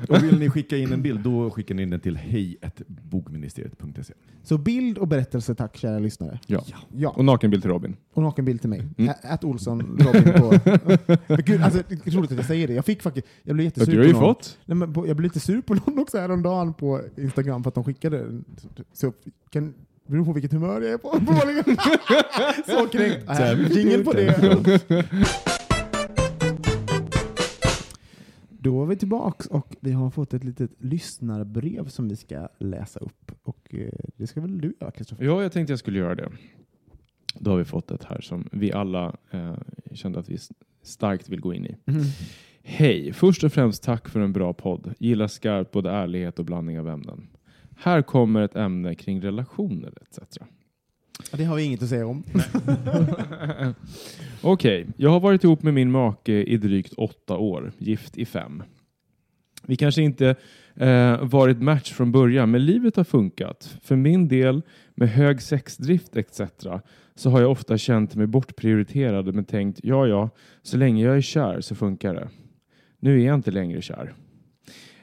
Och 0.08 0.22
vill 0.22 0.38
ni 0.38 0.50
skicka 0.50 0.76
in 0.76 0.92
en 0.92 1.02
bild, 1.02 1.20
då 1.20 1.50
skickar 1.50 1.74
ni 1.74 1.82
in 1.82 1.90
den 1.90 2.00
till 2.00 2.16
hej.bogministeriet.se. 2.16 4.14
Så 4.42 4.58
bild 4.58 4.98
och 4.98 5.08
berättelse, 5.08 5.54
tack 5.54 5.76
kära 5.76 5.98
lyssnare. 5.98 6.38
Ja. 6.46 6.64
Ja, 6.92 7.08
Och 7.10 7.24
nakenbild 7.24 7.62
till 7.62 7.70
Robin. 7.70 7.96
och 8.14 8.22
nakenbild 8.22 8.60
till 8.60 8.70
mig. 8.70 8.82
Mm. 8.98 9.14
Ät 9.22 9.44
Olsson, 9.44 9.80
Robin 9.80 10.32
på... 10.32 10.54
Men 11.26 11.38
gud, 11.46 11.62
alltså, 11.62 11.82
det 11.88 12.06
är 12.06 12.10
roligt 12.10 12.30
att 12.30 12.36
jag 12.36 12.46
säger 12.46 12.68
det. 12.68 12.74
Jag 12.74 12.84
fick 12.84 13.02
faktiskt... 13.02 13.26
Jag 13.42 13.56
blev 13.56 13.64
Ja, 13.64 13.66
jättesur 13.66 13.92
du 13.92 13.98
har 13.98 14.06
ju 14.06 14.12
på 14.12 14.20
någon. 14.20 14.34
fått. 14.34 14.58
Nej, 14.64 14.76
men 14.76 14.92
på, 14.92 15.06
jag 15.08 15.16
blev 15.16 15.24
lite 15.24 15.40
sur 15.40 15.60
på 15.60 15.74
någon 15.74 15.98
också 15.98 16.18
häromdagen 16.18 16.74
på 16.74 17.00
Instagram 17.16 17.62
för 17.62 17.68
att 17.68 17.74
de 17.74 17.84
skickade. 17.84 18.40
Så 18.92 19.12
kan, 19.50 19.74
beror 20.06 20.24
på 20.24 20.32
vilket 20.32 20.52
humör 20.52 20.80
jag 20.80 20.92
är 20.92 20.98
på. 20.98 21.08
så 22.80 22.88
kränkt. 22.88 23.28
Äh, 23.28 23.76
Jingel 23.76 24.04
på 24.04 24.12
det. 24.12 24.34
Då 28.48 28.82
är 28.82 28.86
vi 28.86 28.96
tillbaks 28.96 29.46
och 29.46 29.76
vi 29.80 29.92
har 29.92 30.10
fått 30.10 30.34
ett 30.34 30.44
litet 30.44 30.70
lyssnarbrev 30.78 31.88
som 31.88 32.08
vi 32.08 32.16
ska 32.16 32.48
läsa 32.58 33.00
upp. 33.00 33.32
Och 33.42 33.74
eh, 33.74 33.88
det 34.16 34.26
ska 34.26 34.40
väl 34.40 34.60
du 34.60 34.74
göra, 34.80 34.90
Kristoffer? 34.90 35.24
Ja, 35.24 35.42
jag 35.42 35.52
tänkte 35.52 35.72
jag 35.72 35.78
skulle 35.78 35.98
göra 35.98 36.14
det. 36.14 36.28
Då 37.34 37.50
har 37.50 37.58
vi 37.58 37.64
fått 37.64 37.90
ett 37.90 38.04
här 38.04 38.20
som 38.20 38.48
vi 38.52 38.72
alla 38.72 39.16
eh, 39.30 39.54
kände 39.92 40.18
att 40.18 40.28
vi 40.28 40.38
starkt 40.82 41.28
vill 41.28 41.40
gå 41.40 41.54
in 41.54 41.66
i. 41.66 41.76
Hej! 42.62 43.12
Först 43.12 43.44
och 43.44 43.52
främst 43.52 43.82
tack 43.82 44.08
för 44.08 44.20
en 44.20 44.32
bra 44.32 44.52
podd. 44.52 44.94
Gillar 44.98 45.26
skarpt 45.26 45.70
både 45.70 45.90
ärlighet 45.90 46.38
och 46.38 46.44
blandning 46.44 46.80
av 46.80 46.88
ämnen. 46.88 47.28
Här 47.76 48.02
kommer 48.02 48.42
ett 48.42 48.56
ämne 48.56 48.94
kring 48.94 49.20
relationer 49.20 49.92
etc. 50.02 50.38
Det 51.32 51.44
har 51.44 51.56
vi 51.56 51.62
inget 51.62 51.82
att 51.82 51.88
säga 51.88 52.06
om. 52.06 52.24
Okej, 54.42 54.86
jag 54.96 55.10
har 55.10 55.20
varit 55.20 55.44
ihop 55.44 55.62
med 55.62 55.74
min 55.74 55.90
make 55.90 56.32
i 56.32 56.56
drygt 56.56 56.92
åtta 56.92 57.36
år, 57.36 57.72
gift 57.78 58.18
i 58.18 58.24
fem. 58.24 58.62
Vi 59.66 59.76
kanske 59.76 60.02
inte 60.02 60.34
eh, 60.74 61.24
varit 61.24 61.62
match 61.62 61.92
från 61.92 62.12
början, 62.12 62.50
men 62.50 62.66
livet 62.66 62.96
har 62.96 63.04
funkat. 63.04 63.78
För 63.82 63.96
min 63.96 64.28
del, 64.28 64.62
med 64.94 65.08
hög 65.08 65.42
sexdrift 65.42 66.16
etc. 66.16 66.40
så 67.14 67.30
har 67.30 67.40
jag 67.40 67.50
ofta 67.50 67.78
känt 67.78 68.14
mig 68.14 68.26
bortprioriterad 68.26 69.34
men 69.34 69.44
tänkt, 69.44 69.80
ja 69.82 70.06
ja, 70.06 70.30
så 70.62 70.76
länge 70.76 71.04
jag 71.04 71.16
är 71.16 71.20
kär 71.20 71.60
så 71.60 71.74
funkar 71.74 72.14
det. 72.14 72.28
Nu 73.00 73.20
är 73.20 73.26
jag 73.26 73.34
inte 73.34 73.50
längre 73.50 73.82
kär. 73.82 74.14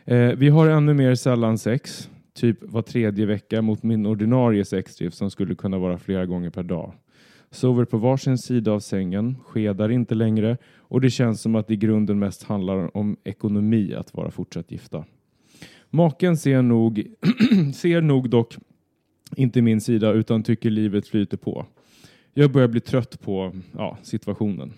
Eh, 0.06 0.32
vi 0.32 0.50
har 0.50 0.68
ännu 0.68 0.94
mer 0.94 1.16
sällan 1.16 1.58
sex, 1.58 2.10
typ 2.34 2.58
var 2.62 2.82
tredje 2.82 3.26
vecka 3.26 3.62
mot 3.62 3.84
min 3.84 4.06
ordinarie 4.06 4.66
sexdrift 4.66 5.18
som 5.18 5.32
skulle 5.32 5.56
kunna 5.56 5.78
vara 5.78 5.98
flera 5.98 6.26
gånger 6.26 6.50
per 6.50 6.64
dag. 6.64 6.94
Sover 7.52 7.86
på 7.86 7.98
varsin 7.98 8.38
sida 8.38 8.72
av 8.72 8.80
sängen, 8.80 9.36
skedar 9.46 9.90
inte 9.92 10.16
längre 10.16 10.58
och 10.78 11.02
det 11.02 11.10
känns 11.10 11.42
som 11.42 11.56
att 11.56 11.68
det 11.68 11.74
i 11.74 11.78
grunden 11.78 12.20
mest 12.20 12.44
handlar 12.44 12.98
om 12.98 13.18
ekonomi 13.24 13.94
att 13.94 14.14
vara 14.14 14.32
fortsatt 14.32 14.72
gifta. 14.72 15.06
Maken 15.90 16.38
ser 16.38 16.62
nog, 16.62 17.04
ser 17.74 18.02
nog 18.02 18.30
dock 18.30 18.58
inte 19.36 19.62
min 19.62 19.82
sida 19.82 20.12
utan 20.12 20.44
tycker 20.44 20.70
livet 20.70 21.08
flyter 21.08 21.38
på. 21.38 21.66
Jag 22.34 22.52
börjar 22.52 22.68
bli 22.68 22.80
trött 22.80 23.22
på 23.22 23.56
ja, 23.78 23.98
situationen. 24.04 24.74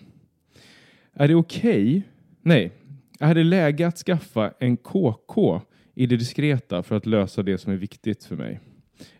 Är 1.12 1.28
det 1.28 1.34
okej? 1.34 2.02
Nej. 2.42 2.72
Är 3.20 3.34
det 3.34 3.44
läge 3.44 3.86
att 3.86 3.98
skaffa 3.98 4.52
en 4.58 4.76
KK 4.76 5.60
i 5.94 6.06
det 6.06 6.16
diskreta 6.16 6.82
för 6.82 6.96
att 6.96 7.06
lösa 7.06 7.42
det 7.42 7.58
som 7.58 7.72
är 7.72 7.76
viktigt 7.76 8.24
för 8.24 8.36
mig? 8.36 8.60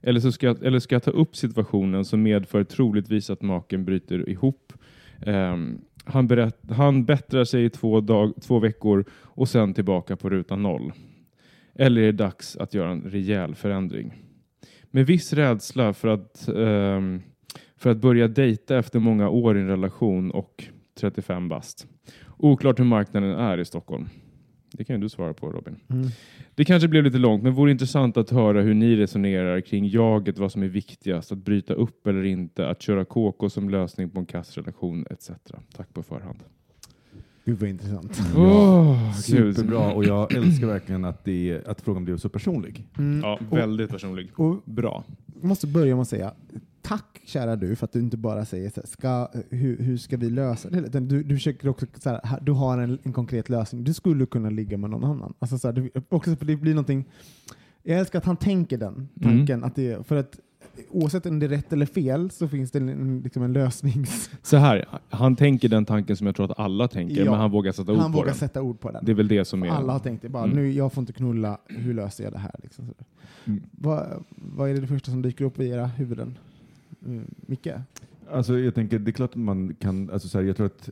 Eller, 0.00 0.20
så 0.20 0.32
ska, 0.32 0.46
jag, 0.46 0.64
eller 0.64 0.78
ska 0.78 0.94
jag 0.94 1.02
ta 1.02 1.10
upp 1.10 1.36
situationen 1.36 2.04
som 2.04 2.22
medför 2.22 2.64
troligtvis 2.64 3.30
att 3.30 3.42
maken 3.42 3.84
bryter 3.84 4.28
ihop. 4.28 4.72
Um, 5.26 5.80
han, 6.04 6.28
berätt, 6.28 6.58
han 6.70 7.04
bättrar 7.04 7.44
sig 7.44 7.64
i 7.64 7.70
två, 7.70 8.00
dag, 8.00 8.32
två 8.40 8.58
veckor 8.58 9.04
och 9.12 9.48
sen 9.48 9.74
tillbaka 9.74 10.16
på 10.16 10.30
ruta 10.30 10.56
noll. 10.56 10.92
Eller 11.74 12.00
är 12.00 12.06
det 12.06 12.12
dags 12.12 12.56
att 12.56 12.74
göra 12.74 12.90
en 12.90 13.02
rejäl 13.02 13.54
förändring? 13.54 14.14
Med 14.90 15.06
viss 15.06 15.32
rädsla 15.32 15.92
för 15.92 16.08
att, 16.08 16.48
um, 16.48 17.22
för 17.76 17.90
att 17.90 17.96
börja 17.96 18.28
dejta 18.28 18.78
efter 18.78 18.98
många 18.98 19.28
år 19.28 19.56
i 19.56 19.60
en 19.60 19.68
relation 19.68 20.30
och 20.30 20.64
35 21.00 21.48
bast. 21.48 21.86
Oklart 22.36 22.78
hur 22.80 22.84
marknaden 22.84 23.30
är 23.30 23.58
i 23.58 23.64
Stockholm. 23.64 24.08
Det 24.76 24.84
kan 24.84 24.96
ju 24.96 25.02
du 25.02 25.08
svara 25.08 25.34
på 25.34 25.50
Robin. 25.50 25.76
Mm. 25.88 26.08
Det 26.54 26.64
kanske 26.64 26.88
blev 26.88 27.04
lite 27.04 27.18
långt, 27.18 27.42
men 27.42 27.52
vore 27.52 27.70
intressant 27.70 28.16
att 28.16 28.30
höra 28.30 28.60
hur 28.62 28.74
ni 28.74 28.96
resonerar 28.96 29.60
kring 29.60 29.88
jaget, 29.88 30.38
vad 30.38 30.52
som 30.52 30.62
är 30.62 30.68
viktigast, 30.68 31.32
att 31.32 31.38
bryta 31.38 31.74
upp 31.74 32.06
eller 32.06 32.24
inte, 32.24 32.68
att 32.68 32.82
köra 32.82 33.04
KK 33.04 33.50
som 33.50 33.70
lösning 33.70 34.10
på 34.10 34.20
en 34.20 34.26
kassrelation 34.26 35.06
etc. 35.10 35.30
Tack 35.76 35.94
på 35.94 36.02
förhand. 36.02 36.38
Gud 37.44 37.58
vad 37.58 37.70
intressant. 37.70 38.20
Gud. 39.26 39.56
Superbra 39.56 39.92
och 39.92 40.04
jag 40.04 40.34
älskar 40.34 40.66
verkligen 40.66 41.04
att, 41.04 41.24
det, 41.24 41.62
att 41.66 41.80
frågan 41.80 42.04
blev 42.04 42.16
så 42.16 42.28
personlig. 42.28 42.86
Mm. 42.98 43.20
Ja, 43.22 43.38
Och- 43.50 43.58
väldigt 43.58 43.90
personlig. 43.90 44.28
Och 44.36 44.62
Bra. 44.64 45.04
jag 45.40 45.48
måste 45.48 45.66
börja 45.66 45.94
med 45.94 46.02
att 46.02 46.08
säga 46.08 46.32
tack 46.84 47.20
kära 47.24 47.56
du 47.56 47.76
för 47.76 47.84
att 47.84 47.92
du 47.92 47.98
inte 47.98 48.16
bara 48.16 48.44
säger 48.44 48.70
så 48.70 48.80
här, 48.80 48.86
ska, 48.86 49.28
hur, 49.50 49.78
hur 49.78 49.96
ska 49.96 50.16
vi 50.16 50.30
lösa 50.30 50.70
det? 50.70 51.00
Du, 51.00 51.22
du 51.22 51.34
försöker 51.34 51.68
också 51.68 51.86
så 52.00 52.10
här, 52.10 52.40
du 52.40 52.52
har 52.52 52.78
en, 52.78 52.98
en 53.02 53.12
konkret 53.12 53.48
lösning. 53.48 53.84
Du 53.84 53.94
skulle 53.94 54.26
kunna 54.26 54.50
ligga 54.50 54.78
med 54.78 54.90
någon 54.90 55.04
annan. 55.04 55.34
Alltså 55.38 55.58
så 55.58 55.68
här, 55.68 55.72
du, 55.72 55.90
också 56.08 56.30
det 56.40 56.56
blir 56.56 56.74
någonting, 56.74 57.04
jag 57.82 57.98
älskar 57.98 58.18
att 58.18 58.24
han 58.24 58.36
tänker 58.36 58.78
den 58.78 59.08
tanken. 59.22 59.64
Att 59.64 59.74
det, 59.74 60.06
för 60.06 60.16
att 60.16 60.38
oavsett 60.90 61.26
om 61.26 61.38
det 61.38 61.46
är 61.46 61.50
rätt 61.50 61.72
eller 61.72 61.86
fel 61.86 62.30
så 62.30 62.48
finns 62.48 62.70
det 62.70 62.78
en, 62.78 63.20
liksom 63.24 63.42
en 63.42 63.52
lösnings... 63.52 64.30
Så 64.42 64.56
här, 64.56 64.84
han 65.08 65.36
tänker 65.36 65.68
den 65.68 65.84
tanken 65.84 66.16
som 66.16 66.26
jag 66.26 66.36
tror 66.36 66.50
att 66.50 66.58
alla 66.58 66.88
tänker, 66.88 67.24
Ja. 67.24 67.30
men 67.30 67.40
han 67.40 67.50
vågar 67.50 67.72
sätta 67.72 67.92
ord 67.92 67.98
Han 67.98 68.12
på 68.12 68.16
vågar 68.18 68.26
den. 68.26 68.34
sätta 68.34 68.62
ord 68.62 68.80
på 68.80 68.90
den. 68.90 69.04
Det 69.04 69.12
är 69.12 69.16
väl 69.16 69.28
det 69.28 69.44
som 69.44 69.62
är... 69.62 69.68
Alla 69.68 69.92
har 69.92 69.98
tänkt 70.00 70.22
det. 70.22 70.28
Bara, 70.28 70.44
Mm. 70.44 70.56
nu, 70.56 70.72
jag 70.72 70.92
får 70.92 71.02
inte 71.02 71.12
knulla, 71.12 71.58
hur 71.66 71.94
löser 71.94 72.24
jag 72.24 72.32
det 72.32 72.38
här? 72.38 72.54
Liksom. 72.62 72.94
Mm. 73.44 73.62
Vad, 73.70 74.24
vad 74.36 74.70
är 74.70 74.74
det 74.80 74.86
första 74.86 75.10
som 75.10 75.22
dyker 75.22 75.44
upp 75.44 75.60
i 75.60 75.68
era 75.68 75.86
huvuden? 75.86 76.38
Mm, 77.04 77.34
Micke? 77.46 77.68
Alltså 78.30 78.58
jag 78.58 78.74
tänker, 78.74 78.98
det 78.98 79.10
är 79.10 79.12
klart 79.12 79.30
att 79.30 79.36
man 79.36 79.74
kan, 79.74 80.10
alltså 80.10 80.28
så 80.28 80.38
här, 80.38 80.44
jag 80.44 80.56
tror 80.56 80.66
att 80.66 80.90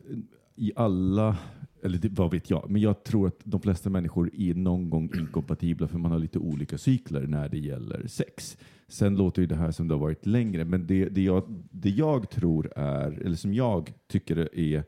i 0.55 0.71
alla, 0.75 1.37
eller 1.83 1.97
det, 1.97 2.09
vad 2.09 2.31
vet 2.31 2.49
jag, 2.49 2.69
men 2.69 2.81
jag 2.81 3.03
tror 3.03 3.27
att 3.27 3.39
de 3.43 3.61
flesta 3.61 3.89
människor 3.89 4.29
är 4.33 4.53
någon 4.53 4.89
gång 4.89 5.09
inkompatibla 5.15 5.87
för 5.87 5.97
man 5.97 6.11
har 6.11 6.19
lite 6.19 6.39
olika 6.39 6.77
cykler 6.77 7.27
när 7.27 7.49
det 7.49 7.57
gäller 7.57 8.07
sex. 8.07 8.57
Sen 8.87 9.15
låter 9.15 9.41
ju 9.41 9.47
det 9.47 9.55
här 9.55 9.71
som 9.71 9.87
det 9.87 9.93
har 9.93 9.99
varit 9.99 10.25
längre, 10.25 10.65
men 10.65 10.87
det, 10.87 11.05
det, 11.05 11.21
jag, 11.21 11.43
det 11.71 11.89
jag 11.89 12.29
tror 12.29 12.71
är, 12.75 13.11
eller 13.11 13.35
som 13.35 13.53
jag 13.53 13.93
tycker 14.07 14.57
är 14.59 14.83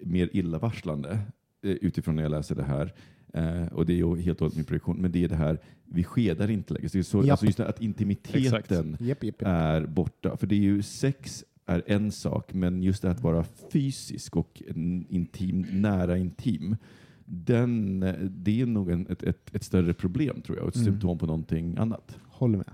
mer 0.00 0.30
illavarslande 0.32 1.18
eh, 1.62 1.70
utifrån 1.70 2.16
när 2.16 2.22
jag 2.22 2.30
läser 2.30 2.54
det 2.54 2.62
här, 2.62 2.94
eh, 3.34 3.66
och 3.72 3.86
det 3.86 3.92
är 3.92 3.96
ju 3.96 4.20
helt 4.20 4.38
och 4.38 4.44
hållet 4.44 4.56
min 4.56 4.64
projektion, 4.64 4.96
men 4.96 5.12
det 5.12 5.24
är 5.24 5.28
det 5.28 5.36
här, 5.36 5.58
vi 5.84 6.04
skedar 6.04 6.50
inte 6.50 6.74
längre. 6.74 7.04
Så 7.04 7.18
Japp. 7.18 7.30
alltså 7.30 7.46
just 7.46 7.60
att 7.60 7.80
intimiteten 7.82 8.96
japp, 9.00 9.24
japp. 9.24 9.42
är 9.42 9.86
borta. 9.86 10.36
För 10.36 10.46
det 10.46 10.54
är 10.54 10.60
ju 10.60 10.82
sex 10.82 11.44
är 11.66 11.82
en 11.86 12.12
sak, 12.12 12.54
men 12.54 12.82
just 12.82 13.02
det 13.02 13.10
att 13.10 13.20
vara 13.20 13.44
fysisk 13.72 14.36
och 14.36 14.62
intim, 15.08 15.66
nära 15.70 16.18
intim, 16.18 16.76
den, 17.24 18.02
eh, 18.02 18.14
det 18.20 18.60
är 18.60 18.66
nog 18.66 18.90
en, 18.90 19.06
ett, 19.10 19.22
ett, 19.22 19.54
ett 19.54 19.62
större 19.64 19.94
problem 19.94 20.40
tror 20.40 20.58
jag, 20.58 20.64
och 20.64 20.68
ett 20.68 20.76
Mm. 20.76 20.92
symptom 20.92 21.18
på 21.18 21.26
någonting 21.26 21.76
annat. 21.78 22.18
Håller 22.26 22.56
med. 22.58 22.70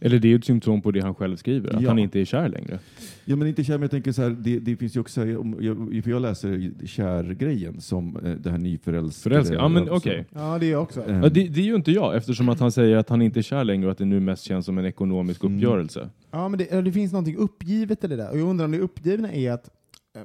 Eller 0.00 0.18
det 0.18 0.28
är 0.28 0.30
ju 0.30 0.36
ett 0.36 0.44
symptom 0.44 0.82
på 0.82 0.90
det 0.90 1.00
han 1.00 1.14
själv 1.14 1.36
skriver, 1.36 1.76
att 1.76 1.82
Ja. 1.82 1.88
han 1.88 1.98
inte 1.98 2.20
är 2.20 2.24
kär 2.24 2.48
längre. 2.48 2.78
Ja, 3.24 3.36
men 3.36 3.48
inte 3.48 3.64
kär, 3.64 3.74
men 3.74 3.82
jag 3.82 3.90
tänker 3.90 4.12
så 4.12 4.22
här, 4.22 4.30
det, 4.30 4.58
det 4.58 4.76
finns 4.76 4.96
ju 4.96 5.00
också, 5.00 5.20
om- 5.38 5.56
jag, 5.60 6.04
för 6.04 6.10
jag 6.10 6.22
läser 6.22 6.70
kärgrejen 6.86 7.80
som 7.80 8.16
eh, 8.16 8.30
det 8.34 8.50
här 8.50 8.58
nyförälskade. 8.58 9.34
Förälskad? 9.34 9.58
Ja, 9.58 9.68
men 9.68 9.90
okej. 9.90 10.26
Ja, 10.34 10.58
det 10.58 10.66
är 10.66 10.70
jag 10.70 10.82
också. 10.82 11.00
Eh, 11.08 11.16
Ja, 11.16 11.28
det, 11.28 11.48
det 11.48 11.60
är 11.60 11.64
ju 11.64 11.74
inte 11.74 11.92
jag, 11.92 12.16
eftersom 12.16 12.48
att 12.48 12.60
han 12.60 12.72
säger 12.72 12.96
att 12.96 13.08
han 13.08 13.22
inte 13.22 13.40
är 13.40 13.42
kär 13.42 13.64
längre 13.64 13.86
och 13.86 13.92
att 13.92 13.98
det 13.98 14.04
nu 14.04 14.20
mest 14.20 14.44
känns 14.44 14.66
som 14.66 14.78
en 14.78 14.84
ekonomisk 14.86 15.44
Mm. 15.44 15.56
uppgörelse. 15.56 16.10
Ja, 16.30 16.48
men 16.48 16.58
det, 16.58 16.80
det 16.80 16.92
finns 16.92 17.12
någonting 17.12 17.36
uppgivet 17.36 18.04
i 18.04 18.06
det 18.06 18.16
där. 18.16 18.30
Och 18.30 18.38
jag 18.38 18.48
undrar 18.48 18.64
om 18.64 18.72
det 18.72 18.78
uppgivna 18.78 19.32
är 19.32 19.52
att 19.52 19.70
ehm, 20.16 20.24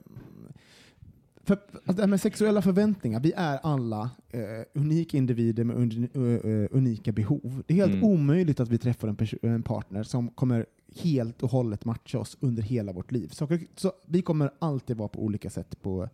för, 1.48 1.58
alltså 1.86 2.02
det 2.02 2.08
med 2.08 2.22
sexuella 2.22 2.62
förväntningar, 2.62 3.20
vi 3.20 3.34
är 3.36 3.58
alla 3.58 4.10
eh, 4.30 4.42
unika 4.74 5.18
individer 5.18 5.64
med 5.64 5.76
un, 5.76 6.10
ö, 6.14 6.40
ö, 6.44 6.68
unika 6.72 7.12
behov. 7.12 7.64
Det 7.68 7.74
är 7.74 7.78
helt 7.78 7.94
Mm. 7.94 8.04
omöjligt 8.04 8.60
att 8.60 8.70
vi 8.70 8.78
träffar 8.78 9.08
en, 9.08 9.18
en 9.52 9.64
partner 9.64 10.04
som 10.04 10.30
kommer 10.30 10.66
helt 11.04 11.44
och 11.44 11.50
hållet 11.52 11.86
matcha 11.86 12.20
oss 12.20 12.38
under 12.40 12.64
hela 12.64 12.94
vårt 12.94 13.12
liv. 13.12 13.30
Så, 13.32 13.48
så 13.76 13.92
vi 14.06 14.22
kommer 14.22 14.52
alltid 14.60 14.98
vara 14.98 15.08
på 15.08 15.24
olika 15.24 15.50
sätt 15.50 15.82
på, 15.82 16.10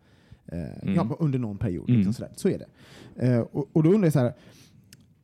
eh, 0.45 0.83
Mm. 0.83 0.95
ja, 0.95 1.15
under 1.19 1.39
någon 1.39 1.57
period. 1.57 1.89
Mm. 1.89 1.97
Liksom 1.97 2.13
sådär. 2.13 2.31
Så 2.35 2.49
är 2.49 2.59
det. 2.59 2.67
Eh, 3.27 3.39
och, 3.39 3.69
och 3.73 3.83
då 3.83 3.89
undrar 3.89 4.05
jag 4.05 4.13
så 4.13 4.19
här, 4.19 4.33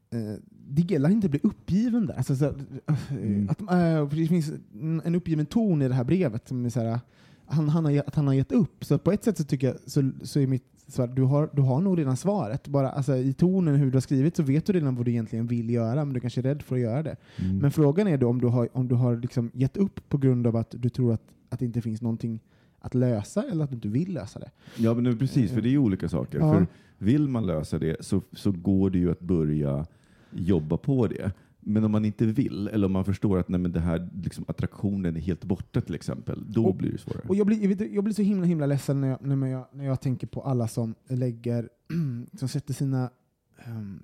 eh, 0.10 0.36
det 0.72 0.82
gäller 0.92 1.10
inte 1.10 1.28
att 1.28 1.32
bli 1.32 1.40
uppgiven 1.44 2.06
där. 2.06 2.14
Alltså, 2.16 2.36
så, 2.36 2.46
eh, 2.46 2.54
Mm. 3.12 3.50
att, 3.50 3.62
eh, 3.62 4.10
det 4.20 4.28
finns 4.28 4.52
en 4.82 5.02
en 5.06 5.16
uppgiven 5.16 5.46
ton 5.46 5.82
i 5.82 5.88
det 5.88 5.94
här 5.94 6.04
brevet. 6.04 6.48
Som 6.48 6.66
är 6.66 6.70
så 6.70 6.80
här, 6.80 7.00
han, 7.50 7.70
han 7.70 7.86
har, 7.86 8.04
att 8.08 8.16
han 8.16 8.28
har 8.28 8.34
gett 8.34 8.52
upp. 8.52 8.86
Så 8.86 8.98
på 8.98 9.12
ett 9.12 9.24
sätt 9.24 9.38
så 9.38 9.44
tycker 9.44 9.68
jag 9.68 9.76
så, 9.86 10.12
så 10.24 10.40
är 10.40 10.48
mitt 10.48 10.64
svar, 10.88 11.08
du 11.08 11.24
har, 11.24 11.50
du 11.54 11.62
har 11.62 11.82
nog 11.82 12.00
redan 12.00 12.18
svaret. 12.18 12.68
Bara, 12.68 12.90
alltså, 12.90 13.16
I 13.16 13.34
tonen 13.34 13.76
hur 13.76 13.92
du 13.92 13.96
har 13.96 14.02
skrivit 14.02 14.36
så 14.36 14.44
vet 14.44 14.66
du 14.66 14.74
redan 14.74 14.96
vad 14.96 15.06
du 15.06 15.12
egentligen 15.12 15.48
vill 15.48 15.70
göra, 15.70 16.06
men 16.06 16.14
du 16.14 16.20
kanske 16.20 16.42
är 16.42 16.44
rädd 16.44 16.62
för 16.62 16.76
att 16.76 16.82
göra 16.82 17.04
det. 17.04 17.16
mm. 17.38 17.58
Men 17.58 17.72
frågan 17.72 18.08
är 18.08 18.18
då 18.18 18.28
om 18.28 18.42
du 18.42 18.48
har, 18.48 18.70
om 18.74 18.88
du 18.88 18.96
har 18.96 19.18
liksom 19.18 19.52
gett 19.54 19.78
upp 19.78 20.10
på 20.10 20.18
grund 20.18 20.48
av 20.48 20.56
att 20.56 20.76
du 20.78 20.90
tror 20.90 21.14
att, 21.14 21.22
att 21.50 21.60
det 21.60 21.66
inte 21.66 21.82
finns 21.82 22.02
någonting 22.02 22.40
att 22.80 22.96
lösa 22.96 23.44
eller 23.52 23.64
att 23.64 23.70
du 23.70 23.76
inte 23.76 23.88
vill 23.88 24.14
lösa 24.14 24.40
det. 24.40 24.52
Ja, 24.76 24.94
men 24.94 25.18
precis, 25.18 25.52
för 25.52 25.62
det 25.62 25.70
är 25.70 25.72
ju 25.72 25.78
olika 25.78 26.10
saker. 26.10 26.40
Ja. 26.40 26.54
För 26.54 26.68
vill 26.98 27.28
man 27.28 27.46
lösa 27.46 27.80
det 27.80 28.06
så, 28.06 28.22
så 28.32 28.52
går 28.52 28.90
det 28.90 29.00
ju 29.00 29.12
att 29.12 29.20
börja 29.20 29.86
jobba 30.32 30.78
på 30.78 31.08
det. 31.08 31.32
Men 31.60 31.84
om 31.84 31.92
man 31.92 32.06
inte 32.06 32.26
vill, 32.26 32.68
eller 32.68 32.86
om 32.86 32.92
man 32.92 33.06
förstår 33.06 33.40
att 33.40 33.50
nej, 33.50 33.60
men 33.60 33.72
det 33.72 33.80
här, 33.80 34.10
liksom, 34.24 34.46
attraktionen 34.48 35.16
är 35.16 35.20
helt 35.22 35.44
borta 35.44 35.82
till 35.82 35.96
exempel, 35.96 36.46
då 36.52 36.66
Och- 36.66 36.76
blir 36.76 36.92
det 36.92 36.98
svårare. 36.98 37.26
Och 37.28 37.36
jag 37.36 37.48
blir, 37.48 37.94
jag, 37.94 38.04
blir 38.04 38.14
så 38.14 38.22
himla 38.22 38.46
himla 38.46 38.66
ledsen 38.66 39.02
när 39.02 39.08
jag, 39.08 39.38
när 39.38 39.48
jag, 39.48 39.66
när 39.74 39.86
jag 39.86 40.02
tänker 40.02 40.28
på 40.28 40.42
alla 40.42 40.68
som 40.68 40.96
lägger, 41.08 41.70
som 42.38 42.48
sätter 42.48 42.74
sina 42.74 43.10
ehm, 43.66 44.00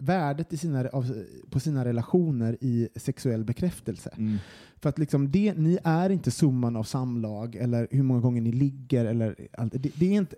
värdet 0.00 0.52
i 0.52 0.56
sina, 0.56 0.88
av, 0.88 1.24
på 1.50 1.60
sina 1.60 1.84
relationer 1.84 2.56
i 2.60 2.88
sexuell 2.96 3.44
bekräftelse. 3.44 4.10
Mm. 4.16 4.38
För 4.80 4.88
att 4.88 4.98
liksom 4.98 5.30
det, 5.30 5.54
ni 5.54 5.78
är 5.84 6.10
inte 6.10 6.30
summan 6.30 6.76
av 6.76 6.82
samlag 6.82 7.56
eller 7.56 7.88
hur 7.90 8.02
många 8.02 8.20
gånger 8.20 8.40
ni 8.40 8.52
ligger. 8.52 9.04
Eller 9.04 9.36
allt. 9.52 9.72
Det, 9.72 9.90
det, 9.94 10.06
är 10.06 10.18
inte, 10.18 10.36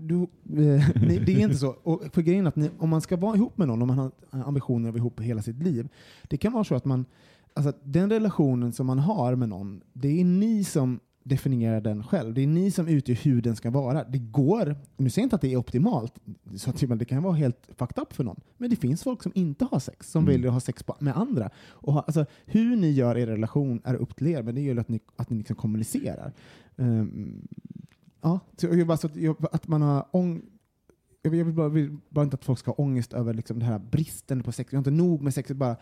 du, 0.00 0.22
eh, 0.22 0.88
det 1.26 1.32
är 1.32 1.40
inte 1.40 1.56
så. 1.56 1.68
Och 1.82 2.02
för 2.12 2.22
grejen 2.22 2.46
att 2.46 2.56
ni, 2.56 2.70
om 2.78 2.88
man 2.88 3.00
ska 3.00 3.16
vara 3.16 3.36
ihop 3.36 3.58
med 3.58 3.68
någon, 3.68 3.82
om 3.82 3.88
man 3.88 3.98
har 3.98 4.10
ambitioner 4.30 4.88
att 4.88 4.94
vara 4.94 5.00
ihop 5.00 5.20
hela 5.20 5.42
sitt 5.42 5.62
liv, 5.62 5.88
det 6.22 6.36
kan 6.36 6.52
vara 6.52 6.64
så 6.64 6.74
att 6.74 6.84
man, 6.84 7.04
alltså 7.54 7.72
den 7.84 8.10
relationen 8.10 8.72
som 8.72 8.86
man 8.86 8.98
har 8.98 9.34
med 9.34 9.48
någon, 9.48 9.80
det 9.92 10.20
är 10.20 10.24
ni 10.24 10.64
som 10.64 11.00
definierar 11.24 11.80
den 11.80 12.02
själv. 12.02 12.34
Det 12.34 12.42
är 12.42 12.46
ni 12.46 12.70
som 12.70 12.88
utgör 12.88 13.16
hur 13.16 13.42
den 13.42 13.56
ska 13.56 13.70
vara. 13.70 14.04
Det 14.04 14.18
går, 14.18 14.76
nu 14.96 15.10
säger 15.10 15.22
jag 15.22 15.26
inte 15.26 15.36
att 15.36 15.42
det 15.42 15.52
är 15.52 15.56
optimalt, 15.56 16.14
så 16.56 16.70
att 16.70 16.98
det 16.98 17.04
kan 17.04 17.22
vara 17.22 17.34
helt 17.34 17.68
fucked 17.78 18.02
up 18.02 18.12
för 18.12 18.24
någon, 18.24 18.40
men 18.56 18.70
det 18.70 18.76
finns 18.76 19.02
folk 19.02 19.22
som 19.22 19.32
inte 19.34 19.64
har 19.64 19.78
sex, 19.78 20.10
som 20.10 20.22
Mm. 20.24 20.32
väljer 20.34 20.46
att 20.48 20.52
ha 20.52 20.60
sex 20.60 20.84
med 20.98 21.16
andra. 21.16 21.50
Och 21.68 21.92
ha, 21.92 22.00
alltså, 22.00 22.26
hur 22.46 22.76
ni 22.76 22.90
gör 22.90 23.16
er 23.18 23.26
relation 23.26 23.80
är 23.84 23.94
upp 23.94 24.16
till 24.16 24.26
er, 24.26 24.42
men 24.42 24.54
det 24.54 24.60
gäller 24.60 24.80
att 24.80 24.88
ni, 24.88 25.00
att 25.16 25.30
ni 25.30 25.36
liksom 25.38 25.56
kommunicerar. 25.56 26.32
Ehm, 26.76 27.48
ja, 28.22 28.40
så 28.56 28.66
jag, 28.66 28.86
bara, 28.86 28.96
så 28.96 29.06
att, 29.06 29.16
jag, 29.16 29.36
att 29.52 29.68
man 29.68 29.82
har 29.82 30.06
ång, 30.10 30.42
jag 31.22 31.30
vill, 31.30 31.38
jag 31.38 31.44
vill 31.46 31.54
bara, 31.54 31.68
vill 31.68 31.96
bara 32.08 32.24
inte 32.24 32.34
att 32.34 32.44
folk 32.44 32.58
ska 32.58 32.70
ha 32.70 32.84
ångest 32.84 33.12
över 33.12 33.34
liksom 33.34 33.58
det 33.58 33.64
här 33.64 33.78
bristen 33.78 34.42
på 34.42 34.52
sex. 34.52 34.72
Jag 34.72 34.76
har 34.76 34.80
inte 34.80 34.90
nog 34.90 35.22
med 35.22 35.34
sex. 35.34 35.50
Bara 35.50 35.76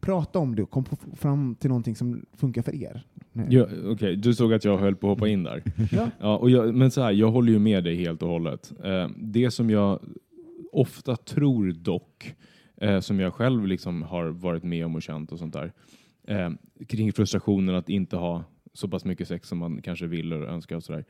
prata 0.00 0.38
om 0.38 0.54
det 0.54 0.62
och 0.62 0.70
kom 0.70 0.84
fram 1.16 1.54
till 1.54 1.68
någonting 1.68 1.96
som 1.96 2.26
funkar 2.32 2.62
för 2.62 2.74
er. 2.74 3.02
Ja, 3.48 3.66
Okej, 3.84 4.16
du 4.16 4.34
såg 4.34 4.52
att 4.52 4.64
jag 4.64 4.78
höll 4.78 4.96
på 4.96 5.06
att 5.12 5.18
hoppa 5.18 5.28
in 5.28 5.42
där. 5.42 5.62
Ja. 5.92 6.10
Ja, 6.20 6.36
och 6.36 6.50
jag, 6.50 6.74
men 6.74 6.90
så 6.90 7.02
här, 7.02 7.12
jag 7.12 7.30
håller 7.30 7.52
ju 7.52 7.58
med 7.58 7.84
dig 7.84 7.96
helt 7.96 8.22
och 8.22 8.28
hållet. 8.28 8.72
Eh, 8.84 9.08
det 9.16 9.50
som 9.50 9.70
jag 9.70 10.00
ofta 10.72 11.16
tror 11.16 11.72
dock, 11.72 12.34
eh, 12.76 13.00
som 13.00 13.20
jag 13.20 13.34
själv 13.34 13.66
liksom 13.66 14.02
har 14.02 14.26
varit 14.26 14.62
med 14.62 14.86
om 14.86 14.94
och 14.94 15.02
känt 15.02 15.32
och 15.32 15.38
sånt 15.38 15.52
där, 15.52 15.72
eh, 16.26 16.50
kring 16.88 17.12
frustrationen 17.12 17.74
att 17.74 17.88
inte 17.88 18.16
ha 18.16 18.44
så 18.72 18.88
pass 18.88 19.04
mycket 19.04 19.28
sex 19.28 19.48
som 19.48 19.58
man 19.58 19.82
kanske 19.82 20.06
vill 20.06 20.32
och 20.32 20.48
önskar 20.48 20.76
och 20.76 20.84
sådär, 20.84 21.04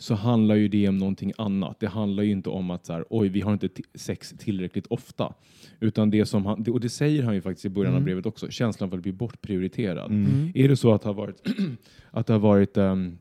så 0.00 0.14
handlar 0.14 0.54
ju 0.54 0.68
det 0.68 0.88
om 0.88 0.98
någonting 0.98 1.32
annat. 1.38 1.80
Det 1.80 1.86
handlar 1.88 2.22
ju 2.22 2.30
inte 2.30 2.50
om 2.50 2.70
att 2.70 2.86
så 2.86 2.92
här, 2.92 3.04
oj, 3.10 3.28
vi 3.28 3.40
har 3.40 3.52
inte 3.52 3.68
sex 3.94 4.34
tillräckligt 4.38 4.86
ofta. 4.86 5.34
Utan 5.80 6.10
det 6.10 6.26
som 6.26 6.46
han, 6.46 6.64
och 6.70 6.80
det 6.80 6.88
säger 6.88 7.22
han 7.22 7.34
ju 7.34 7.40
faktiskt 7.40 7.64
i 7.64 7.68
början 7.68 7.92
av 7.92 7.96
Mm. 7.98 8.04
brevet 8.04 8.26
också, 8.26 8.50
känslan 8.50 8.90
för 8.90 8.96
att 8.96 9.02
bli 9.02 9.12
bortprioriterad. 9.12 10.10
Mm. 10.10 10.52
Är 10.54 10.68
det 10.68 10.76
så 10.76 10.92
att 10.92 11.02
det 11.02 11.08
har 11.08 11.14
varit, 11.14 11.48
att 12.10 12.26
det 12.26 12.32
har 12.32 12.40
varit 12.40 12.76
ehm, 12.76 13.18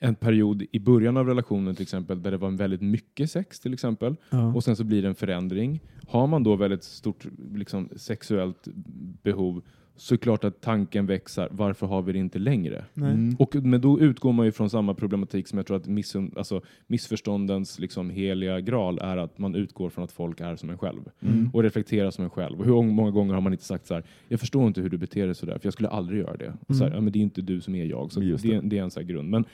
en 0.00 0.14
period 0.14 0.62
i 0.72 0.78
början 0.80 1.16
av 1.16 1.26
relationen 1.26 1.74
till 1.74 1.82
exempel 1.82 2.22
där 2.22 2.30
det 2.30 2.36
var 2.36 2.50
väldigt 2.50 2.80
mycket 2.82 3.30
sex 3.30 3.60
till 3.60 3.72
exempel 3.74 4.16
Ja. 4.30 4.54
och 4.54 4.64
sen 4.64 4.76
så 4.76 4.84
blir 4.84 5.02
det 5.02 5.08
en 5.08 5.14
förändring. 5.14 5.80
Har 6.08 6.26
man 6.26 6.42
då 6.42 6.56
väldigt 6.56 6.84
stort 6.84 7.26
liksom, 7.54 7.88
sexuellt 7.96 8.68
behov 9.22 9.62
så 9.96 10.14
är 10.14 10.16
det 10.18 10.22
klart 10.22 10.44
att 10.44 10.60
tanken 10.60 11.06
växer, 11.06 11.48
varför 11.50 11.86
har 11.86 12.02
vi 12.02 12.12
det 12.12 12.18
inte 12.18 12.38
längre? 12.38 12.84
Mm. 12.96 13.36
Och, 13.38 13.54
men 13.54 13.80
då 13.80 14.00
utgår 14.00 14.32
man 14.32 14.46
ju 14.46 14.52
från 14.52 14.70
samma 14.70 14.94
problematik 14.94 15.48
som 15.48 15.58
jag 15.58 15.66
tror 15.66 15.76
att 15.76 15.86
missun, 15.86 16.32
alltså, 16.36 16.60
missförståndens 16.86 17.78
liksom, 17.78 18.10
heliga 18.10 18.60
graal 18.60 18.98
är 18.98 19.16
att 19.16 19.38
man 19.38 19.54
utgår 19.54 19.90
från 19.90 20.04
att 20.04 20.12
folk 20.12 20.40
är 20.40 20.56
som 20.56 20.70
en 20.70 20.78
själv 20.78 21.00
Mm. 21.20 21.50
och 21.52 21.62
reflekterar 21.62 22.10
som 22.10 22.24
en 22.24 22.30
själv. 22.30 22.58
Och 22.60 22.64
hur 22.66 22.82
många 22.82 23.10
gånger 23.10 23.34
har 23.34 23.40
man 23.40 23.52
inte 23.52 23.64
sagt 23.64 23.86
så 23.86 23.94
här, 23.94 24.02
jag 24.28 24.40
förstår 24.40 24.66
inte 24.66 24.80
hur 24.80 24.88
du 24.90 24.98
beter 24.98 25.26
dig 25.26 25.34
så 25.34 25.46
där, 25.46 25.58
för 25.58 25.66
jag 25.66 25.72
skulle 25.72 25.88
aldrig 25.88 26.20
göra 26.20 26.36
det. 26.36 26.52
Och 26.68 26.76
Så 26.76 26.82
här, 26.84 26.90
Mm. 26.90 26.96
ja, 26.96 27.00
men 27.00 27.12
det 27.12 27.18
är 27.18 27.22
inte 27.22 27.42
du 27.42 27.60
som 27.60 27.74
är 27.74 27.84
jag. 27.84 28.12
Så 28.12 28.20
det. 28.20 28.42
det. 28.42 28.60
Det, 28.60 28.78
är 28.78 28.82
en 28.82 28.90
så 28.90 29.00
här 29.00 29.06
grund. 29.06 29.30
Men, 29.30 29.44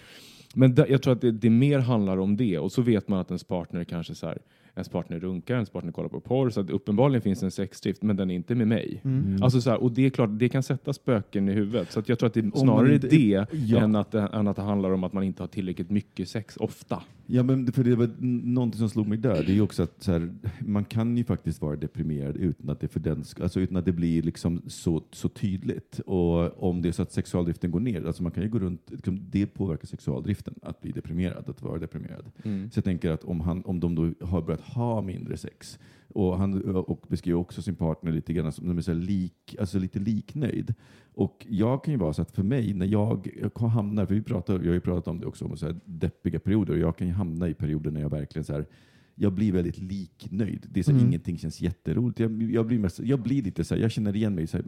men 0.55 0.75
jag 0.89 1.03
tror 1.03 1.13
att 1.13 1.21
det, 1.21 1.31
det 1.33 1.51
mer 1.51 1.79
handlar 1.79 2.17
om 2.19 2.37
det 2.37 2.59
och 2.59 2.73
så 2.73 2.83
vet 2.83 3.09
man 3.09 3.19
att 3.19 3.31
ens 3.31 3.45
partner 3.45 3.85
kanske 3.85 4.15
så 4.15 4.27
här, 4.27 4.39
ens 4.75 4.89
partner 4.89 5.19
runkar, 5.21 5.55
ens 5.55 5.71
partner 5.71 5.93
kollar 5.93 6.09
på 6.09 6.21
porr, 6.21 6.51
så 6.51 6.61
att 6.61 6.71
uppenbarligen 6.71 7.23
finns 7.23 7.41
det 7.41 7.47
en 7.47 7.51
sexdrift, 7.51 8.03
men 8.03 8.17
den 8.17 8.31
är 8.31 8.35
inte 8.35 8.55
med 8.55 8.69
mig. 8.69 9.01
Mm. 9.05 9.43
Alltså 9.43 9.61
så 9.61 9.71
här, 9.71 9.83
och 9.83 9.93
det 9.93 10.07
är 10.07 10.11
klart, 10.11 10.31
det 10.33 10.49
kan 10.49 10.63
sätta 10.63 10.93
spöken 10.93 11.49
i 11.49 11.53
huvudet. 11.53 11.93
Så 11.93 12.01
att 12.01 12.09
jag 12.09 12.19
tror 12.19 12.27
att 12.27 12.35
det 12.35 12.41
är 12.41 12.51
snarare 12.59 12.95
inte- 12.95 13.09
det 13.09 13.47
Ja. 13.53 13.79
än, 13.79 13.97
att 13.97 14.11
det 14.11 14.21
än 14.21 14.47
att 14.49 14.57
det 14.57 14.63
handlar 14.63 14.91
om 14.91 15.05
att 15.05 15.13
man 15.13 15.23
inte 15.25 15.43
har 15.43 15.49
tillräckligt 15.49 15.91
mycket 15.91 16.29
sex 16.29 16.57
ofta. 16.57 17.03
Ja, 17.33 17.43
men 17.43 17.73
för 17.73 17.85
det 17.85 17.95
var 17.97 18.11
någonting 18.53 18.79
som 18.79 18.89
slog 18.89 19.09
mig 19.09 19.19
där. 19.19 19.43
Det 19.43 19.53
är 19.53 19.55
ju 19.55 19.61
också 19.61 19.83
att 19.83 20.07
här, 20.07 20.35
man 20.61 20.85
kan 20.85 21.17
ju 21.17 21.25
faktiskt 21.25 21.63
vara 21.63 21.77
deprimerad 21.77 22.37
utan 22.37 22.71
att 22.71 22.81
det, 22.81 22.89
för 22.89 23.01
den, 23.01 23.25
alltså 23.43 23.61
utan 23.61 23.77
att 23.77 23.85
det 23.85 23.93
blir 23.93 24.23
liksom 24.23 24.63
så, 24.67 25.03
så 25.11 25.29
tydligt. 25.29 26.01
Och 26.07 26.63
om 26.63 26.83
det 26.83 26.89
är 26.89 26.93
så 26.93 27.03
att 27.03 27.13
sexualdriften 27.13 27.71
går 27.71 27.81
ner, 27.81 28.07
alltså 28.07 28.23
man 28.23 28.33
kan 28.33 28.43
ju 28.43 28.49
gå 28.49 28.59
runt, 28.59 28.91
liksom, 28.91 29.21
det 29.31 29.47
påverkar 29.47 29.87
sexualdriften 29.87 30.55
att 30.63 30.81
bli 30.83 30.91
deprimerad, 30.93 31.49
att 31.49 31.63
vara 31.63 31.79
deprimerad. 31.79 32.25
Mm. 32.43 32.71
Så 32.71 32.79
jag 32.79 32.85
tänker 32.85 33.11
att 33.11 33.25
om, 33.25 33.41
han, 33.41 33.63
om 33.65 33.81
de 33.81 33.95
då 33.95 34.27
har 34.27 34.43
börjat 34.43 34.61
ha 34.75 35.03
mindre 35.03 35.37
sex. 35.37 35.79
Och 36.15 36.39
han 36.39 36.63
och 36.77 37.07
beskriver 37.09 37.39
också 37.39 37.63
sin 37.63 37.75
partner 37.77 38.13
lite 38.13 38.33
grann 38.33 38.53
som 38.53 38.69
de 38.69 38.79
är 38.79 38.83
så 38.83 38.93
lik, 38.93 39.57
alltså 39.61 39.79
lite 39.79 39.99
liknöjd. 39.99 40.75
Och 41.15 41.47
jag 41.49 41.85
kan 41.85 41.95
ju 41.95 42.01
vara 42.01 42.13
så 42.13 42.23
att 42.23 42.31
för 42.31 42.43
mig, 42.43 42.75
när 42.75 42.87
jag 42.87 43.29
hamnar, 43.57 44.07
för 44.07 44.15
vi 44.15 44.23
pratar, 44.23 44.55
jag 44.55 44.67
har 44.67 44.75
ju 44.75 44.81
pratat 44.81 45.09
om 45.09 45.21
det 45.21 45.27
också, 45.27 45.45
om 45.45 45.57
så 45.57 45.67
här 45.67 45.77
deppiga 45.85 46.41
perioder, 46.41 46.73
och 46.73 46.79
jag 46.79 46.97
kan 46.97 47.07
ju 47.07 47.13
hamna 47.13 47.49
i 47.49 47.55
perioder 47.55 47.91
när 47.91 48.01
jag 48.01 48.11
verkligen 48.11 48.45
så 48.45 48.53
här, 48.53 48.67
jag 49.15 49.33
blir 49.33 49.53
väldigt 49.53 49.79
liknöjd. 49.79 50.67
Det 50.71 50.81
är 50.81 50.85
så 50.85 50.91
Mm. 50.91 51.07
ingenting 51.07 51.39
känns 51.39 51.61
jätteroligt. 51.61 52.21
Jag, 52.21 52.43
jag, 52.43 52.67
blir 52.67 52.79
mest, 52.79 53.01
jag 53.01 53.23
blir 53.23 53.43
lite 53.43 53.65
så 53.65 53.75
här, 53.75 53.83
jag 53.83 53.91
känner 53.91 54.17
igen 54.17 54.35
mig 54.35 54.47
så, 54.47 54.57
här, 54.57 54.67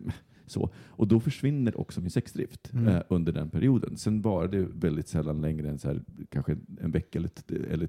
så. 0.53 0.70
Och 0.88 1.09
då 1.09 1.20
försvinner 1.20 1.80
också 1.80 2.00
min 2.00 2.11
sexdrift 2.11 2.72
Mm. 2.72 2.88
eh, 2.88 3.03
under 3.09 3.32
den 3.32 3.50
perioden. 3.50 3.96
Sen 3.96 4.22
var 4.22 4.48
det 4.48 4.68
väldigt 4.74 5.09
sällan 5.09 5.40
längre 5.40 5.68
än 5.68 5.78
så 5.78 5.88
här, 5.88 6.03
kanske 6.30 6.57
en 6.80 6.90
vecka 6.90 7.18
eller, 7.18 7.30
eller 7.70 7.88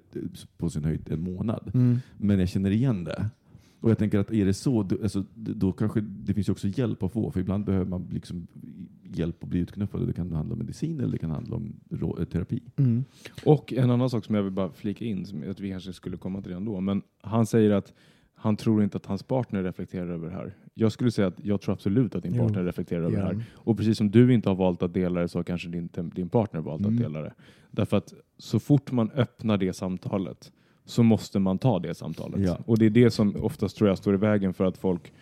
på 0.57 0.70
sin 0.70 0.84
höjd 0.84 1.11
en 1.11 1.22
månad. 1.22 1.72
Mm. 1.74 1.97
Men 2.18 2.39
jag 2.39 2.49
känner 2.49 2.72
igen 2.72 3.03
det. 3.03 3.30
Och 3.80 3.89
jag 3.89 3.97
tänker 3.97 4.20
att 4.20 4.32
är 4.32 4.45
det 4.45 4.53
så, 4.53 4.84
då, 4.84 4.97
alltså, 5.03 5.26
då 5.36 5.72
kanske 5.72 6.01
det 6.01 6.34
finns 6.34 6.49
också 6.49 6.68
hjälp 6.68 7.03
att 7.03 7.11
få. 7.11 7.32
För 7.32 7.39
ibland 7.39 7.66
behöver 7.66 7.86
man 7.86 8.07
liksom 8.11 8.47
hjälp 9.03 9.43
att 9.43 9.49
bli 9.49 9.59
utknuffad. 9.59 10.07
Det 10.07 10.14
kan 10.14 10.32
handla 10.32 10.53
om 10.53 10.59
medicin 10.59 10.99
eller 10.99 11.11
det 11.11 11.18
kan 11.18 11.30
handla 11.32 11.55
om 11.55 11.74
eh, 12.20 12.26
terapi. 12.26 12.61
Mm. 12.76 13.03
Och 13.45 13.74
en 13.74 13.89
annan 13.91 14.09
sak 14.09 14.26
som 14.26 14.36
jag 14.36 14.43
vill 14.43 14.51
bara 14.51 14.72
flika 14.72 15.05
in, 15.05 15.26
som 15.26 15.43
att 15.49 15.59
vi 15.59 15.70
kanske 15.70 15.93
skulle 15.93 16.18
komma 16.18 16.41
till 16.41 16.49
redan 16.49 16.66
då, 16.66 16.80
men 16.82 17.01
han 17.22 17.45
säger 17.45 17.72
att 17.72 17.93
han 18.36 18.56
tror 18.56 18.84
inte 18.84 18.98
att 18.98 19.06
hans 19.06 19.24
partner 19.24 19.64
reflekterar 19.64 20.08
över 20.08 20.28
det 20.30 20.34
här. 20.36 20.54
Jag 20.74 20.92
skulle 20.92 21.12
säga 21.12 21.28
att 21.28 21.36
jag 21.44 21.62
tror 21.62 21.74
absolut 21.74 22.16
att 22.16 22.24
din 22.24 22.34
Jo, 22.36 22.44
partner 22.44 22.64
reflekterar 22.64 23.00
över 23.02 23.12
det 23.12 23.18
Ja. 23.20 23.26
här. 23.26 23.44
Och 23.54 23.78
precis 23.78 23.98
som 23.98 24.12
du 24.12 24.34
inte 24.34 24.50
har 24.50 24.56
valt 24.56 24.84
att 24.84 24.94
dela 24.94 25.22
det 25.22 25.28
så 25.28 25.40
har 25.40 25.44
kanske 25.44 25.70
din, 25.70 25.90
din 26.16 26.30
partner 26.30 26.62
valt 26.62 26.82
Mm. 26.82 26.94
att 26.96 27.02
dela 27.02 27.22
det. 27.22 27.34
Därför 27.72 27.98
att 27.98 28.14
så 28.38 28.60
fort 28.60 28.92
man 28.92 29.12
öppnar 29.12 29.58
det 29.58 29.74
samtalet 29.74 30.52
så 30.86 31.04
måste 31.04 31.40
man 31.40 31.58
ta 31.58 31.80
det 31.80 31.94
samtalet. 31.94 32.42
Ja. 32.42 32.58
Och 32.66 32.78
det 32.78 32.86
är 32.86 32.90
det 32.90 33.12
som 33.12 33.36
oftast 33.36 33.78
tror 33.78 33.88
jag 33.90 33.98
står 33.98 34.14
i 34.14 34.18
vägen 34.18 34.54
för 34.54 34.66
att 34.66 34.78
folk 34.78 35.14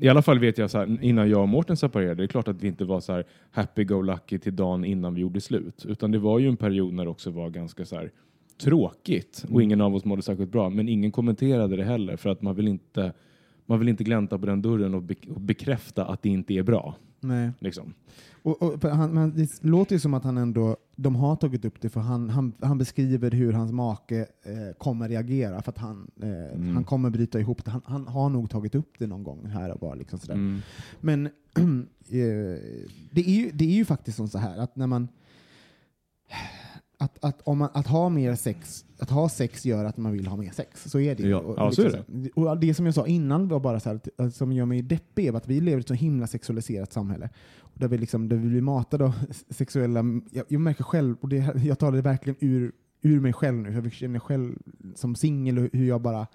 i 0.00 0.08
alla 0.08 0.22
fall 0.22 0.38
vet 0.38 0.58
jag 0.58 0.70
så 0.70 0.78
här, 0.78 0.98
innan 1.04 1.30
jag 1.30 1.42
och 1.42 1.48
Mårten 1.48 1.76
separerade, 1.76 2.14
det 2.14 2.22
är 2.22 2.26
klart 2.26 2.48
att 2.48 2.62
vi 2.62 2.68
inte 2.68 2.84
var 2.84 3.00
så 3.00 3.12
här 3.12 3.24
happy-go-lucky 3.50 4.38
till 4.38 4.56
dagen 4.56 4.84
innan 4.84 5.14
vi 5.14 5.20
gjorde 5.20 5.40
slut. 5.40 5.84
Utan 5.88 6.10
det 6.10 6.18
var 6.18 6.38
ju 6.38 6.48
en 6.48 6.56
period 6.56 6.92
när 6.94 7.04
det 7.04 7.10
också 7.10 7.30
var 7.30 7.50
ganska 7.50 7.84
så 7.84 7.96
här 7.96 8.10
tråkigt 8.58 9.44
och 9.50 9.62
ingen 9.62 9.80
av 9.80 9.94
oss 9.94 10.04
mådde 10.04 10.22
särskilt 10.22 10.52
bra. 10.52 10.70
Men 10.70 10.88
ingen 10.88 11.12
kommenterade 11.12 11.76
det 11.76 11.84
heller 11.84 12.16
för 12.16 12.30
att 12.30 12.42
man 12.42 12.54
vill 12.54 12.68
inte, 12.68 13.12
man 13.66 13.78
vill 13.78 13.88
inte 13.88 14.04
glänta 14.04 14.38
på 14.38 14.46
den 14.46 14.62
dörren 14.62 14.94
och, 14.94 15.02
be, 15.02 15.14
och 15.34 15.40
bekräfta 15.40 16.04
att 16.04 16.22
det 16.22 16.28
inte 16.28 16.54
är 16.54 16.62
bra. 16.62 16.94
Nej. 17.20 17.50
Liksom. 17.58 17.94
Och, 18.42 18.62
och, 18.62 18.82
han, 18.90 19.10
men 19.10 19.36
det 19.36 19.64
låter 19.64 19.94
ju 19.94 20.00
som 20.00 20.14
att 20.14 20.24
han 20.24 20.38
ändå, 20.38 20.76
de 20.96 21.16
har 21.16 21.36
tagit 21.36 21.64
upp 21.64 21.80
det 21.80 21.88
för 21.88 22.00
han, 22.00 22.30
han, 22.30 22.52
han 22.60 22.78
beskriver 22.78 23.30
hur 23.30 23.52
hans 23.52 23.72
make 23.72 24.20
eh, 24.20 24.76
kommer 24.78 25.08
reagera 25.08 25.62
för 25.62 25.70
att 25.72 25.78
han, 25.78 26.10
eh, 26.22 26.28
Mm. 26.28 26.74
han 26.74 26.84
kommer 26.84 27.10
bryta 27.10 27.40
ihop 27.40 27.64
det. 27.64 27.70
Han, 27.70 27.82
han 27.84 28.06
har 28.06 28.28
nog 28.28 28.50
tagit 28.50 28.74
upp 28.74 28.92
det 28.98 29.06
någon 29.06 29.24
gång 29.24 29.46
här 29.46 29.70
och 29.72 29.80
var. 29.80 29.96
Liksom 29.96 30.18
sådär. 30.18 30.34
Mm. 30.34 30.60
Men 31.00 31.26
eh, 31.56 32.60
det, 33.10 33.20
är 33.20 33.30
ju, 33.30 33.50
det 33.54 33.64
är 33.64 33.74
ju 33.74 33.84
faktiskt 33.84 34.16
som 34.16 34.28
så 34.28 34.38
här 34.38 34.58
att 34.58 34.76
när 34.76 34.86
man 34.86 35.08
att, 36.98 37.24
att, 37.24 37.40
om 37.42 37.58
man, 37.58 37.68
att 37.74 37.86
ha 37.86 38.08
mer 38.08 38.34
sex, 38.34 38.84
att 38.98 39.10
ha 39.10 39.28
sex 39.28 39.64
gör 39.66 39.84
att 39.84 39.96
man 39.96 40.12
vill 40.12 40.26
ha 40.26 40.36
mer 40.36 40.50
sex. 40.50 40.90
Så 40.90 41.00
är 41.00 41.14
det 41.14 41.22
ju. 41.22 41.28
Ja. 41.28 41.38
Och- 41.38 41.54
Ja, 41.58 41.68
liksom 41.68 42.28
Och 42.34 42.58
det 42.60 42.74
som 42.74 42.86
jag 42.86 42.94
sa 42.94 43.06
innan 43.06 43.48
var 43.48 43.60
bara 43.60 43.80
så 43.80 43.88
här, 43.88 44.30
som 44.30 44.52
gör 44.52 44.66
mig 44.66 44.82
deppig 44.82 45.26
är 45.26 45.32
att 45.36 45.48
vi 45.48 45.60
lever 45.60 45.78
i 45.78 45.80
ett 45.80 45.88
så 45.88 45.94
himla 45.94 46.26
sexualiserat 46.26 46.92
samhälle. 46.92 47.28
Där, 47.74 47.88
vi 47.88 47.98
liksom, 47.98 48.28
där 48.28 48.36
vi 48.36 48.48
blir 48.48 48.60
matade 48.60 49.04
av 49.04 49.12
sexuella... 49.50 50.04
Jag, 50.30 50.44
jag 50.48 50.60
märker 50.60 50.84
själv, 50.84 51.16
och 51.20 51.28
det, 51.28 51.54
jag 51.64 51.78
tar 51.78 51.92
det 51.92 52.02
verkligen 52.02 52.36
ur, 52.40 52.72
ur 53.02 53.20
mig 53.20 53.32
själv 53.32 53.56
nu, 53.56 53.70
hur 53.70 53.82
jag 53.82 53.92
känner 53.92 54.18
själv 54.18 54.58
som 54.94 55.14
singel 55.14 55.58
och 55.58 55.68
hur 55.72 55.88
jag 55.88 56.00
bara 56.00 56.26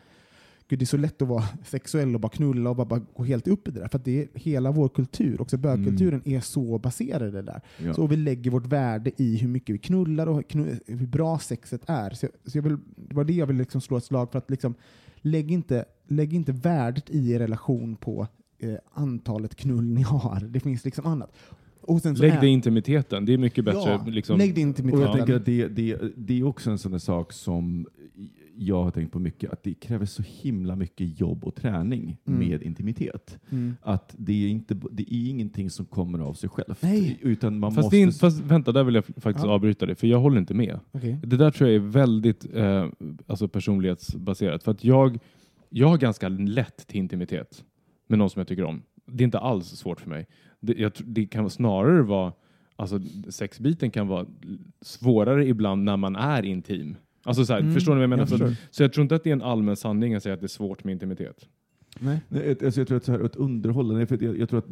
Gud, 0.72 0.80
det 0.80 0.84
är 0.84 0.88
så 0.88 0.98
lätt 0.98 1.22
att 1.22 1.28
vara 1.28 1.44
sexuell 1.66 2.16
och 2.16 2.22
bara 2.22 2.30
knulla 2.30 2.70
och 2.70 2.76
bara, 2.76 2.86
bara 2.86 3.02
gå 3.16 3.24
helt 3.24 3.48
upp 3.48 3.68
i 3.68 3.72
det 3.72 3.80
där. 3.80 3.88
För 3.88 3.98
att 3.98 4.06
det 4.06 4.22
är 4.22 4.28
hela 4.34 4.72
vår 4.72 4.90
kultur, 4.90 5.42
också 5.42 5.58
bögkulturen, 5.58 6.22
är 6.26 6.40
så 6.40 6.78
baserad 6.78 7.28
i 7.28 7.32
det 7.32 7.42
där. 7.42 7.62
Ja. 7.78 7.94
Så 7.94 8.08
vi 8.08 8.16
lägger 8.16 8.52
vårt 8.52 8.66
värde 8.66 9.12
i 9.18 9.38
hur 9.38 9.48
mycket 9.48 9.76
vi 9.76 9.80
knullar 9.80 10.28
och 10.28 10.54
hur 10.86 11.08
bra 11.08 11.40
sexet 11.40 11.82
är. 11.88 12.10
Så, 12.10 12.26
jag, 12.26 12.52
så 12.52 12.58
jag 12.58 12.64
vill, 12.64 12.78
det 12.96 13.16
var 13.16 13.24
det 13.24 13.34
jag 13.34 13.46
ville 13.46 13.60
liksom 13.60 13.82
slå 13.82 13.98
ett 13.98 14.04
slag 14.04 14.32
för. 14.32 14.38
att 14.38 14.50
liksom, 14.50 14.76
lägg, 15.16 15.52
inte, 15.52 15.86
lägg 16.08 16.34
inte 16.34 16.52
värdet 16.52 17.10
i 17.10 17.40
relation 17.40 17.96
på 17.96 18.28
eh, 18.60 18.76
antalet 18.94 19.56
knull 19.56 19.86
ni 19.86 20.02
har. 20.02 20.40
Det 20.50 20.60
finns 20.60 20.86
liksom 20.86 21.06
annat. 21.06 21.32
Och 21.82 22.02
sen 22.02 22.16
så 22.16 22.22
Lägg 22.22 22.34
är- 22.34 22.42
det 22.42 22.48
i 22.48 22.50
intimiteten. 22.50 23.26
Det 23.26 23.34
är 23.34 23.38
mycket 23.38 23.66
bättre. 23.66 23.80
Ja, 23.80 24.06
liksom. 24.08 24.38
lägg 24.38 24.56
det 24.56 24.62
inte 24.62 24.84
Och 24.84 25.02
jag 25.02 25.18
tänker 25.18 25.36
att 25.36 25.46
det, 25.46 25.68
det, 25.68 25.98
det 26.16 26.40
är 26.40 26.44
också 26.44 26.72
en 26.72 26.78
sån 26.78 26.92
där 26.92 27.00
sak 27.00 27.34
som 27.34 27.86
jag 28.58 28.84
har 28.84 28.92
tänkt 28.92 29.12
på 29.12 29.20
mycket, 29.20 29.52
att 29.54 29.64
det 29.64 29.74
kräver 29.74 30.06
så 30.06 30.24
himla 30.28 30.76
mycket 30.76 31.20
jobb 31.20 31.44
och 31.46 31.56
träning 31.56 32.18
Mm. 32.28 32.40
med 32.50 32.64
intimitet. 32.64 33.40
Mm. 33.50 33.76
Att 33.82 34.16
det 34.18 34.34
är, 34.46 34.50
inte, 34.50 34.74
det 34.92 35.04
är 35.14 35.30
ingenting 35.30 35.70
som 35.70 35.86
kommer 35.86 36.20
av 36.20 36.34
sig 36.34 36.50
själv. 36.50 36.76
Nej. 36.82 37.18
Utan 37.22 37.60
man 37.60 37.72
Fast, 37.72 37.84
måste... 37.86 37.96
det 37.96 38.02
är 38.02 38.04
inte, 38.04 38.20
fast 38.20 38.40
vänta, 38.42 38.72
där 38.72 38.84
vill 38.84 38.96
jag 38.96 39.06
faktiskt 39.06 39.46
Ja. 39.46 39.52
avbryta 39.52 39.86
det, 39.86 39.96
för 39.96 40.08
jag 40.08 40.20
håller 40.20 40.38
inte 40.40 40.54
med. 40.54 40.80
Okej. 40.92 41.20
Det 41.24 41.38
där 41.38 41.52
tror 41.52 41.70
jag 41.70 41.76
är 41.76 41.80
väldigt 41.90 42.56
eh, 42.56 42.88
alltså 43.28 43.48
personlighetsbaserat. 43.48 44.64
För 44.64 44.72
att 44.72 44.84
jag, 44.84 45.20
jag 45.70 45.88
har 45.88 45.98
ganska 45.98 46.30
lätt 46.30 46.88
till 46.88 46.98
intimitet 47.00 47.64
med 48.08 48.20
någon 48.20 48.30
som 48.30 48.40
jag 48.40 48.48
tycker 48.48 48.64
om. 48.64 48.82
Det 49.06 49.24
är 49.24 49.26
inte 49.26 49.40
alls 49.40 49.68
svårt 49.68 50.02
för 50.02 50.10
mig. 50.10 50.28
Det, 50.60 50.74
jag, 50.80 50.92
det 51.06 51.26
kan 51.26 51.50
snarare 51.50 52.02
vara, 52.02 52.34
alltså 52.76 53.00
sexbiten 53.30 53.92
kan 53.92 54.08
vara 54.08 54.26
svårare 54.82 55.48
ibland 55.48 55.84
när 55.84 55.98
man 55.98 56.16
är 56.16 56.44
intim. 56.46 56.96
Alltså 57.24 57.46
så 57.46 57.54
här, 57.54 57.60
Mm, 57.60 57.74
Förstår 57.74 57.92
ni 57.92 57.96
vad 57.96 58.04
jag 58.04 58.10
menar? 58.10 58.28
jag 58.40 58.56
så, 58.72 58.84
jag 58.84 58.94
tror 58.94 59.02
inte 59.02 59.16
att 59.16 59.24
det 59.24 59.30
är 59.30 59.34
en 59.34 59.42
allmän 59.42 59.76
sanning 59.76 60.14
att 60.16 60.24
säga 60.24 60.34
att 60.34 60.40
det 60.42 60.46
är 60.46 60.48
svårt 60.48 60.84
med 60.84 60.92
intimitet. 60.92 61.48
Nej. 62.04 62.22
Nej, 62.30 62.58
alltså 62.66 62.80
jag 62.80 62.88
tror 62.88 62.98
att 62.98 63.04
så 63.04 63.12
här, 63.12 63.20
ett 63.20 63.36
underhålla, 63.36 64.06
för 64.06 64.24
jag, 64.24 64.40
jag 64.40 64.50
tror 64.50 64.60
att 64.60 64.66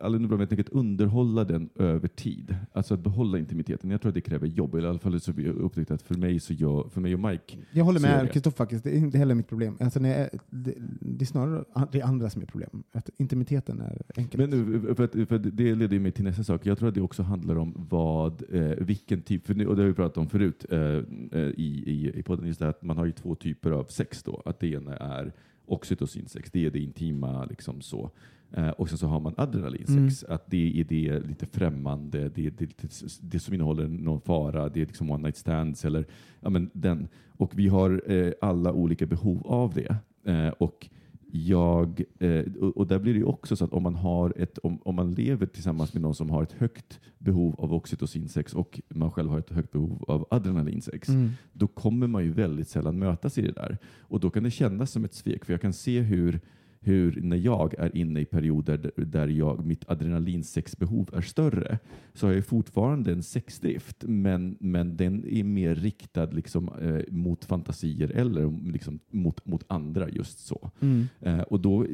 alla 0.00 0.18
nu 0.18 0.36
vet 0.36 0.60
att 0.60 0.68
underhålla 0.68 1.44
den 1.44 1.68
över 1.74 2.08
tid, 2.08 2.56
alltså 2.72 2.94
att 2.94 3.00
behålla 3.00 3.38
intimiteten, 3.38 3.90
jag 3.90 4.00
tror 4.00 4.08
att 4.08 4.14
det 4.14 4.20
kräver 4.20 4.46
jobb. 4.46 4.74
Eller 4.74 4.86
I 4.86 4.90
alla 4.90 4.98
fall 4.98 5.20
så 5.20 5.30
har 5.30 5.36
vi 5.36 5.48
upptäckt 5.48 5.90
att 5.90 6.02
för 6.02 6.14
mig, 6.14 6.40
så 6.40 6.52
jag, 6.52 6.92
för 6.92 7.00
mig 7.00 7.14
och 7.14 7.20
Mike, 7.20 7.56
Jag 7.72 7.84
håller 7.84 8.00
med. 8.00 8.32
Kristoffer 8.32 8.56
faktiskt. 8.56 8.84
Det 8.84 8.90
är 8.90 8.98
inte 8.98 9.18
heller 9.18 9.34
mitt 9.34 9.48
problem. 9.48 9.76
Alltså, 9.80 10.00
när 10.00 10.18
jag, 10.18 10.28
det, 10.50 10.74
det 11.00 11.24
är 11.24 11.26
snarare 11.26 11.64
det 11.92 12.02
andra 12.02 12.30
som 12.30 12.42
är 12.42 12.46
problem. 12.46 12.82
Att 12.92 13.10
intimiteten 13.16 13.80
är 13.80 14.02
enkelt. 14.16 14.50
Men 14.50 14.50
nu, 14.50 14.94
för, 14.94 15.04
att, 15.04 15.28
för 15.28 15.34
att 15.36 15.56
det 15.56 15.74
leder 15.74 15.98
mig 15.98 16.12
till 16.12 16.24
nästa 16.24 16.44
sak. 16.44 16.66
Jag 16.66 16.78
tror 16.78 16.88
att 16.88 16.94
det 16.94 17.00
också 17.00 17.22
handlar 17.22 17.56
om 17.56 17.86
vad, 17.90 18.42
eh, 18.54 18.62
vilken 18.78 19.22
typ, 19.22 19.46
för 19.46 19.54
nu, 19.54 19.66
och 19.66 19.76
det 19.76 19.82
har 19.82 19.88
vi 19.88 19.94
pratat 19.94 20.18
om 20.18 20.28
förut 20.28 20.66
eh, 20.70 20.78
eh, 20.78 21.02
i, 21.32 21.82
i, 21.86 22.12
i 22.18 22.22
podden, 22.22 22.46
just 22.46 22.58
det 22.58 22.64
här 22.64 22.70
att 22.70 22.82
man 22.82 22.96
har 22.96 23.06
ju 23.06 23.12
två 23.12 23.34
typer 23.34 23.70
av 23.70 23.84
sex 23.84 24.22
då. 24.22 24.42
Att 24.44 24.60
det 24.60 24.66
ena 24.66 24.96
är 24.96 25.32
oxytocinsex, 25.66 26.50
det 26.50 26.66
är 26.66 26.70
det 26.70 26.78
intima 26.78 27.44
liksom 27.44 27.80
så. 27.80 28.10
Eh, 28.52 28.68
och 28.68 28.88
sen 28.88 28.98
så 28.98 29.06
har 29.06 29.20
man 29.20 29.34
adrenalinsex, 29.36 30.24
att 30.24 30.50
det 30.50 30.80
är 30.80 30.84
det 30.84 31.20
lite 31.20 31.46
främmande, 31.46 32.28
det 32.28 32.50
det, 32.50 32.60
lite, 32.60 32.88
det 33.20 33.38
som 33.38 33.54
innehåller 33.54 33.88
någon 33.88 34.20
fara, 34.20 34.68
det 34.68 34.82
är 34.82 34.86
liksom 34.86 35.10
one 35.10 35.22
night 35.22 35.36
stands 35.36 35.84
eller 35.84 36.06
ja, 36.40 36.50
men 36.50 36.70
den. 36.72 37.08
Och 37.36 37.58
vi 37.58 37.68
har 37.68 38.12
eh, 38.12 38.32
alla 38.40 38.72
olika 38.72 39.06
behov 39.06 39.46
av 39.46 39.74
det. 39.74 39.96
Eh, 40.32 40.48
och 40.48 40.88
jag, 41.34 42.02
eh, 42.18 42.44
och, 42.74 42.86
där 42.86 42.98
blir 42.98 43.14
det 43.14 43.24
också 43.24 43.56
så 43.56 43.64
att 43.64 43.72
om 43.72 43.82
man, 43.82 43.94
har 43.94 44.32
ett, 44.36 44.58
om, 44.58 44.78
om 44.84 44.94
man 44.94 45.12
lever 45.12 45.46
tillsammans 45.46 45.94
med 45.94 46.02
någon 46.02 46.14
som 46.14 46.30
har 46.30 46.42
ett 46.42 46.52
högt 46.52 47.00
behov 47.18 47.54
av 47.58 47.74
oxytocinsex 47.74 48.54
och 48.54 48.80
man 48.88 49.10
själv 49.10 49.30
har 49.30 49.38
ett 49.38 49.50
högt 49.50 49.72
behov 49.72 50.04
av 50.08 50.26
adrenalinsex, 50.30 51.08
Mm. 51.08 51.30
då 51.52 51.66
kommer 51.66 52.06
man 52.06 52.24
ju 52.24 52.32
väldigt 52.32 52.68
sällan 52.68 52.98
mötas 52.98 53.38
i 53.38 53.42
det 53.42 53.52
där. 53.52 53.78
Och 54.00 54.20
då 54.20 54.30
kan 54.30 54.42
det 54.42 54.50
kännas 54.50 54.90
som 54.90 55.04
ett 55.04 55.14
svek, 55.14 55.44
för 55.44 55.52
jag 55.52 55.60
kan 55.60 55.72
se 55.72 56.00
hur, 56.00 56.40
hur 56.84 57.20
när 57.22 57.36
jag 57.36 57.74
är 57.78 57.96
inne 57.96 58.20
i 58.20 58.24
perioder 58.24 58.90
där- 58.96 59.28
jag, 59.28 59.66
mitt 59.66 59.88
adrenalinsexbehov 59.88 61.10
är 61.12 61.20
större, 61.20 61.78
så 62.14 62.26
har 62.26 62.34
jag 62.34 62.46
fortfarande 62.46 63.12
en 63.12 63.22
sexdrift, 63.22 64.04
men, 64.06 64.56
men 64.60 64.96
den 64.96 65.24
är 65.28 65.44
mer 65.44 65.74
riktad 65.74 66.26
liksom, 66.26 66.68
eh, 66.68 67.12
mot 67.14 67.44
fantasier 67.44 68.10
eller 68.10 68.72
liksom, 68.72 68.98
mot, 69.10 69.46
mot 69.46 69.64
andra 69.66 70.08
just 70.08 70.38
så. 70.38 70.70
Mm. 70.80 71.06
Eh, 71.20 71.40
och 71.40 71.60
då, 71.60 71.86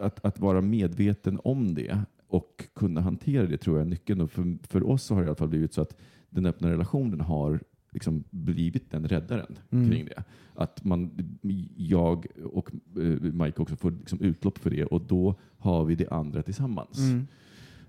att, 0.00 0.24
att 0.24 0.40
vara 0.40 0.60
medveten 0.60 1.40
om 1.44 1.74
det 1.74 1.98
och 2.28 2.64
kunna 2.74 3.00
hantera 3.00 3.46
det 3.46 3.58
tror 3.58 3.76
jag 3.76 3.86
är 3.86 3.90
nyckeln. 3.90 4.20
Och 4.20 4.30
för, 4.30 4.58
för 4.68 4.86
oss 4.86 5.10
har 5.10 5.16
det 5.16 5.24
i 5.24 5.26
alla 5.26 5.34
fall 5.36 5.48
blivit 5.48 5.72
så 5.72 5.82
att 5.82 5.96
den 6.30 6.46
öppna 6.46 6.70
relationen 6.70 7.20
har 7.20 7.60
liksom 7.90 8.24
blivit 8.30 8.90
den 8.90 9.08
räddaren 9.08 9.58
Mm. 9.70 9.90
kring 9.90 10.04
det. 10.04 10.24
Att 10.54 10.84
man, 10.84 11.10
jag 11.76 12.26
och 12.44 12.70
eh, 12.96 13.02
Mike 13.32 13.62
också 13.62 13.76
får 13.76 13.90
liksom 13.90 14.20
utlopp 14.20 14.58
för 14.58 14.70
det 14.70 14.84
och 14.84 15.00
då 15.02 15.34
har 15.58 15.84
vi 15.84 15.94
det 15.94 16.08
andra 16.08 16.42
tillsammans. 16.42 16.98
Mm. 16.98 17.26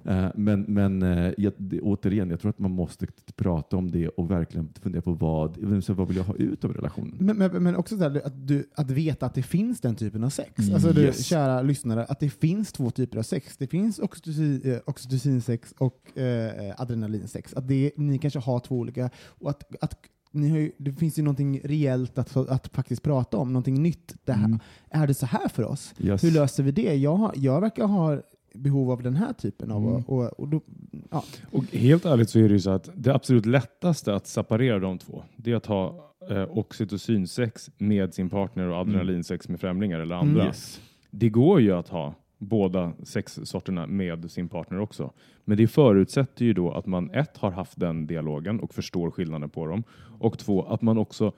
Eh, 0.05 0.27
Men, 0.35 0.61
men 0.61 1.03
eh, 1.03 1.33
jag, 1.37 1.53
återigen, 1.81 2.29
jag 2.29 2.39
tror 2.39 2.49
att 2.49 2.59
man 2.59 2.71
måste 2.71 3.07
prata 3.35 3.77
om 3.77 3.91
det 3.91 4.07
och 4.07 4.31
verkligen 4.31 4.69
fundera 4.81 5.01
på 5.01 5.13
vad, 5.13 5.83
så 5.83 5.93
vad 5.93 6.07
vill 6.07 6.17
jag 6.17 6.23
ha 6.23 6.35
ut 6.35 6.65
av 6.65 6.73
relationen? 6.73 7.17
Men, 7.19 7.37
men, 7.37 7.63
men 7.63 7.75
också 7.75 7.97
så 7.97 8.03
här, 8.03 8.21
att, 8.25 8.47
du, 8.47 8.69
att 8.75 8.91
veta 8.91 9.25
att 9.25 9.33
det 9.33 9.43
finns 9.43 9.81
den 9.81 9.95
typen 9.95 10.23
av 10.23 10.29
sex. 10.29 10.71
Alltså 10.73 10.91
du, 10.93 11.01
Yes. 11.01 11.25
kära 11.25 11.61
lyssnare, 11.61 12.05
att 12.05 12.19
det 12.19 12.29
finns 12.29 12.71
två 12.71 12.91
typer 12.91 13.17
av 13.17 13.23
sex. 13.23 13.57
Det 13.57 13.67
finns 13.67 13.99
oxytocin, 13.99 14.61
eh, 14.65 14.77
oxytocinsex 14.85 15.73
och 15.77 16.17
eh, 16.17 16.73
adrenalinsex. 16.77 17.53
Att 17.53 17.67
det, 17.67 17.91
ni 17.97 18.17
kanske 18.17 18.39
har 18.39 18.59
två 18.59 18.75
olika. 18.75 19.09
Och 19.27 19.49
att, 19.49 19.75
att 19.83 19.97
ni 20.33 20.49
har 20.49 20.57
ju, 20.57 20.71
det 20.77 20.91
finns 20.93 21.19
ju 21.19 21.23
någonting 21.23 21.61
reellt 21.63 22.17
att, 22.17 22.37
att 22.37 22.67
faktiskt 22.67 23.03
prata 23.03 23.37
om, 23.37 23.53
någonting 23.53 23.83
nytt. 23.83 24.15
Det 24.25 24.33
här, 24.33 24.45
Mm. 24.45 24.59
Är 24.89 25.07
det 25.07 25.13
så 25.13 25.25
här 25.25 25.47
för 25.47 25.63
oss? 25.63 25.93
Yes. 25.99 26.23
Hur 26.23 26.31
löser 26.31 26.63
vi 26.63 26.71
det? 26.71 26.95
Jag, 26.95 27.31
jag 27.35 27.61
verkar 27.61 27.87
ha 27.87 28.21
behov 28.53 28.91
av 28.91 29.03
den 29.03 29.15
här 29.15 29.33
typen 29.33 29.71
av... 29.71 29.83
Mm. 29.83 30.01
Och, 30.01 30.39
och 30.39 30.47
då, 30.47 30.61
ja. 31.09 31.23
Och 31.51 31.63
helt 31.65 32.05
ärligt 32.05 32.29
så 32.29 32.39
är 32.39 32.43
det 32.43 32.53
ju 32.53 32.59
så 32.59 32.69
att 32.69 32.89
det 32.95 33.15
absolut 33.15 33.45
lättaste 33.45 34.15
att 34.15 34.27
separera 34.27 34.79
de 34.79 34.97
två, 34.97 35.23
det 35.35 35.51
är 35.51 35.55
att 35.55 35.65
ha 35.65 36.13
eh, 36.29 36.57
oxytocinsex 36.57 37.69
med 37.77 38.13
sin 38.13 38.29
partner 38.29 38.67
och 38.67 38.77
adrenalinsex 38.77 39.49
med 39.49 39.59
främlingar 39.59 39.99
eller 39.99 40.15
andra. 40.15 40.41
Mm. 40.41 40.47
Yes. 40.47 40.81
Det 41.09 41.29
går 41.29 41.61
ju 41.61 41.71
att 41.71 41.89
ha 41.89 42.15
båda 42.37 42.93
sexsorterna 43.03 43.87
med 43.87 44.31
sin 44.31 44.49
partner 44.49 44.79
också. 44.79 45.11
Men 45.45 45.57
det 45.57 45.67
förutsätter 45.67 46.45
ju 46.45 46.53
då 46.53 46.71
att 46.71 46.85
man 46.85 47.09
ett 47.09 47.37
har 47.37 47.51
haft 47.51 47.79
den 47.79 48.07
dialogen 48.07 48.59
och 48.59 48.73
förstår 48.73 49.11
skillnaden 49.11 49.49
på 49.49 49.65
dem 49.65 49.83
och 50.19 50.39
två 50.39 50.63
att 50.63 50.81
man 50.81 50.97
också 50.97 51.33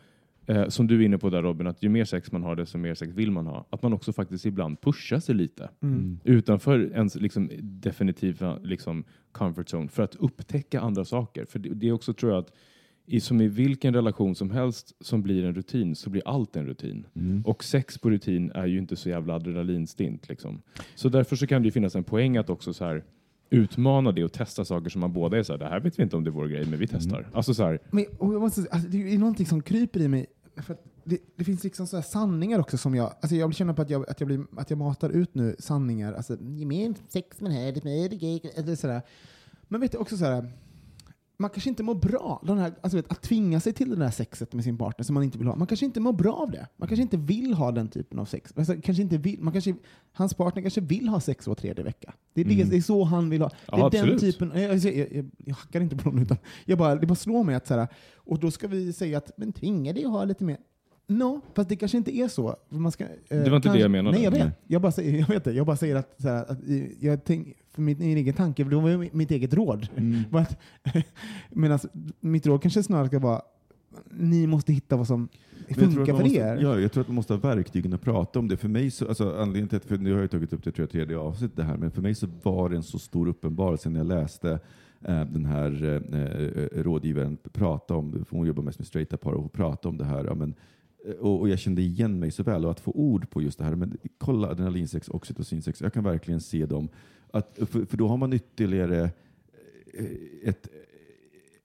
Eh, 0.48 0.68
som 0.68 0.88
du 0.88 1.02
är 1.02 1.06
inne 1.06 1.18
på 1.18 1.30
där 1.30 1.42
Robin, 1.44 1.68
att 1.68 1.84
ju 1.84 1.90
mer 1.90 2.06
sex 2.06 2.32
man 2.32 2.44
har 2.44 2.56
desto 2.56 2.78
mer 2.78 2.96
sex 2.96 3.14
vill 3.14 3.32
man 3.32 3.48
ha. 3.48 3.68
Att 3.70 3.82
man 3.82 3.94
också 3.94 4.14
faktiskt 4.14 4.46
ibland 4.46 4.82
pushar 4.82 5.20
sig 5.20 5.36
lite 5.36 5.70
Mm. 5.82 6.20
utanför 6.24 6.80
ens 6.94 7.16
liksom, 7.16 7.50
definitiva 7.62 8.58
liksom, 8.58 9.04
comfort 9.32 9.74
zone 9.74 9.88
för 9.88 10.04
att 10.04 10.16
upptäcka 10.16 10.82
andra 10.82 11.06
saker. 11.06 11.46
För 11.46 11.60
det, 11.60 11.70
det 11.70 11.88
är 11.88 11.92
också 11.92 12.14
tror 12.14 12.32
jag 12.32 12.40
att 12.40 12.54
i, 13.06 13.20
som 13.20 13.42
i 13.42 13.48
vilken 13.48 13.94
relation 13.94 14.36
som 14.36 14.52
helst 14.52 14.96
som 15.00 15.24
blir 15.24 15.44
en 15.44 15.56
rutin 15.56 15.96
så 15.96 16.10
blir 16.10 16.22
allt 16.26 16.56
en 16.56 16.66
rutin. 16.66 17.06
Mm. 17.16 17.42
Och 17.46 17.64
sex 17.64 17.98
på 17.98 18.10
rutin 18.10 18.52
är 18.52 18.66
ju 18.66 18.78
inte 18.78 18.96
så 18.96 19.10
jävla 19.10 19.34
adrenalinstint. 19.34 20.30
Liksom. 20.30 20.62
Så 20.96 21.10
därför 21.10 21.36
så 21.36 21.48
kan 21.48 21.62
det 21.62 21.66
ju 21.66 21.72
finnas 21.72 21.96
en 21.96 22.04
poäng 22.04 22.38
att 22.38 22.50
också 22.50 22.74
så 22.74 22.86
här 22.86 23.04
utmana 23.54 24.12
det 24.12 24.24
och 24.24 24.32
testa 24.32 24.66
saker 24.66 24.90
som 24.90 25.02
man 25.02 25.14
båda 25.14 25.38
är 25.38 25.44
så 25.44 25.54
här, 25.54 25.60
det 25.60 25.66
här 25.66 25.80
vet 25.80 26.00
vi 26.00 26.04
inte 26.04 26.16
om 26.16 26.24
det 26.24 26.30
är 26.30 26.32
vår 26.32 26.48
grej, 26.48 26.66
men 26.66 26.80
vi 26.80 26.88
testar. 26.88 27.30
Alltså 27.34 27.54
så 27.54 27.64
här, 27.64 27.80
Men, 27.92 28.06
och 28.18 28.34
jag 28.34 28.42
måste, 28.42 28.62
alltså, 28.72 28.90
det 28.90 29.14
är 29.14 29.18
någonting 29.18 29.46
som 29.46 29.62
kryper 29.62 30.00
i 30.00 30.08
mig. 30.08 30.26
För 30.58 30.74
att 30.74 30.84
det, 31.04 31.18
det 31.36 31.44
finns 31.44 31.64
liksom 31.64 31.88
så 31.88 31.98
här 31.98 32.04
sanningar 32.04 32.60
också 32.60 32.78
som 32.78 32.96
jag... 32.96 33.14
Alltså 33.22 33.36
jag 33.36 33.56
känner 33.56 33.74
på 33.74 33.82
att 33.82 33.90
jag, 33.90 34.10
att 34.10 34.20
jag, 34.20 34.28
blir, 34.28 34.46
att 34.58 34.70
jag 34.70 34.80
matar 34.80 35.10
ut 35.10 35.36
nu 35.36 35.56
sanningar. 35.60 36.14
Alltså, 36.14 36.38
mer 36.42 36.94
sex 37.08 37.28
desto 37.40 37.44
mer 37.84 38.10
gay. 38.10 38.40
Eller 38.56 38.76
sådär. 38.76 39.02
Men 39.68 39.82
vet 39.82 39.92
du 39.92 39.98
också 39.98 40.18
så 40.18 40.26
här, 40.26 40.52
man 41.38 41.50
kanske 41.50 41.70
inte 41.70 41.84
mår 41.84 41.96
bra. 41.96 42.42
Den 42.46 42.58
här, 42.58 42.74
alltså 42.82 42.98
vet, 42.98 43.12
att 43.12 43.22
tvinga 43.22 43.60
sig 43.60 43.74
till 43.74 43.90
det 43.90 43.96
där 43.96 44.10
sexet 44.12 44.54
med 44.54 44.64
sin 44.64 44.78
partner 44.78 45.04
som 45.04 45.14
man 45.14 45.24
inte 45.24 45.38
vill 45.38 45.48
ha. 45.48 45.56
Man 45.56 45.68
kanske 45.68 45.86
inte 45.86 46.00
mår 46.00 46.14
bra 46.14 46.34
av 46.34 46.52
det. 46.52 46.68
Man 46.78 46.88
kanske 46.88 47.02
inte 47.02 47.18
vill 47.18 47.54
ha 47.54 47.72
den 47.72 47.88
typen 47.88 48.20
av 48.20 48.26
sex. 48.26 48.54
Alltså, 48.56 48.74
kanske 48.84 49.04
inte 49.04 49.18
vill, 49.18 49.42
man 49.42 49.54
kanske, 49.54 49.76
hans 50.12 50.34
partner 50.34 50.62
kanske 50.62 50.82
vill 50.82 51.10
ha 51.10 51.20
sex 51.20 51.48
var 51.48 51.56
tredje 51.56 51.84
vecka. 51.84 52.14
Det 52.34 52.42
är, 52.42 52.46
Mm. 52.46 52.70
det 52.70 52.78
är 52.78 52.82
så 52.82 53.04
han 53.04 53.30
vill 53.30 53.42
ha. 53.42 53.50
Det 53.50 53.56
Ja, 53.68 53.88
är 53.88 53.92
den 53.92 54.02
absolut. 54.02 54.22
typen, 54.22 54.52
jag, 54.56 54.76
jag, 54.76 54.96
jag, 54.96 55.14
jag, 55.14 55.30
jag 55.38 55.56
hackar 55.56 55.82
inte 55.82 55.96
på 55.96 56.10
någon, 56.12 56.22
utan 56.22 56.38
jag 56.66 56.78
bara, 56.78 56.96
det 56.96 57.08
bara 57.08 57.16
slår 57.16 57.44
mig 57.44 57.56
att 57.56 57.68
så 57.68 57.74
här, 57.74 57.88
och 58.16 58.40
då 58.40 58.52
ska 58.52 58.68
vi 58.68 58.94
säga 58.94 59.18
att 59.18 59.32
men 59.38 59.54
tvinga 59.54 59.94
dig 59.94 60.06
att 60.06 60.12
ha 60.12 60.24
lite 60.26 60.44
mer. 60.44 60.58
No, 61.08 61.42
fast 61.54 61.70
det 61.70 61.76
kanske 61.76 61.98
inte 61.98 62.16
är 62.18 62.28
så. 62.28 62.56
Man 62.70 62.92
ska, 62.92 63.04
eh, 63.04 63.10
Det 63.28 63.50
var 63.50 63.56
inte 63.58 63.74
det 63.74 63.80
jag 63.80 63.92
menade. 63.92 64.16
Nej, 64.16 64.24
jag 64.24 64.32
vet. 64.32 64.48
Jag 64.68 64.82
bara 64.82 64.92
säger, 64.92 65.20
jag 65.20 65.28
vet 65.28 65.44
det. 65.44 65.52
Jag 65.54 65.66
bara 65.66 65.78
säger 65.78 65.96
att, 65.96 66.16
så 66.22 66.28
här, 66.28 66.46
att 66.52 66.60
jag 67.00 67.24
tänk, 67.24 67.58
för 67.74 67.82
min, 67.82 67.98
min 68.00 68.18
egen 68.18 68.34
tanke, 68.34 68.64
för 68.64 68.72
det 68.72 68.76
var 68.76 68.90
ju 68.90 69.10
mitt 69.12 69.32
eget 69.32 69.54
råd. 69.54 69.88
Mm. 69.96 70.24
medan 71.50 71.80
mitt 72.20 72.46
råd 72.46 72.62
kanske 72.62 72.84
snarare 72.84 73.08
ska 73.08 73.20
vara, 73.20 73.42
ni 74.10 74.48
måste 74.48 74.74
hitta 74.74 74.96
vad 74.96 75.08
som 75.08 75.30
funkar 75.76 76.06
för 76.06 76.24
måste, 76.24 76.38
er. 76.38 76.58
Ja, 76.62 76.80
jag 76.80 76.92
tror 76.92 77.02
att 77.02 77.08
man 77.08 77.16
måste 77.16 77.34
ha 77.34 77.40
verktygen 77.40 77.94
att 77.94 78.02
prata 78.02 78.40
om 78.40 78.48
det. 78.48 78.58
För 78.58 78.68
mig, 78.68 78.92
så, 78.92 79.08
alltså, 79.08 79.30
anledningen 79.30 79.68
till 79.68 79.78
att, 79.78 79.86
för 79.86 79.98
nu 79.98 80.14
har 80.14 80.22
jag 80.22 80.32
tagit 80.32 80.54
upp 80.54 80.64
det 80.64 80.72
tror 80.72 80.84
jag, 80.84 80.90
tredje 80.90 81.18
avsnittet 81.18 81.58
det 81.58 81.64
här, 81.64 81.78
men 81.78 81.92
för 81.92 82.02
mig 82.02 82.16
så 82.16 82.28
var 82.44 82.70
det 82.70 82.76
en 82.76 82.84
så 82.84 83.00
stor 83.00 83.28
uppenbarelse 83.28 83.90
när 83.90 84.00
jag 84.00 84.08
läste 84.08 84.60
eh, 85.02 85.26
den 85.26 85.46
här 85.46 85.84
eh, 85.84 86.22
eh, 86.22 86.84
rådgivaren 86.84 87.38
prata 87.52 87.96
om, 87.96 88.26
hon 88.30 88.48
jobbar 88.48 88.64
mest 88.64 88.80
med 88.80 88.88
straighta 88.88 89.18
par, 89.18 89.34
och 89.34 89.54
prata 89.54 89.90
om 89.90 89.98
det 89.98 90.06
här. 90.06 90.26
Ja, 90.26 90.36
men, 90.36 90.54
eh, 91.08 91.14
och, 91.14 91.40
och 91.40 91.50
jag 91.50 91.60
kände 91.60 91.82
igen 91.82 92.20
mig 92.20 92.32
så 92.32 92.44
väl 92.44 92.66
och 92.66 92.72
att 92.72 92.80
få 92.80 92.92
ord 92.92 93.30
på 93.30 93.42
just 93.42 93.58
det 93.58 93.64
här. 93.64 93.76
Men 93.76 93.98
kolla 94.18 94.48
adrenalinsex, 94.48 95.10
oxytocinsex, 95.10 95.82
jag 95.82 95.94
kan 95.94 96.04
verkligen 96.04 96.42
se 96.42 96.66
dem. 96.66 96.90
Att, 97.34 97.60
för, 97.70 97.86
för 97.86 97.98
då 97.98 98.08
har 98.08 98.18
man 98.18 98.34
ytterligare 98.34 99.02
eh, 99.94 100.06
ett, 100.44 100.68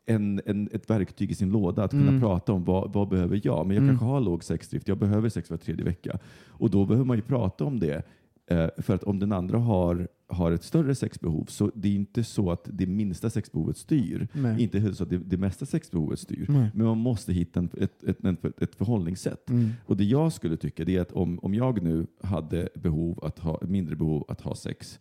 en, 0.07 0.41
en, 0.47 0.69
ett 0.73 0.91
verktyg 0.91 1.31
i 1.31 1.35
sin 1.35 1.51
låda 1.51 1.85
att 1.85 1.91
kunna 1.91 2.09
Mm. 2.09 2.21
prata 2.21 2.53
om 2.53 2.65
vad, 2.65 2.93
vad 2.93 3.09
behöver 3.09 3.41
jag? 3.45 3.67
Men 3.67 3.77
jag 3.77 3.83
Mm. 3.83 3.95
kanske 3.95 4.07
har 4.07 4.21
låg 4.21 4.45
sexdrift, 4.45 4.89
jag 4.89 4.99
behöver 4.99 5.29
sex 5.29 5.51
var 5.51 5.57
tredje 5.57 5.85
vecka. 5.85 6.19
Och 6.47 6.71
då 6.71 6.85
behöver 6.87 7.05
man 7.07 7.17
ju 7.17 7.23
prata 7.23 7.65
om 7.65 7.81
det. 7.81 8.03
Eh, 8.51 8.67
för 8.79 8.95
att 8.95 9.05
om 9.05 9.19
den 9.19 9.33
andra 9.33 9.59
har, 9.59 10.09
har 10.27 10.53
ett 10.53 10.63
större 10.65 10.95
sexbehov 10.95 11.45
så 11.45 11.71
det 11.75 11.89
är 11.89 11.93
inte 11.95 12.25
så 12.25 12.51
att 12.51 12.69
det 12.73 12.87
minsta 12.87 13.31
sexbehovet 13.31 13.77
styr. 13.77 14.29
Nej. 14.33 14.63
Inte 14.63 14.79
heller 14.79 14.95
så 14.95 15.03
att 15.03 15.11
det, 15.11 15.19
det 15.19 15.37
mesta 15.37 15.67
sexbehovet 15.67 16.19
styr. 16.19 16.47
Nej. 16.49 16.71
Men 16.75 16.87
man 16.87 16.99
måste 16.99 17.33
hitta 17.33 17.61
en, 17.61 17.71
ett, 17.81 18.05
ett, 18.05 18.25
ett, 18.25 18.63
ett 18.63 18.75
förhållningssätt. 18.75 19.51
Mm. 19.51 19.71
Och 19.87 19.97
det 19.97 20.05
jag 20.05 20.33
skulle 20.33 20.57
tycka 20.57 20.85
det 20.85 20.97
är 20.97 21.01
att 21.01 21.13
om, 21.13 21.39
om 21.43 21.55
jag 21.55 21.83
nu 21.83 22.07
hade 22.23 22.69
behov 22.75 23.25
att 23.25 23.39
ha, 23.39 23.61
mindre 23.63 23.97
behov 23.97 24.25
att 24.29 24.41
ha 24.41 24.55
sex 24.55 25.01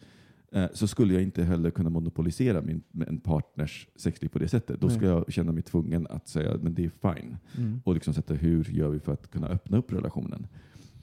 så 0.74 0.88
skulle 0.88 1.14
jag 1.14 1.24
inte 1.24 1.44
heller 1.44 1.70
kunna 1.72 1.90
monopolisera 1.90 2.62
min 2.62 2.84
en 3.08 3.20
partners 3.20 3.88
sexliv 3.96 4.30
på 4.30 4.40
det 4.40 4.48
sättet. 4.48 4.82
Då 4.82 4.90
skulle 4.90 5.08
jag 5.08 5.34
känna 5.34 5.52
mig 5.52 5.64
tvungen 5.64 6.08
att 6.10 6.28
säga 6.28 6.58
men 6.62 6.74
det 6.74 6.86
är 6.86 6.90
fine. 7.14 7.38
Mm. 7.58 7.82
Och 7.86 7.94
liksom 7.94 8.14
sätta 8.14 8.34
hur 8.34 8.64
gör 8.72 8.90
vi 8.90 9.00
för 9.00 9.14
att 9.14 9.32
kunna 9.32 9.48
öppna 9.48 9.78
upp 9.78 9.94
relationen? 9.94 10.48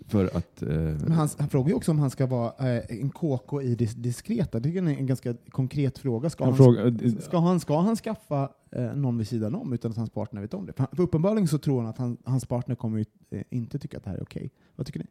För 0.07 0.24
att... 0.36 0.62
Eh, 0.62 0.68
Men 0.78 1.12
han, 1.12 1.28
han 1.38 1.49
frågar 1.49 1.68
ju 1.68 1.74
också 1.74 1.90
om 1.90 1.99
han 1.99 2.11
ska 2.11 2.26
vara 2.26 2.74
eh, 2.76 2.84
en 3.01 3.11
KK 3.11 3.62
i 3.62 3.74
det 3.74 4.03
diskreta. 4.03 4.61
Det 4.61 4.68
är 4.68 4.78
en, 4.78 4.88
en 4.88 5.07
ganska 5.07 5.34
konkret 5.51 5.99
fråga. 5.99 6.30
Ska 6.30 6.45
Han 6.45 6.53
han, 6.55 6.59
frågar- 6.59 7.20
ska 7.20 7.38
han, 7.38 7.61
ska 7.61 7.80
han 7.80 7.97
skaffa 7.97 8.49
eh, 8.70 8.95
någon 8.97 9.18
vid 9.18 9.28
sidan 9.28 9.55
om 9.55 9.72
utan 9.72 9.90
att 9.90 9.97
hans 9.97 10.11
partner 10.11 10.40
vet 10.40 10.55
om 10.55 10.66
det? 10.66 10.72
För, 10.72 10.86
för 10.92 11.03
uppenbarligen 11.03 11.49
så 11.49 11.59
tror 11.59 11.80
han 11.80 11.90
att 11.90 11.99
han, 11.99 12.16
hans 12.24 12.47
partner 12.47 12.74
kommer 12.74 12.99
ju, 12.99 13.05
eh, 13.30 13.42
inte 13.51 13.78
tycka 13.78 13.97
att 13.97 14.05
det 14.05 14.11
här 14.11 14.16
är 14.16 14.22
okej. 14.22 14.51
Vad 14.76 14.86
tycker 14.86 15.01
ni? 15.01 15.07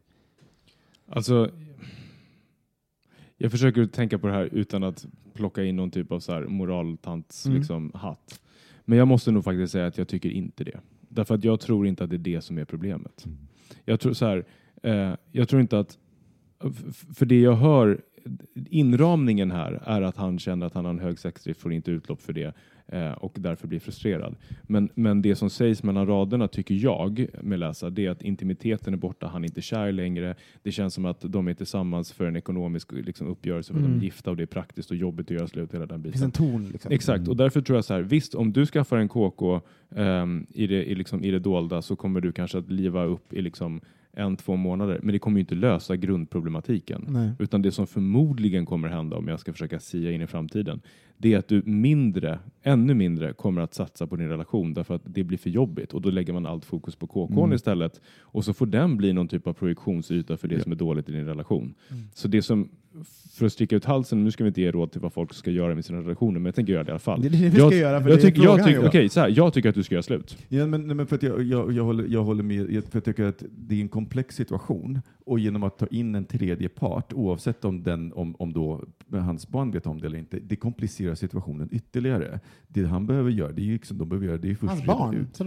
Alltså, 1.09 1.49
jag 3.43 3.51
försöker 3.51 3.85
tänka 3.85 4.19
på 4.19 4.27
det 4.27 4.33
här 4.33 4.49
utan 4.51 4.83
att 4.83 5.05
plocka 5.33 5.63
in 5.63 5.75
någon 5.75 5.91
typ 5.91 6.11
av 6.11 6.19
så 6.19 6.31
här 6.33 6.41
moraltants 6.45 7.45
Mm. 7.45 7.57
liksom, 7.57 7.91
hatt. 7.95 8.39
Men 8.85 8.97
jag 8.97 9.07
måste 9.07 9.31
nog 9.31 9.43
faktiskt 9.43 9.71
säga 9.73 9.87
att 9.87 9.97
jag 9.97 10.07
tycker 10.07 10.29
inte 10.29 10.63
det. 10.63 10.79
Därför 11.09 11.35
att 11.35 11.43
jag 11.43 11.59
tror 11.59 11.87
inte 11.87 12.03
att 12.03 12.09
det 12.09 12.15
är 12.15 12.17
det 12.17 12.41
som 12.41 12.57
är 12.57 12.65
problemet. 12.65 13.25
Mm. 13.25 13.37
Jag 13.85 13.99
tror 13.99 14.13
så 14.13 14.25
här, 14.25 14.45
eh, 14.83 15.13
jag 15.31 15.49
tror 15.49 15.61
inte 15.61 15.79
att, 15.79 15.97
för 17.13 17.25
det 17.25 17.39
jag 17.39 17.55
hör, 17.55 18.01
inramningen 18.69 19.51
här 19.51 19.81
är 19.85 20.01
att 20.01 20.17
han 20.17 20.39
känner 20.39 20.65
att 20.65 20.73
han 20.73 20.85
har 20.85 20.91
en 20.91 20.99
hög 20.99 21.19
sexdrift, 21.19 21.61
får 21.61 21.73
inte 21.73 21.91
utlopp 21.91 22.21
för 22.21 22.33
det 22.33 22.55
eh, 22.93 23.11
och 23.11 23.35
därför 23.39 23.67
blir 23.67 23.79
frustrerad. 23.79 24.35
Men, 24.63 24.89
men 24.95 25.21
det 25.21 25.35
som 25.35 25.49
sägs 25.49 25.83
mellan 25.83 26.07
raderna 26.07 26.47
tycker 26.47 26.75
jag 26.75 27.27
med 27.41 27.59
läsa, 27.59 27.89
det 27.89 28.05
är 28.05 28.09
att 28.09 28.21
intimiteten 28.21 28.93
är 28.93 28.97
borta, 28.97 29.27
han 29.27 29.43
är 29.43 29.47
inte 29.47 29.61
kär 29.61 29.91
längre. 29.91 30.35
Det 30.63 30.71
känns 30.71 30.93
som 30.93 31.05
att 31.05 31.21
de 31.21 31.47
är 31.47 31.53
tillsammans 31.53 32.11
för 32.11 32.25
en 32.25 32.35
ekonomisk 32.35 32.91
liksom, 32.91 33.27
uppgörelse, 33.27 33.73
för 33.73 33.79
att 33.79 33.83
de 33.83 33.87
Mm. 33.89 33.99
är 33.99 34.03
gifta 34.03 34.29
och 34.31 34.37
det 34.37 34.43
är 34.43 34.47
praktiskt 34.47 34.91
och 34.91 34.97
jobbigt 34.97 35.25
att 35.27 35.31
göra 35.37 35.47
slut 35.47 35.73
hela 35.73 35.85
den 35.85 36.01
Det 36.01 36.03
biten. 36.09 36.11
finns 36.11 36.23
en 36.23 36.31
ton 36.31 36.69
liksom. 36.71 36.91
Exakt, 36.91 37.27
och 37.27 37.35
därför 37.37 37.61
tror 37.61 37.77
jag 37.77 37.85
så 37.85 37.93
här, 37.93 38.01
visst 38.01 38.35
om 38.35 38.53
du 38.53 38.65
skaffar 38.65 38.97
en 38.97 39.09
KK 39.09 39.61
ehm, 39.95 40.47
i, 40.53 40.67
det, 40.67 40.83
i, 40.85 40.95
liksom, 40.95 41.23
i 41.23 41.31
det 41.31 41.39
dolda 41.39 41.81
så 41.81 41.95
kommer 41.95 42.21
du 42.21 42.31
kanske 42.31 42.57
att 42.57 42.71
liva 42.71 43.03
upp 43.03 43.33
i 43.33 43.41
liksom 43.41 43.81
en, 44.13 44.35
två 44.37 44.55
månader, 44.55 44.99
men 45.03 45.13
det 45.13 45.19
kommer 45.19 45.37
ju 45.37 45.41
inte 45.41 45.55
lösa 45.55 45.95
grundproblematiken. 45.95 47.05
Nej. 47.09 47.31
Utan 47.39 47.61
det 47.61 47.71
som 47.71 47.87
förmodligen 47.87 48.65
kommer 48.65 48.87
hända 48.89 49.17
om 49.17 49.27
jag 49.27 49.39
ska 49.39 49.51
försöka 49.51 49.79
sia 49.79 50.11
in 50.11 50.21
i 50.21 50.27
framtiden, 50.27 50.81
det 51.17 51.33
är 51.33 51.37
att 51.37 51.47
du 51.47 51.61
mindre, 51.65 52.39
ännu 52.63 52.93
mindre 52.93 53.33
kommer 53.33 53.61
att 53.61 53.73
satsa 53.73 54.07
på 54.07 54.15
din 54.15 54.29
relation 54.29 54.73
därför 54.73 54.95
att 54.95 55.01
det 55.05 55.23
blir 55.23 55.37
för 55.37 55.49
jobbigt 55.49 55.93
och 55.93 56.01
då 56.01 56.09
lägger 56.09 56.33
man 56.33 56.45
allt 56.45 56.65
fokus 56.65 56.95
på 56.95 57.07
KK 57.07 57.43
Mm. 57.43 57.53
istället 57.55 58.01
och 58.21 58.45
så 58.45 58.53
får 58.53 58.65
den 58.65 58.97
bli 58.97 59.13
någon 59.13 59.27
typ 59.27 59.47
av 59.47 59.53
projektionsyta 59.53 60.37
för 60.37 60.47
det 60.47 60.55
Ja. 60.55 60.61
som 60.61 60.71
är 60.71 60.75
dåligt 60.75 61.09
i 61.09 61.11
din 61.11 61.25
relation. 61.25 61.73
Mm. 61.89 62.03
Så 62.13 62.27
det 62.27 62.41
som, 62.41 62.69
för 63.33 63.45
att 63.45 63.53
sticka 63.53 63.75
ut 63.75 63.85
halsen, 63.85 64.23
nu 64.23 64.31
ska 64.31 64.43
vi 64.43 64.47
inte 64.47 64.61
ge 64.61 64.71
råd 64.71 64.91
till 64.91 65.01
vad 65.01 65.13
folk 65.13 65.33
ska 65.33 65.51
göra 65.51 65.75
med 65.75 65.85
sina 65.85 65.99
relationer, 65.99 66.39
men 66.39 66.45
jag 66.45 66.55
tänker 66.55 66.73
göra 66.73 66.83
det 66.83 66.89
i 66.89 66.91
alla 66.91 66.99
fall. 66.99 67.21
Det 67.21 67.27
är 67.27 67.29
det 67.29 67.37
vi 67.37 67.51
ska 67.51 67.59
jag, 67.59 67.73
göra, 67.73 68.01
för 68.01 68.09
jag, 68.09 68.17
det 68.17 68.21
är 68.21 68.31
tycker, 68.31 68.43
jag, 68.43 68.85
okej, 68.85 69.09
så 69.09 69.19
här, 69.19 69.33
jag 69.35 69.53
tycker 69.53 69.69
att 69.69 69.75
du 69.75 69.83
ska 69.83 69.95
göra 69.95 70.03
slut. 70.03 70.37
Ja, 70.49 70.67
men, 70.67 70.87
nej, 70.87 70.95
men 70.95 71.07
för 71.07 71.15
att 71.15 71.23
jag, 71.23 71.43
jag, 71.43 71.71
jag, 71.71 71.83
håller, 71.83 72.07
jag 72.07 72.23
håller 72.23 72.43
med, 72.43 72.67
för 72.67 72.89
jag 72.93 73.03
tycker 73.03 73.23
att 73.23 73.43
det 73.57 73.75
är 73.75 73.81
en 73.81 73.89
komplex 73.89 74.35
situation 74.35 74.99
och 75.25 75.39
genom 75.39 75.63
att 75.63 75.77
ta 75.77 75.87
in 75.87 76.15
en 76.15 76.25
tredje 76.25 76.69
part, 76.69 77.13
oavsett 77.13 77.65
om, 77.65 77.83
den, 77.83 78.13
om, 78.13 78.35
om 78.39 78.53
då 78.53 78.85
hans 79.11 79.47
barn 79.47 79.71
vet 79.71 79.87
om 79.87 80.01
det 80.01 80.07
eller 80.07 80.17
inte, 80.17 80.39
det 80.39 80.55
komplicerar 80.55 81.15
situationen 81.15 81.69
ytterligare. 81.71 82.39
Det 82.67 82.83
han 82.83 83.07
behöver 83.07 83.31
göra, 83.31 83.51
det 83.51 83.61
är 83.61 83.65
ju 83.65 83.73
liksom, 83.73 83.97
de 83.97 84.09
behöver 84.09 84.27
göra 84.27 84.37
det 84.37 84.49
är 84.49 84.55
först 84.55 84.69
Hans 84.69 84.85
barn? 84.85 85.15
ut. 85.15 85.41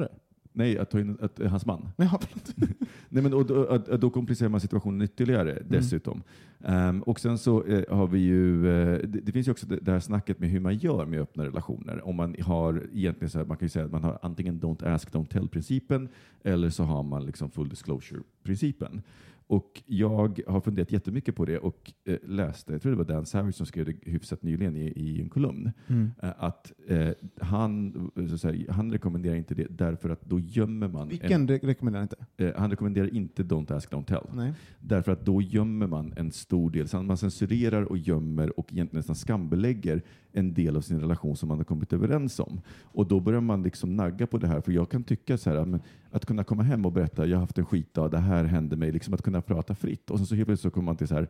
Nej, 0.57 0.79
att 0.79 0.91
ta 0.91 1.01
in 1.01 1.19
att, 1.21 1.41
hans 1.51 1.67
man. 1.67 1.89
Nej, 1.97 2.09
ja, 2.13 2.21
förlåt. 2.21 2.55
Nej, 3.09 3.23
men, 3.23 3.35
och, 3.35 3.47
då, 3.47 3.67
att, 3.67 3.87
då 3.87 4.11
komplicerar 4.11 4.49
man 4.49 4.61
situationen 4.61 5.03
ytterligare 5.03 5.63
dessutom. 5.69 6.23
Ehm, 6.65 7.03
och 7.03 7.21
sen 7.21 7.39
så 7.39 7.65
eh, 7.65 7.97
har 7.97 8.07
vi 8.07 8.19
ju, 8.19 8.69
eh, 8.69 8.99
det, 9.09 9.21
det 9.21 9.33
finns 9.33 9.49
ju 9.49 9.51
också 9.51 9.67
det, 9.67 9.77
det 9.77 9.93
här 9.93 10.01
snacket 10.01 10.41
med 10.41 10.51
hur 10.51 10.61
man 10.61 10.77
gör 10.77 11.07
med 11.07 11.21
öppna 11.21 11.45
relationer. 11.45 12.07
Om 12.09 12.17
man 12.17 12.37
har 12.43 12.83
egentligen 12.93 13.31
så 13.31 13.39
här, 13.39 13.45
man 13.45 13.57
kan 13.57 13.67
ju 13.67 13.71
säga 13.71 13.85
att 13.85 13.93
man 13.93 14.05
har 14.05 14.19
antingen 14.23 14.61
don't 14.61 14.95
ask, 14.95 15.13
don't 15.13 15.27
tell-principen 15.27 16.09
eller 16.43 16.71
så 16.71 16.85
har 16.85 17.03
man 17.03 17.27
liksom 17.27 17.51
full 17.51 17.69
disclosure-principen. 17.69 19.03
Och 19.49 19.83
jag 19.87 20.41
har 20.47 20.61
funderat 20.61 20.93
jättemycket 20.93 21.37
på 21.37 21.45
det 21.45 21.59
och 21.59 21.93
eh, 22.05 22.17
läste, 22.25 22.73
jag 22.73 22.83
tror 22.83 22.93
det 22.93 22.99
var 22.99 23.05
Dan 23.05 23.27
Savage 23.27 23.55
som 23.55 23.67
skrev 23.67 23.85
det 23.87 24.11
hyfsat 24.11 24.43
nyligen 24.43 24.77
i, 24.77 24.81
i 24.87 25.21
en 25.23 25.29
kolumn, 25.29 25.71
Mm. 25.89 26.11
eh, 26.23 26.31
att 26.39 26.73
eh, 26.89 27.09
han, 27.41 27.93
så 28.29 28.35
att 28.35 28.41
säga, 28.41 28.73
han 28.73 28.93
rekommenderar 28.93 29.35
inte 29.37 29.55
det 29.55 29.67
därför 29.71 30.11
att 30.11 30.25
då 30.25 30.41
gömmer 30.41 30.89
man... 30.89 31.09
Vilken 31.09 31.49
re- 31.49 31.67
rekommenderar 31.67 32.03
inte? 32.03 32.17
En, 32.37 32.47
eh, 32.47 32.55
han 32.57 32.71
rekommenderar 32.71 33.15
inte 33.15 33.43
Don't 33.43 33.73
Ask 33.73 33.93
Don't 33.93 34.05
Tell. 34.05 34.27
Nej. 34.35 34.53
Därför 34.81 35.13
att 35.13 35.25
då 35.27 35.43
gömmer 35.43 35.87
man 35.87 36.15
en 36.17 36.33
stor 36.33 36.71
del, 36.71 36.89
så 36.89 37.03
man 37.03 37.17
censurerar 37.17 37.83
och 37.83 37.99
gömmer 37.99 38.59
och 38.61 38.73
egentligen 38.73 38.99
nästan 38.99 39.17
skambelägger 39.17 40.03
en 40.37 40.55
del 40.55 40.77
av 40.77 40.81
sin 40.81 41.01
relation 41.01 41.37
som 41.37 41.49
man 41.49 41.59
har 41.59 41.65
kommit 41.65 41.93
överens 41.93 42.41
om. 42.41 42.61
Och 42.83 43.07
då 43.07 43.21
börjar 43.21 43.41
man 43.41 43.63
liksom 43.63 43.97
nagga 43.97 44.27
på 44.27 44.39
det 44.39 44.47
här, 44.47 44.61
för 44.61 44.73
jag 44.73 44.91
kan 44.91 45.05
tycka 45.05 45.39
så 45.39 45.51
här, 45.51 45.65
men 45.65 45.81
att 46.11 46.27
kunna 46.27 46.45
komma 46.45 46.63
hem 46.63 46.87
och 46.87 46.93
berätta, 46.93 47.27
jag 47.27 47.37
har 47.37 47.41
haft 47.41 47.59
en 47.59 47.65
skitdag, 47.65 48.11
det 48.11 48.19
här 48.19 48.45
hände 48.45 48.77
mig, 48.77 48.93
liksom 48.93 49.15
att 49.15 49.23
kunna 49.23 49.43
prata 49.43 49.75
fritt. 49.75 50.11
Och 50.11 50.19
sen 50.19 50.27
så 50.27 50.35
helt 50.35 50.47
plötsligt 50.47 50.73
så 50.73 50.75
kommer 50.75 50.87
man 50.87 50.97
till 50.97 51.09
så 51.09 51.15
här, 51.15 51.29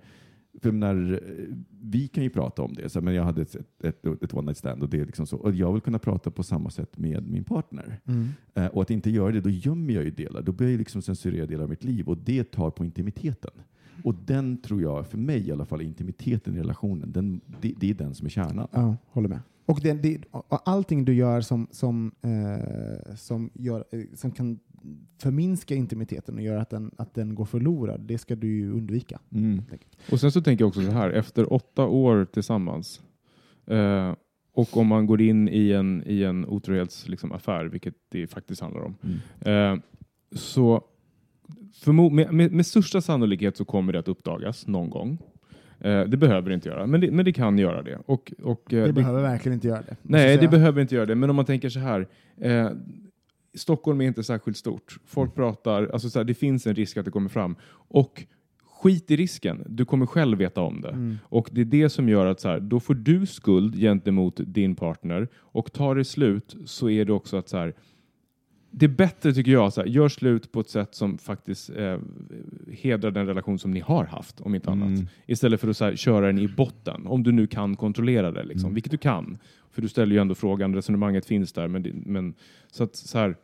för 0.62 0.72
när, 0.72 1.20
vi 1.82 2.09
kan 2.09 2.24
ju 2.24 2.30
prata 2.30 2.62
om 2.62 2.74
det, 2.74 2.88
så 2.88 2.98
här, 2.98 3.04
men 3.04 3.14
jag 3.14 3.24
hade 3.24 3.42
ett, 3.42 3.57
ett, 3.82 4.07
ett 4.22 4.34
one 4.34 4.46
night 4.46 4.57
stand 4.57 4.82
och 4.82 4.88
det 4.88 5.00
är 5.00 5.07
liksom 5.07 5.26
så. 5.26 5.36
Och 5.36 5.54
jag 5.54 5.72
vill 5.72 5.82
kunna 5.82 5.98
prata 5.98 6.30
på 6.30 6.42
samma 6.42 6.70
sätt 6.70 6.98
med 6.98 7.28
min 7.28 7.44
partner. 7.44 8.00
Mm. 8.04 8.28
Eh, 8.54 8.66
och 8.66 8.82
att 8.82 8.90
inte 8.90 9.11
göra 9.11 9.32
det, 9.32 9.40
då 9.40 9.50
gömmer 9.50 9.94
jag 9.94 10.04
ju 10.04 10.11
delar. 10.11 10.42
Då 10.42 10.52
börjar 10.52 10.70
jag 10.70 10.78
liksom 10.78 11.02
censurera 11.02 11.46
delar 11.46 11.64
av 11.64 11.70
mitt 11.70 11.84
liv 11.84 12.09
och 12.09 12.18
det 12.18 12.44
tar 12.50 12.70
på 12.70 12.84
intimiteten. 12.84 13.50
Och 14.05 14.14
den 14.26 14.62
tror 14.62 14.82
jag, 14.82 15.07
för 15.07 15.18
mig 15.18 15.49
i 15.49 15.53
alla 15.53 15.66
fall, 15.66 15.82
intimiteten 15.82 16.55
i 16.57 16.59
relationen, 16.59 17.12
den, 17.12 17.40
det, 17.61 17.74
det 17.80 17.90
är 17.90 17.94
den 17.94 18.14
som 18.14 18.26
är 18.26 18.30
kärnan. 18.30 18.68
Ja, 18.72 18.97
håller 19.07 19.28
med. 19.28 19.40
Och, 19.66 19.80
det, 19.82 19.92
det, 19.92 20.20
och 20.30 20.68
allting 20.68 21.05
du 21.05 21.14
gör 21.14 21.40
som, 21.40 21.66
som, 21.70 22.12
eh, 22.22 23.14
som, 23.16 23.51
gör, 23.55 23.84
eh, 23.90 24.01
som 24.14 24.30
kan 24.30 24.59
förminska 25.18 25.74
intimiteten 25.74 26.34
och 26.34 26.42
göra 26.42 26.61
att 26.61 26.70
den, 26.70 26.90
att 26.97 27.14
den 27.14 27.34
går 27.34 27.44
förlorad, 27.44 28.01
det 28.01 28.18
ska 28.18 28.36
du 28.36 28.57
ju 28.57 28.72
undvika. 28.72 29.20
Mm. 29.32 29.62
Och 30.11 30.20
sen 30.20 30.32
så 30.32 30.40
tänker 30.42 30.62
jag 30.62 30.68
också 30.68 30.82
så 30.82 30.90
här, 30.90 31.11
efter 31.11 31.53
åtta 31.53 31.86
år 31.86 32.24
tillsammans 32.24 33.01
eh, 33.66 34.14
och 34.53 34.76
om 34.76 34.86
man 34.86 35.07
går 35.07 35.20
in 35.20 35.49
i 35.49 35.72
en, 35.72 36.03
i 36.07 36.22
en 36.22 36.47
otrohetsaffär, 36.47 37.11
liksom, 37.11 37.32
affär, 37.32 37.64
vilket 37.64 37.94
det 38.09 38.26
faktiskt 38.26 38.61
handlar 38.61 38.80
om, 38.80 38.94
Mm. 39.03 39.72
eh, 39.74 39.80
så 40.32 40.84
med, 42.12 42.32
med, 42.32 42.53
med 42.53 42.66
största 42.66 43.01
sannolikhet 43.01 43.57
så 43.57 43.64
kommer 43.64 43.92
det 43.92 43.99
att 43.99 44.09
uppdagas 44.09 44.66
någon 44.66 44.90
gång. 44.90 45.18
Eh, 45.80 46.01
det 46.01 46.16
behöver 46.16 46.49
det 46.49 46.55
inte 46.55 46.68
göra, 46.68 46.86
men 46.86 47.01
det, 47.01 47.11
men 47.11 47.24
det 47.24 47.32
kan 47.32 47.59
göra 47.59 47.82
det. 47.82 47.99
Och, 48.07 48.32
och, 48.42 48.72
eh, 48.72 48.84
Det 48.84 48.92
behöver 48.92 49.22
verkligen 49.22 49.55
inte 49.55 49.68
göra 49.68 49.82
det. 49.82 49.97
Nej, 50.03 50.38
det 50.38 50.49
behöver 50.49 50.82
inte 50.82 50.94
göra 50.94 51.07
det. 51.07 51.14
Men 51.14 51.30
om 51.30 51.36
man 51.36 51.44
tänker 51.44 51.68
så 51.68 51.80
här. 51.80 52.09
Eh, 52.40 52.70
Stockholm 53.55 54.01
är 54.01 54.07
inte 54.07 54.22
särskilt 54.22 54.57
stort. 54.57 54.99
Folk 55.07 55.34
pratar, 55.34 55.90
alltså 55.92 56.11
så 56.11 56.18
här, 56.18 56.24
det 56.24 56.34
finns 56.34 56.66
en 56.66 56.74
risk 56.74 56.97
att 56.97 57.05
det 57.05 57.11
kommer 57.11 57.28
fram. 57.28 57.57
Och 57.88 58.24
skit 58.82 59.11
i 59.11 59.16
risken. 59.16 59.64
Du 59.68 59.84
kommer 59.84 60.07
själv 60.07 60.38
veta 60.38 60.61
om 60.61 60.80
det. 60.80 60.88
Mm. 60.88 61.18
Och 61.22 61.49
det 61.53 61.61
är 61.61 61.64
det 61.64 61.88
som 61.88 62.09
gör 62.09 62.26
att 62.26 62.40
så 62.40 62.49
här, 62.49 62.61
då 62.61 62.80
får 62.80 62.94
du 62.94 63.26
skuld 63.26 63.76
gentemot 63.76 64.40
din 64.47 64.74
partner. 64.74 65.28
Och 65.34 65.72
tar 65.72 65.94
det 65.94 66.05
slut 66.05 66.57
så 66.64 66.90
är 66.90 67.05
det 67.05 67.12
också 67.12 67.36
att 67.36 67.49
så 67.49 67.57
här, 67.57 67.74
det 68.71 68.87
är 68.87 68.91
bättre 68.91 69.33
tycker 69.33 69.53
jag, 69.53 69.73
så 69.73 69.81
här, 69.81 69.89
gör 69.89 70.09
slut 70.09 70.53
på 70.53 70.61
ett 70.61 70.69
sätt 70.71 70.95
som 70.95 71.19
faktiskt 71.19 71.71
eh, 71.71 71.99
hedrar 72.73 73.11
den 73.11 73.27
relation 73.27 73.59
som 73.59 73.71
ni 73.71 73.81
har 73.81 74.05
haft, 74.05 74.41
om 74.41 74.55
inte 74.55 74.71
annat. 74.71 74.89
Mm. 74.89 75.09
Istället 75.27 75.61
för 75.61 75.69
att 75.69 75.81
här, 75.81 75.97
köra 75.97 76.27
den 76.27 76.39
i 76.39 76.49
botten, 76.49 77.07
om 77.07 77.23
du 77.23 77.33
nu 77.33 77.47
kan 77.47 77.77
kontrollera 77.77 78.31
det, 78.31 78.43
liksom, 78.45 78.67
Mm. 78.67 78.75
vilket 78.75 78.91
du 78.91 78.99
kan. 78.99 79.39
För 79.73 79.83
du 79.83 79.89
ställer 79.89 80.14
ju 80.14 80.21
ändå 80.21 80.35
frågan, 80.35 80.75
resonemanget 80.75 81.27
finns 81.27 81.53
där. 81.53 81.69
Men, 81.69 82.03
men 82.07 82.35
så 82.71 82.85
att 82.85 82.97
så 82.97 83.19
här, 83.19 83.37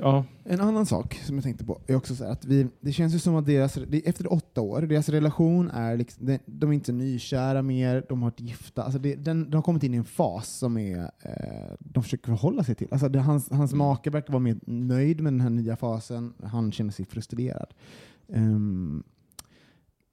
ja, 0.00 0.24
En 0.44 0.60
annan 0.60 0.86
sak 0.86 1.14
som 1.14 1.34
jag 1.34 1.44
tänkte 1.44 1.64
på 1.64 1.80
är 1.86 1.96
också 1.96 2.14
så 2.14 2.24
här 2.24 2.32
att 2.32 2.44
vi, 2.44 2.66
det 2.80 2.92
känns 2.92 3.14
ju 3.14 3.18
som 3.18 3.36
att 3.36 3.46
deras, 3.46 3.76
efter 3.76 4.32
åtta 4.32 4.60
år, 4.60 4.82
deras 4.82 5.08
relation 5.08 5.70
är 5.70 5.96
liksom, 5.96 6.26
de, 6.26 6.38
de 6.46 6.70
är 6.70 6.74
inte 6.74 6.92
nykära 6.92 7.62
mer, 7.62 8.04
de 8.08 8.22
har 8.22 8.30
varit 8.30 8.40
gifta, 8.40 8.82
alltså 8.82 8.98
det, 8.98 9.14
den, 9.14 9.50
de 9.50 9.56
har 9.56 9.62
kommit 9.62 9.82
in 9.82 9.94
i 9.94 9.96
en 9.96 10.04
fas 10.04 10.48
som 10.48 10.78
är, 10.78 10.98
eh, 11.02 11.74
de 11.78 12.02
försöker 12.02 12.26
förhålla 12.26 12.64
sig 12.64 12.74
till. 12.74 12.88
Alltså 12.90 13.08
det, 13.08 13.20
hans, 13.20 13.50
hans 13.50 13.74
make 13.74 14.10
verkar 14.10 14.32
vara 14.32 14.42
mer 14.42 14.58
nöjd 14.66 15.20
med 15.20 15.32
den 15.32 15.40
här 15.40 15.50
nya 15.50 15.76
fasen, 15.76 16.34
han 16.42 16.72
känner 16.72 16.92
sig 16.92 17.06
frustrerad. 17.06 17.74
Ehm, 18.28 19.02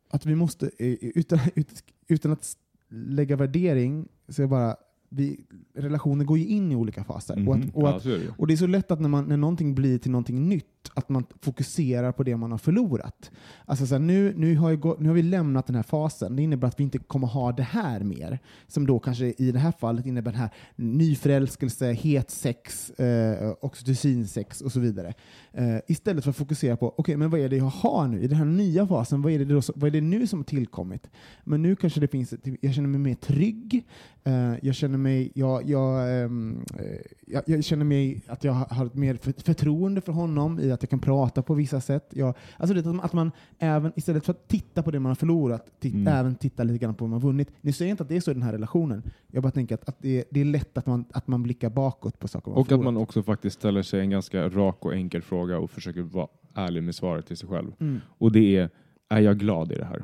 att 0.10 0.26
vi 0.26 0.36
måste, 0.36 0.72
eh, 0.78 0.94
utan, 1.02 1.40
ut, 1.56 1.84
utan 2.08 2.32
att 2.32 2.58
lägga 2.90 3.36
värdering, 3.36 4.08
så 4.28 4.44
är 4.44 4.48
bara, 4.48 4.76
vi, 5.16 5.40
relationer 5.76 6.26
går 6.26 6.38
ju 6.38 6.46
in 6.48 6.72
i 6.72 6.76
olika 6.76 7.04
faser. 7.04 7.34
Och, 7.50 7.58
Mhm. 7.58 7.70
att, 7.70 7.76
och, 7.76 7.84
ja 7.84 7.96
att, 7.96 8.06
är 8.06 8.20
det 8.20 8.30
och 8.38 8.48
det 8.48 8.54
är 8.54 8.58
så 8.58 8.68
lätt 8.68 8.92
att 8.92 9.00
när, 9.02 9.10
man, 9.10 9.26
när 9.26 9.38
någonting 9.38 9.76
blir 9.76 9.98
till 9.98 10.12
någonting 10.12 10.50
nytt, 10.50 10.66
att 10.94 11.10
man 11.10 11.26
fokuserar 11.42 12.12
på 12.12 12.24
det 12.24 12.38
man 12.38 12.52
har 12.52 12.58
förlorat. 12.58 13.32
Alltså 13.66 13.86
så 13.86 13.96
här, 13.96 14.00
nu, 14.00 14.34
nu, 14.38 14.56
har 14.56 14.70
jag 14.70 14.80
gå, 14.80 14.98
nu 15.00 15.08
har 15.08 15.16
vi 15.16 15.22
lämnat 15.22 15.68
den 15.68 15.76
här 15.76 15.84
fasen, 15.84 16.36
det 16.36 16.42
innebär 16.42 16.68
att 16.68 16.80
vi 16.80 16.84
inte 16.84 16.98
kommer 16.98 17.28
ha 17.28 17.52
det 17.52 17.64
här 17.64 18.00
mer. 18.00 18.40
Som 18.68 18.88
då 18.88 19.00
kanske 19.00 19.26
i 19.38 19.52
det 19.52 19.60
här 19.60 19.72
fallet 19.72 20.06
innebär 20.06 20.32
den 20.32 20.42
här 20.42 20.50
nyförälskelse, 20.76 21.92
het 21.92 22.32
sex, 22.32 22.90
eh, 22.90 23.54
oxytocinsex 23.62 24.62
och 24.62 24.72
så 24.72 24.80
vidare. 24.80 25.14
Eh, 25.52 25.78
istället 25.88 26.24
för 26.24 26.30
att 26.30 26.38
fokusera 26.38 26.78
på, 26.78 26.94
okej, 26.98 27.18
men 27.18 27.30
vad 27.30 27.40
är 27.40 27.50
det 27.50 27.58
jag 27.58 27.66
har 27.66 28.08
nu? 28.08 28.22
I 28.22 28.28
den 28.28 28.38
här 28.38 28.46
nya 28.46 28.88
fasen, 28.88 29.22
vad 29.22 29.32
är 29.32 29.40
det, 29.40 29.46
då, 29.46 29.62
vad 29.76 29.88
är 29.88 29.92
det 29.92 30.02
nu 30.02 30.28
som 30.28 30.40
har 30.40 30.44
tillkommit? 30.44 31.10
Men 31.44 31.62
nu 31.62 31.76
kanske 31.76 32.00
det 32.00 32.08
finns, 32.08 32.34
jag 32.62 32.74
känner 32.74 32.90
mig 32.90 33.00
mer 33.00 33.16
trygg, 33.16 33.88
eh, 34.24 34.54
jag 34.62 34.76
känner 34.76 34.98
mig, 34.98 35.32
jag, 35.36 35.70
jag, 35.70 36.24
ehm, 36.24 36.66
eh, 36.80 36.98
jag, 37.28 37.44
jag 37.46 37.64
känner 37.64 37.86
mig 37.86 38.22
att 38.28 38.44
jag 38.44 38.54
har 38.54 38.86
ett 38.86 38.96
mer 38.96 39.44
förtroende 39.44 40.02
för 40.02 40.12
honom 40.12 40.60
i 40.60 40.72
att 40.74 40.82
jag 40.84 40.90
kan 40.90 41.00
prata 41.00 41.42
på 41.42 41.54
vissa 41.54 41.82
sätt. 41.82 42.10
Jag, 42.16 42.34
alltså 42.58 42.74
det, 42.74 43.00
att 43.04 43.14
man 43.14 43.32
även, 43.60 43.92
istället 43.96 44.26
för 44.26 44.32
att 44.32 44.48
titta 44.48 44.84
på 44.84 44.92
det 44.92 45.00
man 45.00 45.10
har 45.10 45.16
förlorat, 45.16 45.80
titt, 45.80 45.94
Mm. 45.94 46.08
även 46.08 46.36
titta 46.36 46.64
lite 46.64 46.84
grann 46.86 46.96
på 46.96 47.04
vad 47.06 47.10
man 47.10 47.22
har 47.22 47.28
vunnit. 47.28 47.52
Nu 47.62 47.72
säger 47.72 47.90
jag 47.90 47.94
inte 47.94 48.04
att 48.04 48.10
det 48.10 48.16
är 48.16 48.22
så 48.22 48.32
i 48.32 48.34
den 48.34 48.44
här 48.44 48.52
relationen. 48.52 49.04
Jag 49.32 49.44
bara 49.44 49.52
tänker 49.52 49.76
att, 49.76 49.90
att 49.90 49.98
det, 50.02 50.24
det 50.32 50.42
är 50.42 50.46
lätt 50.46 50.78
att 50.78 50.86
man, 50.86 51.06
att 51.14 51.28
man 51.28 51.44
blickar 51.44 51.70
bakåt 51.70 52.20
på 52.20 52.28
saker 52.28 52.50
man 52.50 52.56
har 52.56 52.62
Och 52.62 52.66
att 52.72 52.78
man 52.80 52.86
förlorat. 52.86 53.04
också 53.10 53.24
faktiskt 53.24 53.56
ställer 53.60 53.82
sig 53.82 54.00
en 54.00 54.10
ganska 54.10 54.50
rak 54.50 54.86
och 54.86 54.94
enkel 54.94 55.22
fråga 55.22 55.58
och 55.58 55.72
försöker 55.72 56.02
vara 56.02 56.28
ärlig 56.56 56.84
med 56.84 56.96
svaret 56.96 57.28
till 57.28 57.38
sig 57.38 57.50
själv. 57.50 57.72
Mm. 57.80 58.00
Och 58.18 58.32
det 58.32 58.58
är, 58.58 58.70
är 59.10 59.20
jag 59.22 59.40
glad 59.40 59.72
i 59.72 59.76
det 59.76 59.86
här? 59.86 60.04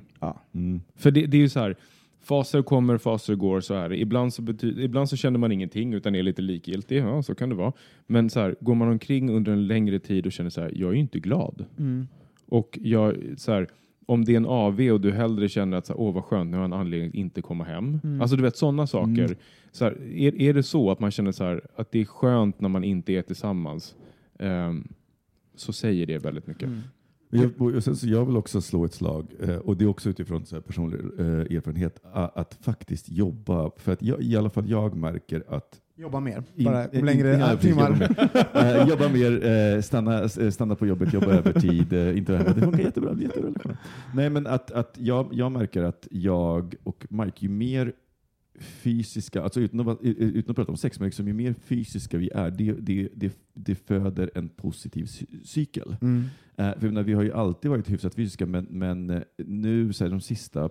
Mm. 0.53 0.81
För 0.95 1.11
det, 1.11 1.25
det 1.25 1.37
är 1.37 1.41
ju 1.41 1.49
så 1.49 1.59
här, 1.59 1.75
faser 2.21 2.61
kommer, 2.61 2.97
faser 2.97 3.35
går, 3.35 3.61
så 3.61 3.73
är 3.73 3.89
det. 3.89 3.97
Ibland 3.97 4.33
så, 4.33 4.43
ibland 4.61 5.09
så 5.09 5.17
känner 5.17 5.39
man 5.39 5.51
ingenting 5.51 5.93
utan 5.93 6.15
är 6.15 6.23
lite 6.23 6.41
likgiltig, 6.41 6.97
ja 6.97 7.23
så 7.23 7.35
kan 7.35 7.49
det 7.49 7.55
vara. 7.55 7.73
Men 8.07 8.29
så 8.29 8.39
här, 8.39 8.55
går 8.59 8.75
man 8.75 8.87
omkring 8.87 9.29
under 9.29 9.51
en 9.51 9.67
längre 9.67 9.99
tid 9.99 10.25
och 10.25 10.31
känner 10.31 10.49
så 10.49 10.61
här, 10.61 10.71
jag 10.75 10.89
är 10.89 10.93
ju 10.93 10.99
inte 10.99 11.19
glad. 11.19 11.65
Mm. 11.77 12.07
Och 12.45 12.79
jag, 12.81 13.15
så 13.37 13.51
här, 13.51 13.67
om 14.05 14.25
det 14.25 14.33
är 14.33 14.37
en 14.37 14.45
AV 14.45 14.81
och 14.81 15.01
du 15.01 15.11
hellre 15.11 15.49
känner 15.49 15.77
att 15.77 15.85
så 15.85 15.93
här, 15.93 15.99
åh 15.99 16.13
vad 16.13 16.23
skönt, 16.23 16.51
nu 16.51 16.57
har 16.57 16.61
jag 16.61 16.65
en 16.65 16.79
anledning 16.79 17.09
att 17.09 17.15
inte 17.15 17.41
komma 17.41 17.63
hem. 17.63 17.99
Mm. 18.03 18.21
Alltså 18.21 18.35
du 18.35 18.43
vet 18.43 18.57
sådana 18.57 18.87
saker. 18.87 19.25
Mm. 19.25 19.37
Så 19.71 19.85
här, 19.85 19.91
är, 20.13 20.41
är 20.41 20.53
det 20.53 20.63
så 20.63 20.91
att 20.91 20.99
man 20.99 21.11
känner 21.11 21.31
så 21.31 21.43
här, 21.43 21.61
att 21.75 21.91
det 21.91 22.01
är 22.01 22.05
skönt 22.05 22.61
när 22.61 22.69
man 22.69 22.83
inte 22.83 23.13
är 23.13 23.21
tillsammans, 23.21 23.95
ehm, 24.39 24.87
så 25.55 25.73
säger 25.73 26.05
det 26.05 26.17
väldigt 26.17 26.47
mycket. 26.47 26.63
Mm. 26.63 26.79
Jag, 27.31 27.83
sen 27.83 27.95
så 27.95 28.07
jag 28.07 28.25
vill 28.25 28.37
också 28.37 28.61
slå 28.61 28.85
ett 28.85 28.93
slag, 28.93 29.33
eh, 29.39 29.55
och 29.55 29.77
det 29.77 29.83
är 29.85 29.89
också 29.89 30.09
utifrån 30.09 30.45
så 30.45 30.61
personlig 30.61 30.99
eh, 31.19 31.57
erfarenhet, 31.57 31.99
att 32.13 32.57
faktiskt 32.61 33.09
jobba. 33.09 33.71
För 33.77 33.91
att 33.93 34.01
jag, 34.01 34.21
i 34.21 34.35
alla 34.35 34.49
fall 34.49 34.69
jag 34.69 34.95
märker 34.95 35.43
att 35.47 35.81
Jobba 35.95 36.19
mer, 36.19 36.43
In- 36.55 36.65
bara 36.65 36.91
in- 36.91 37.05
längre 37.05 37.33
precis, 37.37 37.61
timmar. 37.61 37.89
Jobba 37.91 37.99
mer, 38.53 38.81
Eh, 38.81 38.87
jobba 38.89 39.09
mer 39.09 39.45
eh, 39.75 39.81
stanna, 39.81 40.23
eh, 40.23 40.49
stanna 40.49 40.75
på 40.75 40.87
jobbet, 40.87 41.13
jobba 41.13 41.27
övertid. 41.27 41.93
Uh, 41.93 42.17
inte 42.17 42.37
här. 42.37 42.53
Det 42.53 42.61
funkar 42.61 42.79
jättebra. 42.83 43.15
jättebra. 43.19 43.77
Nej, 44.13 44.29
men 44.29 44.47
att, 44.47 44.71
att 44.71 44.95
jag, 44.99 45.29
jag 45.31 45.51
märker 45.51 45.83
att 45.83 46.07
jag 46.11 46.75
och 46.83 47.05
Mike, 47.09 47.37
ju 47.39 47.49
mer 47.49 47.93
fysiska, 48.61 49.41
alltså 49.43 49.59
utan 49.61 49.89
att, 49.89 50.01
utan 50.01 50.51
att 50.51 50.55
prata 50.55 50.71
om 50.71 50.77
sex, 50.77 50.99
men 50.99 51.05
liksom, 51.05 51.27
ju 51.27 51.33
mer 51.33 51.53
fysiska 51.53 52.17
vi 52.17 52.29
är, 52.29 52.51
det, 52.51 52.71
det, 52.71 53.09
det, 53.15 53.37
det 53.53 53.75
föder 53.75 54.31
en 54.35 54.49
positiv 54.49 55.05
cy- 55.05 55.43
cykel. 55.43 55.95
Mm. 56.01 56.23
Eh, 56.55 56.79
för 56.79 56.87
menar, 56.87 57.03
vi 57.03 57.13
har 57.13 57.23
ju 57.23 57.33
alltid 57.33 57.71
varit 57.71 57.89
hyfsat 57.89 58.15
fysiska, 58.15 58.45
men, 58.45 58.67
men 58.69 59.09
eh, 59.09 59.21
nu 59.37 59.93
så 59.93 60.03
här, 60.03 60.11
de 60.11 60.21
sista 60.21 60.69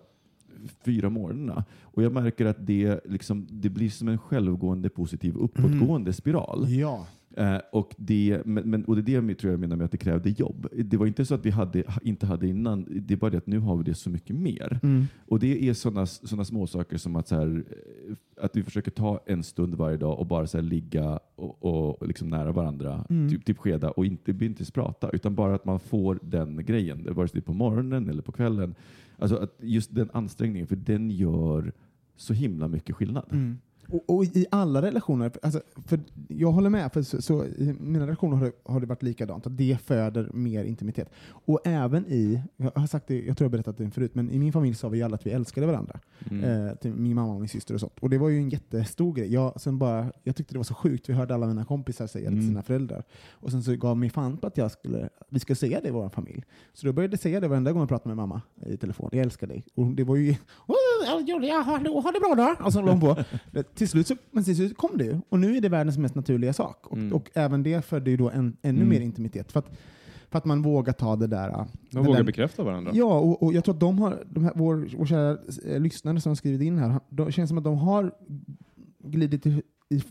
fyra 0.85 1.11
månaderna, 1.11 1.65
och 1.83 2.03
jag 2.03 2.13
märker 2.13 2.47
att 2.47 2.67
det, 2.67 3.01
liksom, 3.05 3.47
det 3.51 3.69
blir 3.69 3.91
som 3.91 4.09
en 4.09 4.19
självgående 4.19 4.89
positiv 4.89 5.37
uppåtgående 5.37 6.13
spiral. 6.13 6.69
Ja. 6.69 7.07
Eh, 7.39 7.61
och, 7.73 7.95
det, 7.97 8.43
men, 8.45 8.85
och 8.85 9.03
det 9.03 9.15
är 9.15 9.23
det 9.23 9.35
tror 9.35 9.51
jag 9.51 9.61
menar 9.61 9.77
med 9.77 9.85
att 9.85 9.91
det 9.91 9.97
krävde 9.99 10.31
jobb. 10.31 10.67
Det 10.73 10.97
var 10.97 11.07
inte 11.07 11.25
så 11.25 11.35
att 11.35 11.47
vi 11.47 11.51
hade, 11.51 11.83
inte 12.03 12.27
hade 12.27 12.49
innan, 12.49 12.87
det 12.91 13.15
är 13.15 13.19
bara 13.19 13.31
det 13.31 13.37
att 13.39 13.47
nu 13.47 13.59
har 13.59 13.77
vi 13.77 13.83
det 13.85 13.95
så 13.95 14.11
mycket 14.11 14.37
mer. 14.37 14.81
Mm. 14.83 15.07
Och 15.27 15.39
det 15.39 15.69
är 15.69 15.75
sådana 15.75 16.07
såna 16.07 16.45
små 16.45 16.67
saker 16.67 16.97
som 16.97 17.17
att, 17.17 17.29
så 17.29 17.35
här, 17.35 17.65
eh, 18.09 18.45
att 18.45 18.57
vi 18.57 18.63
försöker 18.63 18.91
ta 18.91 19.21
en 19.27 19.43
stund 19.43 19.75
varje 19.75 19.97
dag 19.97 20.19
och 20.19 20.27
bara 20.27 20.47
så 20.47 20.59
här, 20.59 20.63
ligga 20.63 21.19
och, 21.35 21.65
och 21.65 22.07
liksom 22.07 22.29
nära 22.29 22.53
varandra, 22.53 23.05
Mm. 23.11 23.31
typ, 23.31 23.45
typ 23.45 23.59
skeda 23.59 23.91
och 23.91 24.07
inte, 24.07 24.31
inte 24.31 24.73
prata, 24.73 25.11
utan 25.11 25.35
bara 25.35 25.55
att 25.55 25.65
man 25.65 25.81
får 25.81 26.19
den 26.23 26.65
grejen, 26.65 27.15
vare 27.15 27.29
sig 27.29 27.35
det 27.35 27.41
är 27.41 27.47
på 27.47 27.53
morgonen 27.53 28.09
eller 28.09 28.23
på 28.23 28.33
kvällen. 28.33 28.75
Alltså 29.19 29.37
att 29.37 29.55
just 29.61 29.95
den 29.95 30.11
ansträngningen, 30.13 30.67
för 30.67 30.77
den 30.77 31.11
gör 31.11 31.73
så 32.17 32.33
himla 32.33 32.69
mycket 32.69 32.97
skillnad. 32.97 33.27
Mm. 33.31 33.59
Och, 33.91 34.17
och 34.17 34.25
i 34.25 34.47
alla 34.51 34.83
relationer, 34.83 35.33
alltså, 35.43 35.61
för 35.87 36.01
jag 36.29 36.53
håller 36.53 36.71
med, 36.71 36.93
för 36.93 37.03
så, 37.03 37.23
så, 37.23 37.45
i 37.45 37.75
mina 37.81 38.07
relationer 38.07 38.37
har 38.37 38.45
det, 38.47 38.53
har 38.65 38.81
det 38.81 38.87
varit 38.87 39.03
likadant, 39.03 39.47
att 39.47 39.57
det 39.57 39.79
föder 39.85 40.31
mer 40.35 40.65
intimitet. 40.65 41.11
Och 41.29 41.61
även 41.65 42.07
i, 42.07 42.43
jag 42.57 42.71
har 42.75 42.87
sagt 42.87 43.07
det, 43.07 43.21
jag 43.27 43.37
tror 43.37 43.45
jag 43.45 43.53
berättat 43.53 43.79
det 43.79 43.91
förut, 43.91 44.15
men 44.15 44.31
i 44.31 44.39
min 44.39 44.53
familj 44.53 44.75
sa 44.75 44.89
vi 44.89 45.03
alla 45.03 45.15
att 45.15 45.27
vi 45.27 45.31
älskade 45.31 45.67
varandra. 45.67 46.01
Mm. 46.31 46.67
Eh, 46.67 46.75
till 46.75 46.93
min 46.95 47.15
mamma 47.15 47.35
och 47.35 47.41
min 47.41 47.49
syster 47.49 47.75
och 47.75 47.81
sånt. 47.81 47.99
Och 48.01 48.11
det 48.11 48.19
var 48.19 48.29
ju 48.29 48.37
en 48.39 48.49
jättestor 48.49 49.13
grej. 49.15 49.33
Jag, 49.33 49.61
sen 49.61 49.79
bara, 49.79 50.13
jag 50.25 50.37
tyckte 50.37 50.55
det 50.55 50.59
var 50.59 50.65
så 50.65 50.75
sjukt, 50.75 51.09
vi 51.09 51.13
hörde 51.13 51.35
alla 51.35 51.47
mina 51.47 51.65
kompisar 51.65 52.07
säga 52.07 52.25
det 52.25 52.37
till 52.37 52.39
Mm. 52.39 52.49
sina 52.51 52.63
föräldrar. 52.63 53.05
Och 53.31 53.51
sen 53.51 53.63
så 53.63 53.77
gav 53.77 53.97
mig 53.97 54.11
fan 54.11 54.37
på 54.37 54.47
att 54.47 54.57
jag 54.57 54.71
skulle, 54.71 55.09
vi 55.29 55.41
skulle 55.41 55.57
säga 55.57 55.81
det 55.81 55.89
i 55.89 55.91
vår 55.91 56.09
familj. 56.09 56.43
Så 56.73 56.87
då 56.87 56.93
började 56.93 57.13
jag 57.13 57.21
säga 57.21 57.41
det 57.41 57.49
varenda 57.49 57.73
gång 57.73 57.81
jag 57.83 57.89
pratade 57.89 58.09
med 58.09 58.17
mamma 58.17 58.43
i 58.67 58.77
telefon. 58.77 59.09
Jag 59.13 59.21
älskar 59.23 59.47
dig. 59.47 59.65
Och 59.75 59.87
det 59.87 60.05
var 60.05 60.17
ju 60.17 60.35
"Åh, 60.67 60.77
Julia, 61.27 61.55
hallå, 61.61 62.01
ha 62.01 62.13
det 62.13 62.21
bra 62.21 62.35
då? 62.59 62.65
Och 62.65 62.73
så 62.73 62.81
hon 62.81 63.01
på. 63.01 63.17
Till, 63.79 63.89
slut 63.89 64.07
så, 64.07 64.17
men 64.31 64.45
till 64.45 64.57
slut 64.57 64.77
kom 64.77 64.91
det 64.99 65.05
ju. 65.05 65.17
Och 65.29 65.39
nu 65.39 65.57
är 65.57 65.61
det 65.61 65.69
världens 65.69 65.99
mest 65.99 66.15
naturliga 66.15 66.53
sak. 66.53 66.87
Och, 66.87 66.97
Mm. 66.97 67.13
och 67.13 67.31
även 67.35 67.63
det 67.63 67.85
födde 67.85 68.11
ju 68.11 68.17
då 68.17 68.31
en, 68.31 68.57
ännu 68.63 68.77
Mm. 68.79 68.89
mer 68.89 69.01
intimitet. 69.01 69.53
För 69.53 69.59
att, 69.61 69.71
för 70.31 70.39
att 70.39 70.45
man 70.45 70.63
vågar 70.63 70.93
ta 70.93 71.17
det 71.17 71.27
där. 71.27 71.49
De 71.51 71.67
den 71.91 72.05
vågar 72.05 72.17
där- 72.19 72.25
bekräfta 72.25 72.65
varandra. 72.65 72.91
Ja, 72.95 73.19
och, 73.19 73.43
och 73.43 73.53
jag 73.55 73.65
tror 73.65 73.75
att 73.75 73.81
de 73.81 73.99
har, 73.99 74.25
de 74.31 74.45
här, 74.45 74.53
vår, 74.57 74.89
vår 74.99 75.07
kära 75.07 75.39
eh, 75.67 75.81
lyssnare 75.81 76.21
som 76.21 76.31
har 76.31 76.35
skrivit 76.35 76.63
in 76.63 76.79
här, 76.79 77.01
det 77.09 77.33
känns 77.33 77.49
som 77.49 77.59
att 77.59 77.65
de 77.65 77.79
har 77.79 78.13
glidit 78.99 79.47
i, 79.47 79.63
i, 79.89 80.03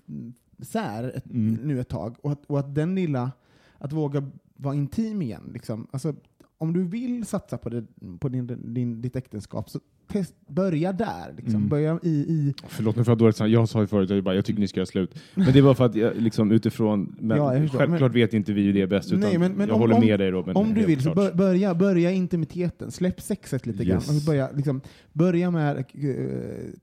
isär 0.57 1.11
ett, 1.17 1.25
Mm. 1.31 1.53
nu 1.63 1.79
ett 1.79 1.89
tag. 1.89 2.15
Och 2.21 2.31
att, 2.31 2.45
och 2.45 2.59
att 2.59 2.75
den 2.75 2.95
lilla, 2.95 3.31
att 3.77 3.93
våga 3.93 4.31
vara 4.55 4.75
intim 4.75 5.21
igen, 5.21 5.49
liksom. 5.53 5.87
alltså, 5.91 6.13
om 6.57 6.73
du 6.73 6.83
vill 6.83 7.25
satsa 7.25 7.57
på, 7.57 7.69
det, 7.69 7.85
på 8.19 8.29
din, 8.29 8.73
din, 8.73 9.01
ditt 9.01 9.15
äktenskap, 9.15 9.69
så 9.69 9.79
test, 10.07 10.33
börja 10.47 10.93
där. 10.93 11.33
Liksom. 11.37 11.55
Mm. 11.55 11.69
Börja 11.69 11.99
i, 12.03 12.09
i 12.09 12.53
Förlåt 12.67 12.95
mig 12.95 13.05
för 13.05 13.11
att 13.13 13.19
dåligt. 13.19 13.39
Jag 13.39 13.69
sa 13.69 13.81
ju 13.81 13.87
förut 13.87 14.09
jag, 14.09 14.23
bara, 14.23 14.35
jag 14.35 14.45
tycker 14.45 14.59
ni 14.59 14.67
ska 14.67 14.79
göra 14.79 14.85
slut. 14.85 15.19
Men 15.35 15.53
det 15.53 15.61
var 15.61 15.73
för 15.73 15.85
att 15.85 15.95
jag, 15.95 16.15
liksom, 16.21 16.51
utifrån, 16.51 17.15
men 17.19 17.37
Ja, 17.37 17.55
jag 17.57 17.71
självklart 17.71 18.13
vet 18.15 18.33
inte 18.33 18.53
vi 18.53 18.61
ju 18.61 18.71
det 18.73 18.87
bäst, 18.87 19.07
utan 19.11 19.19
Nej, 19.19 19.37
men- 19.37 19.51
men 19.51 19.67
jag 19.67 19.75
om- 19.75 19.81
håller 19.81 19.95
om- 19.95 20.01
med 20.05 20.19
dig 20.19 20.31
Robin. 20.31 20.55
Om 20.55 20.73
du 20.73 20.85
vill 20.85 21.01
så 21.01 21.11
klart. 21.11 21.33
börja, 21.33 21.75
börja 21.75 22.11
intimiteten, 22.11 22.91
släpp 22.91 23.21
sexet 23.21 23.65
lite 23.65 23.83
Yes. 23.83 24.07
grann. 24.07 24.15
Och 24.17 24.23
börja, 24.25 24.49
liksom, 24.55 24.81
börja 25.13 25.51
med 25.51 25.71
att 25.71 25.77
eh, 25.95 26.05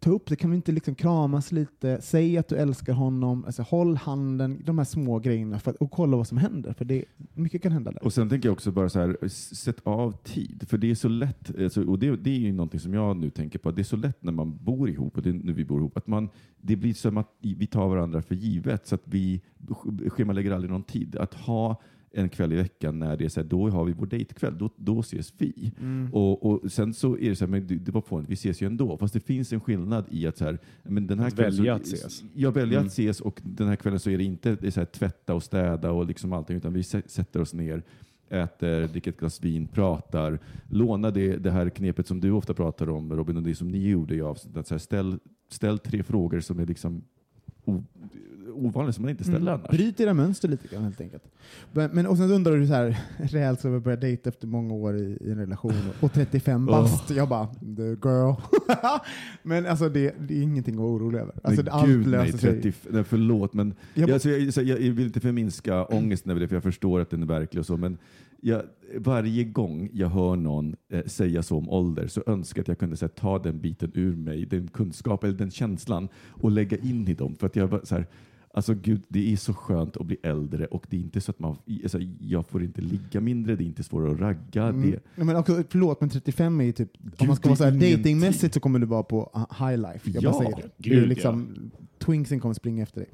ta 0.01 0.11
upp 0.11 0.27
det, 0.27 0.37
kan 0.37 0.51
vi 0.51 0.57
inte 0.57 0.72
liksom 0.72 0.95
kramas 0.95 1.53
lite, 1.53 1.99
säg 2.03 2.39
att 2.39 2.49
du 2.49 2.57
älskar 2.57 2.93
honom, 2.93 3.45
alltså, 3.45 3.62
håll 3.62 3.97
handen, 3.97 4.62
de 4.64 4.79
här 4.79 4.85
små 4.85 5.18
grejerna 5.18 5.59
för 5.59 5.70
att, 5.70 5.77
och 5.77 5.91
kolla 5.91 6.16
vad 6.16 6.27
som 6.29 6.39
händer, 6.39 6.72
för 6.72 6.85
det, 6.85 7.05
mycket 7.35 7.62
kan 7.62 7.72
hända 7.72 7.91
där. 7.91 8.05
Och 8.05 8.12
sen 8.12 8.29
tänker 8.29 8.49
jag 8.49 8.53
också 8.53 8.70
bara 8.72 8.89
så 8.89 8.99
här, 9.01 9.29
sätt 9.29 9.77
av 9.83 10.12
tid. 10.22 10.64
För 10.68 10.79
det 10.79 10.91
är 10.91 10.95
så 10.95 11.09
lätt, 11.09 11.61
alltså, 11.61 11.83
och 11.85 11.99
det, 11.99 12.16
det 12.16 12.31
är 12.31 12.39
ju 12.39 12.53
någonting 12.53 12.81
som 12.81 12.95
jag 12.95 13.14
nu 13.21 13.31
tänker 13.31 13.59
på, 13.59 13.71
det 13.71 13.83
är 13.83 13.85
så 13.85 13.97
lätt 13.97 14.23
när 14.23 14.33
man 14.33 14.57
bor 14.65 14.89
ihop, 14.91 15.17
och 15.17 15.23
det 15.23 15.29
är 15.31 15.35
nu 15.35 15.53
vi 15.53 15.65
bor 15.65 15.79
ihop, 15.81 15.97
att 15.97 16.07
man, 16.07 16.29
det 16.61 16.77
blir 16.77 16.95
som 16.95 17.17
att 17.19 17.31
vi 17.41 17.67
tar 17.67 17.89
varandra 17.89 18.23
för 18.23 18.35
givet, 18.35 18.87
så 18.87 18.95
att 18.95 19.03
vi 19.05 19.41
sch- 19.67 20.09
schemalägger 20.11 20.51
aldrig 20.53 20.71
någon 20.71 20.83
tid. 20.83 21.17
Att 21.17 21.35
ha 21.35 21.81
en 22.17 22.29
kväll 22.29 22.53
i 22.53 22.57
veckan 22.57 22.99
när 22.99 23.17
det 23.17 23.25
är 23.25 23.29
så 23.29 23.41
här, 23.41 23.49
då 23.49 23.69
har 23.71 23.85
vi 23.85 23.93
vår 23.93 24.07
dejtkväll, 24.07 24.59
då, 24.59 24.71
då 24.77 25.01
ses 25.01 25.33
vi. 25.39 25.73
Mm. 25.81 26.09
Och, 26.15 26.47
och 26.47 26.73
sen 26.73 26.95
så 26.95 27.19
är 27.19 27.29
det 27.31 27.37
så 27.37 27.45
här, 27.45 27.51
men 27.51 27.67
det, 27.85 27.93
var 27.93 28.01
fånigt, 28.01 28.31
vi 28.31 28.35
ses 28.35 28.62
ju 28.62 28.67
ändå. 28.67 28.97
Fast 28.99 29.15
det 29.15 29.21
finns 29.21 29.53
en 29.53 29.61
skillnad 29.61 30.05
i 30.11 30.27
att 30.27 30.37
så 30.39 30.45
här, 30.45 30.59
men 30.83 31.07
den 31.07 31.19
här 31.19 31.27
Att 31.27 31.35
kvällen 31.35 31.57
välja 31.57 31.79
så, 31.79 31.83
att 31.83 31.87
ses. 31.87 32.23
Jag 32.35 32.53
väljer 32.53 32.79
Mm. 32.79 32.87
att 32.87 32.93
ses 32.93 33.21
och 33.21 33.41
den 33.45 33.69
här 33.69 33.77
kvällen 33.77 34.01
så 34.01 34.11
är 34.11 34.19
det 34.19 34.25
inte 34.25 34.55
det 34.57 34.67
är 34.67 34.71
så 34.71 34.81
här, 34.81 34.87
tvätta 34.87 35.35
och 35.35 35.43
städa 35.43 35.91
och 35.93 36.07
liksom 36.07 36.33
allting, 36.33 36.57
utan 36.57 36.73
vi 36.73 36.81
sä- 36.83 37.09
sätter 37.09 37.41
oss 37.41 37.55
ner 37.55 37.83
äter, 38.29 38.89
dricker 38.89 39.11
ett 39.11 39.20
glas 39.20 39.41
vin, 39.45 39.66
pratar. 39.66 40.39
Låna 40.70 41.11
det, 41.11 41.37
det 41.37 41.51
här 41.51 41.70
knepet 41.70 42.07
som 42.07 42.20
du 42.20 42.31
ofta 42.31 42.55
pratar 42.55 42.89
om 42.89 43.12
Robin 43.12 43.37
och 43.37 43.43
det 43.43 43.55
som 43.55 43.68
ni 43.68 43.89
gjorde 43.89 44.14
i 44.14 44.20
avsnittet. 44.20 44.61
Att 44.61 44.66
så 44.66 44.75
här, 44.75 44.79
ställ, 44.79 45.18
ställ 45.49 45.79
tre 45.79 46.03
frågor 46.03 46.41
som 46.41 46.59
är 46.59 46.66
liksom 46.66 47.03
o, 47.65 47.83
ovanliga 48.55 48.93
som 48.93 49.03
man 49.03 49.11
inte 49.11 49.25
ställer 49.25 49.41
Mm. 49.41 49.55
annars. 49.55 49.71
Bryt 49.71 50.01
era 50.01 50.15
mönster 50.15 50.49
lite 50.49 50.69
grann 50.69 50.83
helt 50.85 51.01
enkelt. 51.01 51.23
Men, 51.73 51.91
men, 51.91 52.07
och 52.07 52.17
sen 52.17 52.31
undrar 52.31 52.57
du 52.57 52.67
så 52.67 52.73
här, 52.73 53.01
rejält 53.19 53.61
så 53.61 53.71
vi 53.71 53.81
börjar 53.81 53.99
dejta 53.99 54.29
efter 54.29 54.47
många 54.47 54.75
år 54.75 54.97
i, 54.97 55.19
i 55.21 55.31
en 55.31 55.39
relation 55.39 55.73
och 56.01 56.12
35 56.12 56.67
bast. 56.67 57.11
Jag 57.11 57.29
bara, 57.29 57.47
the 57.47 57.83
girl. 58.09 58.35
men 59.43 59.67
alltså 59.67 59.89
det, 59.89 60.15
det 60.29 60.39
är 60.39 60.43
ingenting 60.43 60.75
att 60.75 60.81
vara 60.81 60.91
orolig 60.93 61.19
över. 61.19 61.35
Alltså, 61.45 61.62
men 61.62 61.73
allt 61.73 61.87
gud 61.87 62.07
nej, 62.07 62.11
löser 62.27 62.39
sig. 62.39 62.62
30, 62.62 62.73
nej, 62.91 63.05
förlåt 63.05 63.55
men 63.55 63.75
Jag 63.95 64.09
jag, 64.09 64.15
alltså, 64.15 64.31
jag, 64.31 64.55
så 64.55 64.62
jag, 64.62 64.81
jag 64.81 64.93
vill 64.93 65.07
inte 65.07 65.21
förminska 65.21 65.85
ångesten 65.91 66.31
över 66.31 66.41
det 66.41 66.49
för 66.49 66.57
jag 66.57 66.62
förstår 66.62 67.01
att 67.01 67.11
den 67.11 67.23
är 67.23 67.27
verklig 67.27 67.61
och 67.61 67.67
så 67.67 67.77
men 67.77 67.99
jag, 68.45 68.62
varje 68.97 69.45
gång 69.45 69.90
jag 69.92 70.09
hör 70.09 70.36
någon 70.36 70.76
eh, 70.92 71.05
säga 71.05 71.42
så 71.42 71.59
om 71.59 71.68
ålder 71.68 72.07
så 72.07 72.22
önskar 72.26 72.59
jag 72.61 72.62
att 72.64 72.68
jag 72.68 72.78
kunde 72.78 72.97
här, 73.01 73.09
ta 73.09 73.38
den 73.38 73.61
biten 73.61 73.90
ur 73.95 74.16
mig, 74.16 74.47
den 74.47 74.68
kunskap 74.68 75.24
eller 75.24 75.34
den 75.34 75.51
känslan 75.51 76.09
och 76.28 76.51
lägga 76.51 76.78
in 76.78 77.09
i 77.09 77.14
dem. 77.14 77.34
För 77.34 77.47
att 77.47 77.57
jag 77.57 77.70
bara, 77.70 77.84
så 77.84 77.95
här, 77.95 78.07
Alltså 78.57 78.74
gud, 78.74 79.03
det 79.09 79.32
är 79.32 79.36
så 79.36 79.55
skönt 79.55 79.97
att 79.97 80.07
bli 80.07 80.16
äldre 80.22 80.66
och 80.66 80.86
det 80.90 80.97
är 80.97 81.01
inte 81.01 81.20
så 81.20 81.30
att 81.30 81.38
man, 81.38 81.57
alltså, 81.82 81.99
jag 82.20 82.47
får 82.47 82.62
inte 82.62 82.80
ligga 82.80 83.20
mindre, 83.20 83.57
det 83.57 83.64
är 83.64 83.66
inte 83.66 83.82
svårare 83.82 84.12
att 84.12 84.20
ragga. 84.20 84.62
Mm. 84.62 84.90
Det, 84.90 85.01
Nej, 85.16 85.26
men 85.26 85.36
också, 85.36 85.62
förlåt, 85.68 86.01
men 86.01 86.11
35 86.11 86.61
är 86.61 86.64
ju 86.64 86.72
typ, 86.72 86.90
om 87.03 87.11
Gud, 87.18 87.28
man 87.28 87.36
ska 87.36 87.49
vara 87.49 87.57
så 87.57 87.64
här 87.64 87.70
det 87.70 87.92
är 87.92 87.97
datingmässigt 87.97 88.55
så 88.55 88.61
kommer 88.61 88.78
du 88.78 88.86
vara 88.86 89.03
på 89.03 89.30
uh, 89.36 89.66
high 89.68 89.80
life. 89.80 90.11
Jag 90.11 90.22
Ja, 90.22 90.30
bara 90.30 90.42
säger 90.42 90.57
det. 90.57 90.70
gud, 90.78 91.03
är 91.03 91.07
liksom, 91.07 91.70
Twingsen 91.99 92.40
kommer 92.40 92.55
springa 92.55 92.82
efter 92.82 93.01
dig. 93.01 93.11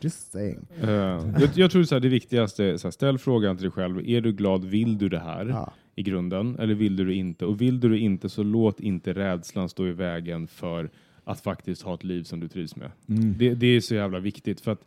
Just 0.00 0.32
saying. 0.32 0.66
Eh, 0.82 0.88
jag, 0.88 1.48
jag 1.54 1.70
tror 1.70 1.82
så 1.82 1.98
det 1.98 2.08
viktigaste 2.08 2.64
är 2.64 2.76
så 2.76 2.86
här, 2.86 2.92
ställ 2.92 3.18
frågan 3.18 3.56
till 3.56 3.62
dig 3.62 3.72
själv. 3.72 4.08
Är 4.08 4.20
du 4.20 4.32
glad? 4.32 4.64
Vill 4.64 4.98
du 4.98 5.08
det 5.08 5.18
här 5.18 5.46
Ja. 5.46 5.72
i 5.94 6.02
grunden? 6.02 6.56
Eller 6.58 6.74
vill 6.74 6.96
du 6.96 7.04
det 7.04 7.14
inte? 7.14 7.46
Och 7.46 7.60
vill 7.60 7.80
du 7.80 7.88
det 7.88 7.98
inte 7.98 8.28
så 8.28 8.42
låt 8.42 8.80
inte 8.80 9.12
rädslan 9.12 9.68
stå 9.68 9.86
i 9.86 9.92
vägen 9.92 10.46
för 10.46 10.90
att 11.24 11.40
faktiskt 11.40 11.82
ha 11.82 11.94
ett 11.94 12.04
liv 12.04 12.22
som 12.22 12.40
du 12.40 12.48
trivs 12.48 12.76
med. 12.76 12.90
mm. 13.08 13.34
Det, 13.38 13.54
det 13.54 13.66
är 13.66 13.80
så 13.80 13.94
jävla 13.94 14.18
viktigt 14.20 14.60
för 14.60 14.72
att 14.72 14.84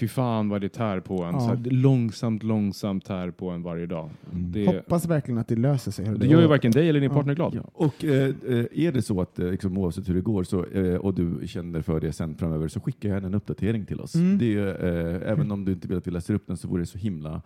fy 0.00 0.08
fan 0.08 0.48
vad 0.48 0.60
det 0.60 0.68
tär 0.68 1.00
på 1.00 1.22
en. 1.24 1.34
Ja. 1.34 1.40
Så 1.40 1.46
här, 1.46 1.56
långsamt, 1.70 2.42
långsamt 2.42 3.04
tär 3.04 3.30
på 3.30 3.50
en 3.50 3.62
varje 3.62 3.86
dag. 3.86 4.10
Mm. 4.32 4.52
Det, 4.52 4.66
Hoppas 4.66 5.06
verkligen 5.06 5.38
att 5.38 5.48
det 5.48 5.56
löser 5.56 5.90
sig. 5.90 6.04
det 6.18 6.26
gör 6.26 6.40
ju 6.40 6.46
varken 6.46 6.70
dig 6.72 6.88
eller 6.88 7.00
din 7.00 7.10
Ja. 7.10 7.16
partner 7.16 7.34
glad. 7.34 7.54
Ja. 7.54 7.62
Och 7.72 8.04
eh, 8.04 8.28
eh, 8.48 8.64
är 8.72 8.92
det 8.92 9.02
så 9.02 9.20
att 9.20 9.38
eh, 9.38 9.50
liksom, 9.50 9.78
oavsett 9.78 10.08
hur 10.08 10.14
det 10.14 10.20
går 10.20 10.44
så, 10.44 10.64
eh, 10.64 10.94
och 10.94 11.14
du 11.14 11.40
känner 11.46 11.82
för 11.82 12.00
det 12.00 12.12
sen 12.12 12.34
framöver 12.34 12.68
så 12.68 12.80
skicka 12.80 13.08
gärna 13.08 13.26
en 13.26 13.34
uppdatering 13.34 13.84
till 13.86 14.00
oss. 14.00 14.14
Mm. 14.14 14.38
Det 14.38 14.54
eh, 14.58 15.30
även 15.32 15.50
om 15.52 15.64
du 15.64 15.72
inte 15.72 15.88
vill 15.88 15.96
att 15.98 16.06
vi 16.06 16.10
läser 16.10 16.34
upp 16.34 16.46
den 16.46 16.56
så 16.56 16.68
vore 16.68 16.82
det 16.82 16.86
så 16.86 16.98
himla 16.98 17.42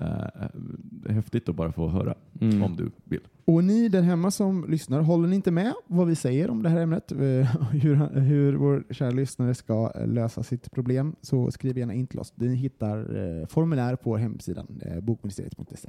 eh, 0.00 1.12
häftigt 1.14 1.48
att 1.48 1.54
bara 1.56 1.72
få 1.72 1.88
höra 1.88 2.14
Mm. 2.40 2.62
om 2.62 2.76
du 2.76 2.90
vill. 3.04 3.20
Och 3.44 3.64
ni 3.64 3.88
där 3.88 4.02
hemma 4.02 4.30
som 4.30 4.64
lyssnar, 4.68 5.00
håller 5.00 5.28
ni 5.28 5.36
inte 5.36 5.50
med 5.50 5.74
vad 5.86 6.06
vi 6.06 6.14
säger 6.14 6.50
om 6.50 6.62
det 6.62 6.68
här 6.68 6.80
ämnet? 6.80 7.12
Eh, 7.12 7.18
hur, 7.72 8.20
hur 8.20 8.54
vår 8.54 8.84
kära 8.90 9.10
lyssnare 9.10 9.54
ska 9.54 9.92
eh, 9.94 10.06
lösa 10.06 10.42
sitt 10.42 10.70
problem 10.70 11.16
så 11.20 11.50
skriv 11.50 11.78
gärna 11.78 11.94
in 11.94 12.06
till 12.06 12.18
oss. 12.18 12.32
Ni 12.36 12.54
hittar 12.54 13.16
eh, 13.40 13.46
formulär 13.46 13.96
på 13.96 14.16
hemsidan 14.16 14.80
eh, 14.84 15.00
bokministeriet.se. 15.00 15.88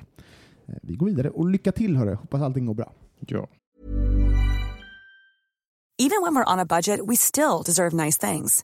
Eh, 0.67 0.75
vi 0.81 0.93
går 0.95 1.05
vidare 1.05 1.29
och 1.29 1.49
lycka 1.49 1.71
till 1.71 1.97
hörru. 1.97 2.13
Hoppas 2.13 2.41
allting 2.41 2.65
går 2.65 2.73
bra. 2.73 2.93
Ja. 3.19 3.47
Even 5.99 6.21
when 6.23 6.35
we're 6.35 6.53
on 6.53 6.59
a 6.59 6.65
budget, 6.65 6.99
we 7.09 7.15
still 7.15 7.63
deserve 7.65 8.05
nice 8.05 8.27
things. 8.27 8.63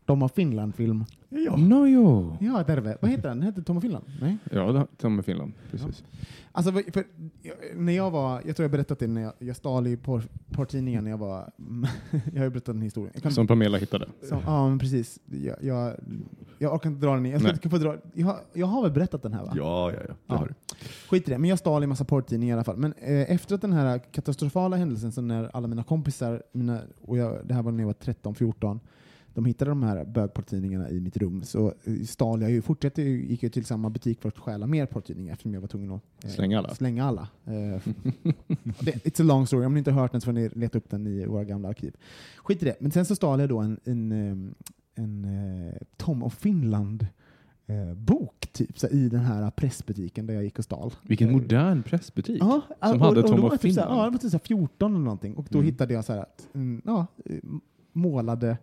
Tom 0.11 0.23
of 0.23 0.31
Finland-film. 0.33 1.05
Ja. 1.29 1.55
No, 1.57 1.87
jo. 1.87 2.37
Ja, 2.41 2.63
terve. 2.63 2.97
Vad 3.01 3.11
heter 3.11 3.29
den? 3.29 3.41
Heter 3.41 3.61
Tom 3.61 3.77
of 3.77 3.81
Finland? 3.83 4.05
Nej? 4.21 4.37
Ja, 4.51 4.87
tar 4.97 5.09
med 5.09 5.25
Finland. 5.25 5.53
Precis. 5.71 6.03
Alltså, 6.51 6.71
för, 6.71 7.03
när 7.75 7.93
jag 7.93 8.11
var, 8.11 8.41
jag 8.45 8.55
tror 8.55 8.63
jag 8.63 8.71
berättat 8.71 8.99
det 8.99 9.07
när 9.07 9.21
jag, 9.21 9.33
jag 9.39 9.55
stal 9.55 9.87
i 9.87 9.95
porr- 9.95 10.27
porrtidningen 10.51 11.03
när 11.03 11.11
jag 11.11 11.17
var, 11.17 11.51
jag 12.33 12.39
har 12.39 12.43
ju 12.43 12.49
berättat 12.49 12.65
den 12.75 12.81
historien. 12.81 13.13
Kan, 13.21 13.31
Som 13.31 13.47
Pamela 13.47 13.77
hittade. 13.77 14.07
som, 14.29 14.39
ja, 14.45 14.69
men 14.69 14.79
precis. 14.79 15.19
Jag, 15.25 15.55
jag, 15.61 15.93
jag 16.59 16.73
orkar 16.73 16.89
inte 16.89 17.05
dra 17.05 17.13
den. 17.15 17.25
Jag, 17.25 17.39
ska 17.41 17.47
Nej. 17.47 17.53
inte 17.55 17.69
få 17.69 17.77
dra, 17.77 17.95
jag, 18.13 18.25
har, 18.27 18.39
jag 18.53 18.67
har 18.67 18.81
väl 18.83 18.91
berättat 18.91 19.23
den 19.23 19.33
här 19.33 19.43
va? 19.43 19.53
Ja, 19.55 19.91
ja, 19.91 19.97
ja. 20.07 20.07
Det 20.07 20.15
Ja. 20.27 20.35
har 20.35 20.47
du. 20.47 20.53
Skit 21.09 21.27
i 21.27 21.31
det, 21.31 21.37
men 21.37 21.49
jag 21.49 21.59
stal 21.59 21.83
i 21.83 21.87
massa 21.87 22.05
porrtidningar 22.05 22.53
i 22.53 22.57
alla 22.57 22.63
fall. 22.63 22.77
Men 22.77 22.93
eh, 22.93 23.31
efter 23.31 23.55
att 23.55 23.61
den 23.61 23.73
här 23.73 23.99
katastrofala 24.11 24.77
händelsen, 24.77 25.11
så 25.11 25.21
när 25.21 25.49
alla 25.55 25.67
mina 25.67 25.83
kompisar, 25.83 26.43
mina, 26.51 26.79
och 27.01 27.17
jag, 27.17 27.37
det 27.47 27.53
här 27.53 27.63
var 27.63 27.71
när 27.71 27.79
jag 27.79 27.87
var 27.87 27.93
13-14, 27.93 28.79
de 29.33 29.45
hittade 29.45 29.71
de 29.71 29.83
här 29.83 30.05
bögporrtidningarna 30.05 30.89
i 30.89 30.99
mitt 30.99 31.17
rum, 31.17 31.43
så 31.43 31.73
eh, 31.83 32.03
stal 32.05 32.41
jag 32.41 32.51
ju, 32.51 32.61
fortsatte, 32.61 33.01
gick 33.01 33.43
jag 33.43 33.51
till 33.53 33.65
samma 33.65 33.89
butik 33.89 34.21
för 34.21 34.29
att 34.29 34.37
stjäla 34.37 34.67
mer 34.67 34.85
porrtidningar 34.85 35.31
eftersom 35.33 35.53
jag 35.53 35.61
var 35.61 35.67
tvungen 35.67 35.91
att 35.91 36.23
eh, 36.25 36.29
Slänga 36.29 36.57
alla. 36.59 36.75
Slänga 36.75 37.05
alla. 37.05 37.27
Eh, 37.45 37.53
det, 38.79 38.91
it's 39.05 39.21
a 39.21 39.23
long 39.23 39.47
story, 39.47 39.65
om 39.65 39.73
ni 39.73 39.77
inte 39.77 39.91
har 39.91 40.01
hört 40.01 40.11
den 40.11 40.21
så 40.21 40.25
får 40.25 40.33
ni 40.33 40.49
leta 40.49 40.77
upp 40.77 40.89
den 40.89 41.07
i 41.07 41.25
våra 41.25 41.43
gamla 41.43 41.69
arkiv. 41.69 41.95
Skit 42.37 42.61
i 42.61 42.65
det. 42.65 42.75
Men 42.79 42.91
sen 42.91 43.05
så 43.05 43.15
stal 43.15 43.39
jag 43.39 43.49
då 43.49 43.59
en, 43.59 43.79
en, 43.83 44.11
eh, 44.11 45.03
en 45.03 45.25
eh, 45.67 45.73
Tom 45.97 46.23
of 46.23 46.33
Finland 46.37 47.07
bok 47.95 48.47
typ, 48.51 48.79
så, 48.79 48.87
i 48.87 49.09
den 49.09 49.19
här 49.19 49.51
pressbutiken 49.51 50.27
där 50.27 50.33
jag 50.33 50.43
gick 50.43 50.57
och 50.59 50.63
stal. 50.65 50.93
Vilken 51.01 51.31
modern 51.31 51.83
pressbutik. 51.83 52.37
Ja, 52.41 52.61
Som 52.81 52.91
och- 52.91 52.99
hade 53.07 53.19
och 53.19 53.27
Tom 53.27 53.41
var 53.41 53.43
jag 53.49 53.51
typ 53.51 53.61
Finland. 53.61 53.91
Ja, 53.99 54.05
det 54.05 54.09
var 54.11 54.17
typ 54.17 54.31
så 54.31 54.37
här 54.37 54.45
14 54.45 54.91
eller 54.95 55.03
någonting. 55.03 55.33
Och 55.35 55.45
då 55.49 55.57
Mm. 55.57 55.65
hittade 55.71 55.93
jag 55.93 56.05
så 56.05 56.13
här 56.13 56.19
att, 56.19 56.47
mm, 56.53 56.81
ja, 56.85 57.05
målade 57.93 58.57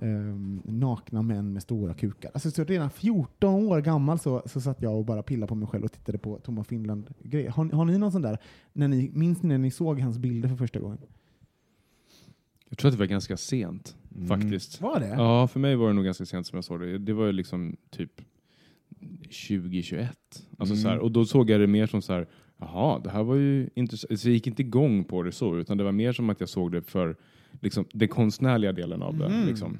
ehm, 0.00 0.62
nakna 0.64 1.22
män 1.22 1.52
med 1.52 1.62
stora 1.62 1.94
kukar. 1.94 2.30
Alltså, 2.34 2.50
så 2.50 2.64
redan 2.64 2.90
14 2.90 3.54
år 3.54 3.80
gammal 3.80 4.18
så, 4.18 4.42
så 4.46 4.60
satt 4.60 4.82
jag 4.82 4.98
och 4.98 5.04
bara 5.04 5.22
pillade 5.22 5.48
på 5.48 5.54
mig 5.54 5.68
själv 5.68 5.84
och 5.84 5.92
tittade 5.92 6.18
på 6.18 6.38
Tom 6.38 6.64
Finland-grejer. 6.64 7.50
Har, 7.50 7.64
har 7.64 7.84
ni 7.84 7.98
någon 7.98 8.12
sån 8.12 8.22
där, 8.22 8.38
när 8.72 8.88
ni, 8.88 9.10
minns 9.14 9.42
ni 9.42 9.48
när 9.48 9.58
ni 9.58 9.70
såg 9.70 10.00
hans 10.00 10.18
bilder 10.18 10.48
för 10.48 10.56
första 10.56 10.80
gången? 10.80 10.98
Jag 12.68 12.78
tror 12.78 12.88
att 12.88 12.94
det 12.94 12.98
var 12.98 13.06
ganska 13.06 13.36
sent, 13.36 13.96
Mm. 14.16 14.28
faktiskt. 14.28 14.80
Var 14.80 15.00
det? 15.00 15.08
Ja, 15.08 15.48
för 15.48 15.60
mig 15.60 15.76
var 15.76 15.86
det 15.88 15.92
nog 15.94 16.04
ganska 16.04 16.24
sent 16.24 16.46
som 16.46 16.56
jag 16.56 16.64
såg 16.64 16.80
det. 16.80 16.98
Det 16.98 17.12
var 17.12 17.26
ju 17.26 17.32
liksom 17.32 17.76
typ 17.90 18.20
2021. 19.24 20.18
Alltså 20.58 20.74
Mm. 20.74 20.82
så 20.82 20.88
här, 20.88 20.98
och 20.98 21.12
då 21.12 21.24
såg 21.24 21.50
jag 21.50 21.60
det 21.60 21.66
mer 21.66 21.86
som 21.86 22.02
så 22.02 22.12
här, 22.12 22.26
jaha, 22.58 22.98
det 22.98 23.10
här 23.10 23.22
var 23.22 23.34
ju 23.34 23.70
intressant. 23.74 24.20
Så 24.20 24.28
jag 24.28 24.34
gick 24.34 24.46
inte 24.46 24.62
igång 24.62 25.04
på 25.04 25.22
det 25.22 25.32
så, 25.32 25.56
utan 25.58 25.78
det 25.78 25.84
var 25.84 25.92
mer 25.92 26.12
som 26.12 26.30
att 26.30 26.40
jag 26.40 26.48
såg 26.48 26.72
det 26.72 26.82
för 26.82 27.16
liksom, 27.60 27.84
den 27.92 28.08
konstnärliga 28.08 28.72
delen 28.72 29.02
av 29.02 29.16
det. 29.18 29.28
Mhm. 29.28 29.46
Liksom. 29.46 29.78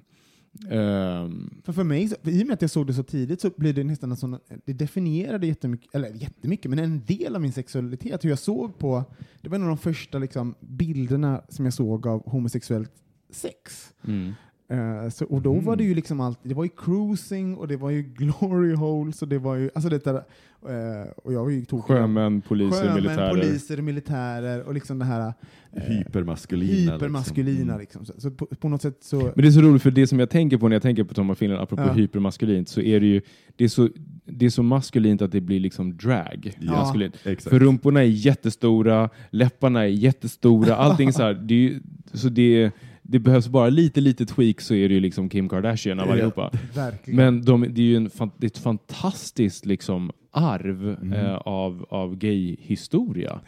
Ehm, 0.70 1.61
För, 1.64 1.72
för 1.72 1.84
mig, 1.84 2.12
i 2.24 2.42
och 2.42 2.46
med 2.46 2.55
att 2.55 2.62
jag 2.62 2.70
såg 2.70 2.86
det 2.86 2.94
så 2.94 3.03
tidigt 3.03 3.40
så 3.40 3.51
blev 3.57 3.74
det 3.74 3.84
nästan 3.84 4.11
en 4.11 4.16
sån, 4.16 4.38
det 4.64 4.72
definierade 4.72 5.46
jättemycket, 5.46 5.94
eller 5.94 6.09
jättemycket, 6.09 6.70
men 6.70 6.78
en 6.78 7.05
del 7.05 7.34
av 7.34 7.40
min 7.42 7.53
sexualitet. 7.53 8.24
Hur 8.24 8.28
jag 8.30 8.38
såg 8.38 8.78
på, 8.78 9.05
det 9.40 9.48
var 9.48 9.57
en 9.57 9.62
av 9.62 9.68
de 9.68 9.78
första 9.78 10.18
liksom, 10.18 10.55
bilderna 10.61 11.42
som 11.48 11.64
jag 11.64 11.74
såg 11.74 12.07
av 12.07 12.30
homosexuellt 12.30 12.92
sex. 13.30 13.92
mm. 14.05 14.32
Eh, 14.71 15.09
så, 15.11 15.25
och 15.25 15.43
då 15.43 15.55
var 15.55 15.77
det 15.77 15.85
ju 15.85 15.95
liksom 15.95 16.21
allt, 16.21 16.39
det 16.43 16.55
var 16.55 16.64
ju 16.64 16.71
cruising 16.77 17.57
och 17.57 17.68
det 17.68 17.77
var 17.77 17.91
ju 17.91 18.03
glory 18.16 18.75
holes 18.75 19.23
och 19.23 19.29
det 19.29 19.39
var 19.39 19.55
ju, 19.57 19.71
alltså 19.75 19.89
det 19.91 20.05
där, 20.05 20.14
eh, 20.14 21.11
och 21.16 21.33
jag 21.33 21.43
var 21.45 21.51
ju 21.51 21.64
tokig. 21.64 21.85
Sjömän, 21.85 22.41
poliser, 22.41 22.79
Sjömän, 22.83 22.95
militärer. 22.95 23.31
poliser, 23.31 23.83
militärer 23.83 24.62
och 24.62 24.75
liksom 24.75 24.99
det 24.99 25.05
här 25.05 25.33
eh, 25.73 25.83
Hypermaskulina. 25.83 26.93
hypermaskulina. 26.93 27.77
Liksom. 27.79 28.03
Liksom. 28.03 28.21
Så, 28.21 28.21
så 28.21 28.31
på, 28.31 28.47
på 28.47 28.68
något 28.68 28.83
sätt 28.83 28.97
så... 29.01 29.16
Men 29.16 29.33
det 29.37 29.47
är 29.47 29.51
så 29.51 29.61
roligt 29.61 29.83
för 29.83 29.91
det 29.91 30.07
som 30.07 30.18
jag 30.18 30.31
tänker 30.31 30.59
på 30.59 30.68
när 30.68 30.75
jag 30.77 30.83
tänker 30.83 31.05
på 31.05 31.14
Tom 31.14 31.31
of 31.31 31.39
Finland, 31.39 31.62
apropå 31.62 31.83
Ja. 31.87 31.93
hypermaskulint, 31.93 32.68
så 32.68 32.81
är 32.81 33.01
det 33.01 33.07
ju 33.07 33.21
det 33.57 33.64
är 33.64 33.68
så, 33.68 33.89
det 34.25 34.47
är 34.47 34.51
så 34.51 34.62
maskulint 34.62 35.23
att 35.23 35.33
det 35.33 35.41
blir 35.41 35.61
liksom 35.61 35.97
drag. 35.97 36.53
Ja. 36.61 36.73
Maskulint. 36.73 37.16
Exakt. 37.25 37.51
För 37.51 37.59
rumporna 37.59 38.01
är 38.01 38.05
jättestora, 38.05 39.11
läpparna 39.31 39.81
är 39.81 39.87
jättestora, 39.87 40.77
allting 40.77 41.12
så 41.12 41.23
här. 41.23 41.35
Det, 41.35 41.55
är 41.55 41.59
ju, 41.59 41.81
så 42.12 42.29
det, 42.29 42.71
det 43.11 43.19
behövs 43.19 43.49
bara 43.49 43.69
lite, 43.69 44.01
lite 44.01 44.27
tweak 44.27 44.61
så 44.61 44.75
är 44.75 44.89
det 44.89 44.95
ju 44.95 45.01
liksom 45.01 45.29
Kim 45.29 45.49
Kardashian 45.49 46.01
av 46.01 46.07
Ja. 46.07 46.13
allihopa. 46.13 46.51
Verkligen. 46.75 47.17
Men 47.17 47.43
de, 47.45 47.61
det 47.61 47.81
är 47.81 47.85
ju 47.85 47.97
en, 47.97 48.11
det 48.39 48.47
är 48.47 48.51
ett 48.51 48.59
fantastiskt 48.59 49.67
liksom 49.67 50.11
arv 50.33 50.97
Mm. 51.03 51.13
eh, 51.13 51.35
av, 51.35 51.87
av 51.91 52.17
gay-historia. 52.17 53.41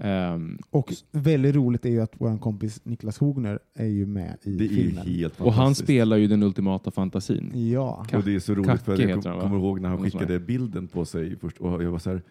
Ehm, 0.00 0.58
Och 0.70 0.92
väldigt 1.12 1.54
roligt 1.54 1.84
är 1.84 1.90
ju 1.90 2.00
att 2.00 2.12
vår 2.18 2.38
kompis 2.38 2.80
Niklas 2.84 3.18
Hogner 3.18 3.58
är 3.74 3.86
ju 3.86 4.06
med 4.06 4.36
i 4.42 4.50
Det 4.56 4.64
är 4.64 4.68
filmen. 4.68 5.06
helt 5.06 5.40
och 5.40 5.52
han 5.52 5.74
spelar 5.74 6.16
ju 6.16 6.26
den 6.26 6.42
ultimata 6.42 6.90
fantasin. 6.90 7.52
Ja. 7.72 8.06
Och 8.14 8.22
det 8.24 8.34
är 8.34 8.38
så 8.38 8.54
roligt 8.54 8.82
för 8.82 8.96
Kacke 8.96 9.08
jag 9.08 9.22
kom, 9.22 9.30
han, 9.30 9.36
va? 9.36 9.42
kommer 9.42 9.56
ihåg 9.56 9.80
när 9.80 9.88
han 9.88 9.98
skickade 10.04 10.40
bilden 10.40 10.88
på 10.88 11.04
sig 11.04 11.36
först 11.40 11.58
och 11.58 11.82
jag 11.84 11.90
var 11.90 11.98
så 11.98 12.10
här, 12.10 12.22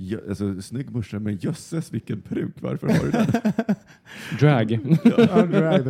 "Ja, 0.00 0.18
alltså, 0.28 0.62
snygg 0.62 0.90
morsa 0.90 1.18
men 1.18 1.36
jösses 1.36 1.92
vilken 1.94 2.20
peruk, 2.20 2.54
varför 2.60 2.86
har 2.88 3.04
du 3.04 3.10
den? 3.10 3.26
Drag. 4.40 4.70
Ja, 5.04 5.46
drag. 5.46 5.86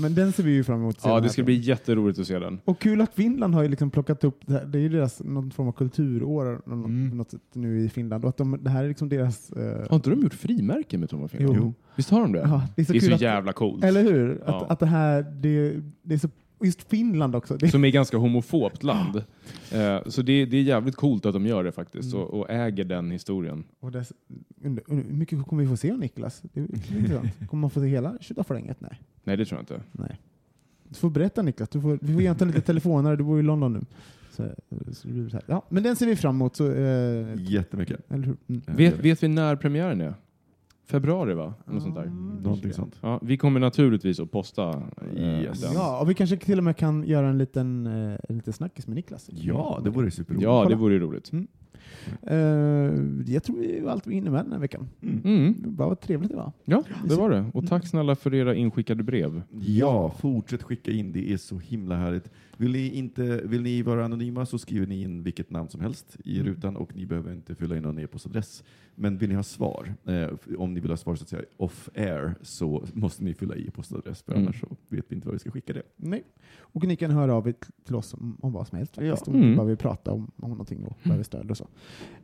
Men 0.00 0.14
den 0.14 0.32
ser 0.32 0.42
vi 0.42 0.50
ju 0.50 0.64
fram 0.64 0.80
emot. 0.80 0.98
ja, 1.04 1.20
det 1.20 1.28
ska 1.28 1.42
bli 1.42 1.54
jätteroligt 1.54 2.18
att 2.18 2.26
se 2.26 2.38
den. 2.38 2.60
Och 2.64 2.78
kul 2.78 3.00
att 3.00 3.14
Finland 3.14 3.54
har 3.54 3.62
ju 3.62 3.68
liksom 3.68 3.90
plockat 3.90 4.24
upp, 4.24 4.40
det, 4.46 4.52
här, 4.52 4.64
det 4.64 4.78
är 4.78 4.82
ju 4.82 4.88
deras 4.88 5.20
någon 5.24 5.50
form 5.50 5.68
av 5.68 5.72
kulturår 5.72 6.62
Mm. 6.66 7.08
något 7.08 7.30
sätt 7.30 7.40
nu 7.52 7.80
i 7.84 7.88
Finland. 7.88 8.24
Och 8.24 8.28
att 8.30 8.36
de, 8.36 8.58
det 8.62 8.70
här 8.70 8.84
är 8.84 8.88
liksom 8.88 9.08
deras... 9.08 9.50
eh, 9.52 9.88
Har 9.88 9.96
inte 9.96 10.10
de 10.10 10.20
gjort 10.22 10.34
frimärke 10.34 10.98
med 10.98 11.10
Tom 11.10 11.22
och 11.22 11.30
Finland? 11.30 11.56
Jo. 11.58 11.74
Visst 11.96 12.10
har 12.10 12.20
de 12.20 12.32
det? 12.32 12.38
ja, 12.38 12.62
det 12.76 12.82
är 12.82 12.86
så 12.86 12.92
det 12.92 12.98
är 12.98 13.00
så 13.00 13.14
att, 13.14 13.20
jävla 13.20 13.52
coolt. 13.52 13.84
Eller 13.84 14.02
hur? 14.02 14.42
Ja. 14.46 14.56
Att, 14.64 14.70
att 14.70 14.78
det 14.80 14.86
här, 14.86 15.22
det, 15.22 15.80
det 16.02 16.14
är 16.14 16.18
så, 16.18 16.28
och 16.60 16.66
just 16.66 16.82
Finland 16.90 17.34
också. 17.36 17.56
Det, 17.56 17.68
Som 17.70 17.84
är 17.84 17.88
ganska 17.90 18.16
homofobt 18.16 18.82
land. 18.82 19.16
Eh, 19.72 19.98
så 20.06 20.22
det, 20.22 20.44
det 20.44 20.56
är 20.56 20.62
jävligt 20.62 20.96
coolt 20.96 21.26
att 21.26 21.32
de 21.32 21.46
gör 21.46 21.64
det 21.64 21.72
faktiskt 21.72 22.14
Mm. 22.14 22.24
och, 22.26 22.34
och 22.40 22.50
äger 22.50 22.84
den 22.84 23.10
historien. 23.10 23.64
och 23.80 23.92
dess, 23.92 24.12
under, 24.64 24.82
under, 24.86 25.04
hur 25.04 25.12
mycket 25.14 25.46
kommer 25.46 25.62
vi 25.62 25.68
få 25.68 25.76
se 25.76 25.90
av 25.90 25.98
Niklas? 25.98 26.42
Det 26.52 26.60
är 26.60 26.64
intressant. 26.98 27.48
Kommer 27.50 27.60
man 27.60 27.70
få 27.70 27.80
se 27.80 27.86
hela 27.86 28.18
Tjotaflänget? 28.20 28.80
Nej. 28.80 29.00
Nej, 29.24 29.36
det 29.36 29.44
tror 29.44 29.58
jag 29.58 29.62
inte. 29.62 29.82
Nej. 29.92 30.20
Du 30.88 30.94
får 30.94 31.10
berätta 31.10 31.42
Niklas, 31.42 31.68
du 31.68 31.80
får, 31.80 31.98
vi 32.02 32.12
får 32.12 32.22
ge 32.22 32.32
lite 32.44 32.60
telefoner, 32.60 33.16
du 33.16 33.24
bor 33.24 33.40
i 33.40 33.42
London 33.42 33.72
nu. 33.72 33.80
Så, 34.30 34.48
så 34.92 35.08
det 35.08 35.12
blir 35.14 35.28
så 35.28 35.36
här. 35.36 35.44
Ja, 35.46 35.62
men 35.68 35.82
den 35.82 35.96
ser 35.96 36.06
vi 36.06 36.16
fram 36.16 36.34
emot. 36.34 36.56
Så, 36.56 36.72
eh, 36.72 37.26
Jättemycket. 37.36 38.00
eller 38.10 38.26
hur? 38.26 38.36
Mm. 38.48 38.62
Vet, 38.66 38.98
vet 38.98 39.22
vi 39.22 39.28
när 39.28 39.56
premiären 39.56 40.00
är? 40.00 40.14
Februari 40.90 41.34
va? 41.34 41.54
Något 41.64 41.82
sånt 41.82 41.94
där. 41.94 42.06
Någonting 42.42 42.72
sånt. 42.72 42.98
Ja, 43.00 43.18
vi 43.22 43.36
kommer 43.36 43.60
naturligtvis 43.60 44.20
att 44.20 44.30
posta 44.30 44.68
eh, 45.16 45.42
Yes. 45.42 45.60
den. 45.60 45.72
Ja, 45.74 46.00
och 46.00 46.10
vi 46.10 46.14
kanske 46.14 46.36
till 46.36 46.58
och 46.58 46.64
med 46.64 46.76
kan 46.76 47.04
göra 47.04 47.28
en 47.28 47.38
liten, 47.38 47.86
eh, 47.86 48.18
en 48.28 48.36
liten 48.36 48.52
snackis 48.52 48.86
med 48.86 48.96
Niklas. 48.96 49.30
Ja, 49.32 49.80
det 49.84 49.90
vore 49.90 50.10
superroligt. 50.10 50.44
Ja, 50.44 50.66
det 50.68 50.74
vore 50.74 50.98
roligt. 50.98 51.30
Eh, 52.22 52.36
jag 53.34 53.42
tror 53.44 53.56
vi 53.56 53.80
var 53.80 53.90
allt 53.92 54.06
vi 54.06 54.14
hinner 54.14 54.30
med 54.30 54.44
den 54.44 54.52
här 54.52 54.58
veckan. 54.60 54.88
Mm. 55.24 55.54
Bara 55.58 55.88
vad 55.88 56.00
trevligt 56.00 56.30
det 56.30 56.36
var. 56.36 56.52
Ja, 56.64 56.82
det 57.08 57.14
var 57.14 57.30
det. 57.30 57.44
Och 57.54 57.66
tack 57.68 57.86
snälla 57.86 58.14
för 58.16 58.34
era 58.34 58.54
inskickade 58.54 59.02
brev. 59.02 59.42
Ja, 59.60 60.10
fortsätt 60.10 60.62
skicka 60.62 60.90
in. 60.90 61.12
Det 61.12 61.32
är 61.32 61.36
så 61.36 61.58
himla 61.58 61.96
härligt. 61.96 62.30
Vill 62.56 62.72
ni, 62.72 62.88
inte, 62.90 63.40
vill 63.44 63.62
ni 63.62 63.82
vara 63.82 64.04
anonyma 64.04 64.46
så 64.46 64.58
skriver 64.58 64.86
ni 64.86 65.02
in 65.02 65.22
vilket 65.22 65.50
namn 65.50 65.68
som 65.68 65.80
helst 65.80 66.16
i 66.24 66.40
Mm. 66.40 66.52
rutan 66.52 66.76
och 66.76 66.96
ni 66.96 67.06
behöver 67.06 67.32
inte 67.32 67.54
fylla 67.54 67.76
in 67.76 67.82
någon 67.82 67.98
e-postadress. 67.98 68.64
Men 68.94 69.18
vill 69.18 69.28
ni 69.28 69.34
ha 69.34 69.42
svar, 69.42 69.94
eh, 70.06 70.28
om 70.58 70.74
ni 70.74 70.80
vill 70.80 70.90
ha 70.90 70.96
svar 70.96 71.14
så 71.14 71.22
att 71.22 71.28
säga 71.28 71.42
off 71.56 71.88
air, 71.96 72.34
så 72.42 72.84
måste 72.92 73.24
ni 73.24 73.34
fylla 73.34 73.56
i 73.56 73.66
e-postadress 73.66 74.22
för 74.22 74.32
Mm. 74.32 74.44
annars 74.44 74.60
så 74.60 74.66
vet 74.88 75.04
vi 75.08 75.14
inte 75.14 75.26
vad 75.28 75.32
vi 75.32 75.38
ska 75.38 75.50
skicka 75.50 75.72
det. 75.72 75.82
Nej. 75.96 76.22
Och 76.60 76.84
ni 76.84 76.96
kan 76.96 77.10
höra 77.10 77.34
av 77.34 77.48
er 77.48 77.54
till 77.84 77.94
oss 77.94 78.14
om, 78.14 78.36
om 78.40 78.52
vad 78.52 78.66
som 78.68 78.78
helst 78.78 78.94
faktiskt. 78.94 79.26
Ja. 79.26 79.32
Om 79.32 79.38
ni 79.40 79.44
Mm. 79.46 79.56
bara 79.56 79.66
vill 79.66 79.76
prata 79.76 80.12
om, 80.12 80.30
om 80.36 80.50
någonting 80.50 80.84
och 80.84 80.98
behöver 81.02 81.24
stöd 81.24 81.50
och 81.50 81.56
så. 81.56 81.66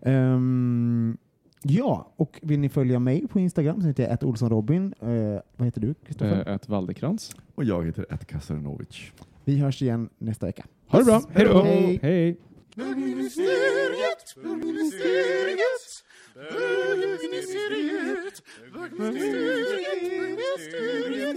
Ehm, 0.03 1.17
ja, 1.63 2.13
och 2.17 2.39
vill 2.43 2.61
ni 2.61 2.69
följa 2.69 2.99
mig 2.99 3.29
på 3.29 3.41
Instagram 3.41 3.81
så 3.81 3.87
heter 3.87 4.17
jag 4.21 4.29
olsonrobin. 4.29 4.95
Uh, 5.03 5.39
vad 5.57 5.67
heter 5.67 5.81
du, 5.81 5.95
Kristoffer? 5.95 6.49
Eh, 6.49 6.55
ett 6.55 6.69
Waldekrans. 6.69 7.37
Och 7.55 7.65
jag 7.65 7.87
heter 7.87 8.07
Ed 8.11 8.27
Kasarnovic. 8.27 9.13
Vi 9.45 9.59
hörs 9.59 9.83
igen 9.83 10.09
nästa 10.19 10.47
vecka. 10.47 10.65
Ha 10.89 10.99
det 10.99 11.05
bra. 11.05 11.23
Hej 11.31 11.45
då. 11.45 11.63
Hej. 11.63 11.99
Hej. 12.03 12.41
Bögministeriet, 12.77 14.35
bögministeriet, 14.43 16.05
bögministeriet, 16.35 18.43
bögministeriet, 18.75 20.17
bögministeriet, 20.17 21.37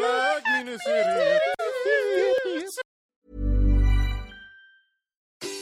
bögministeriet. 0.00 2.87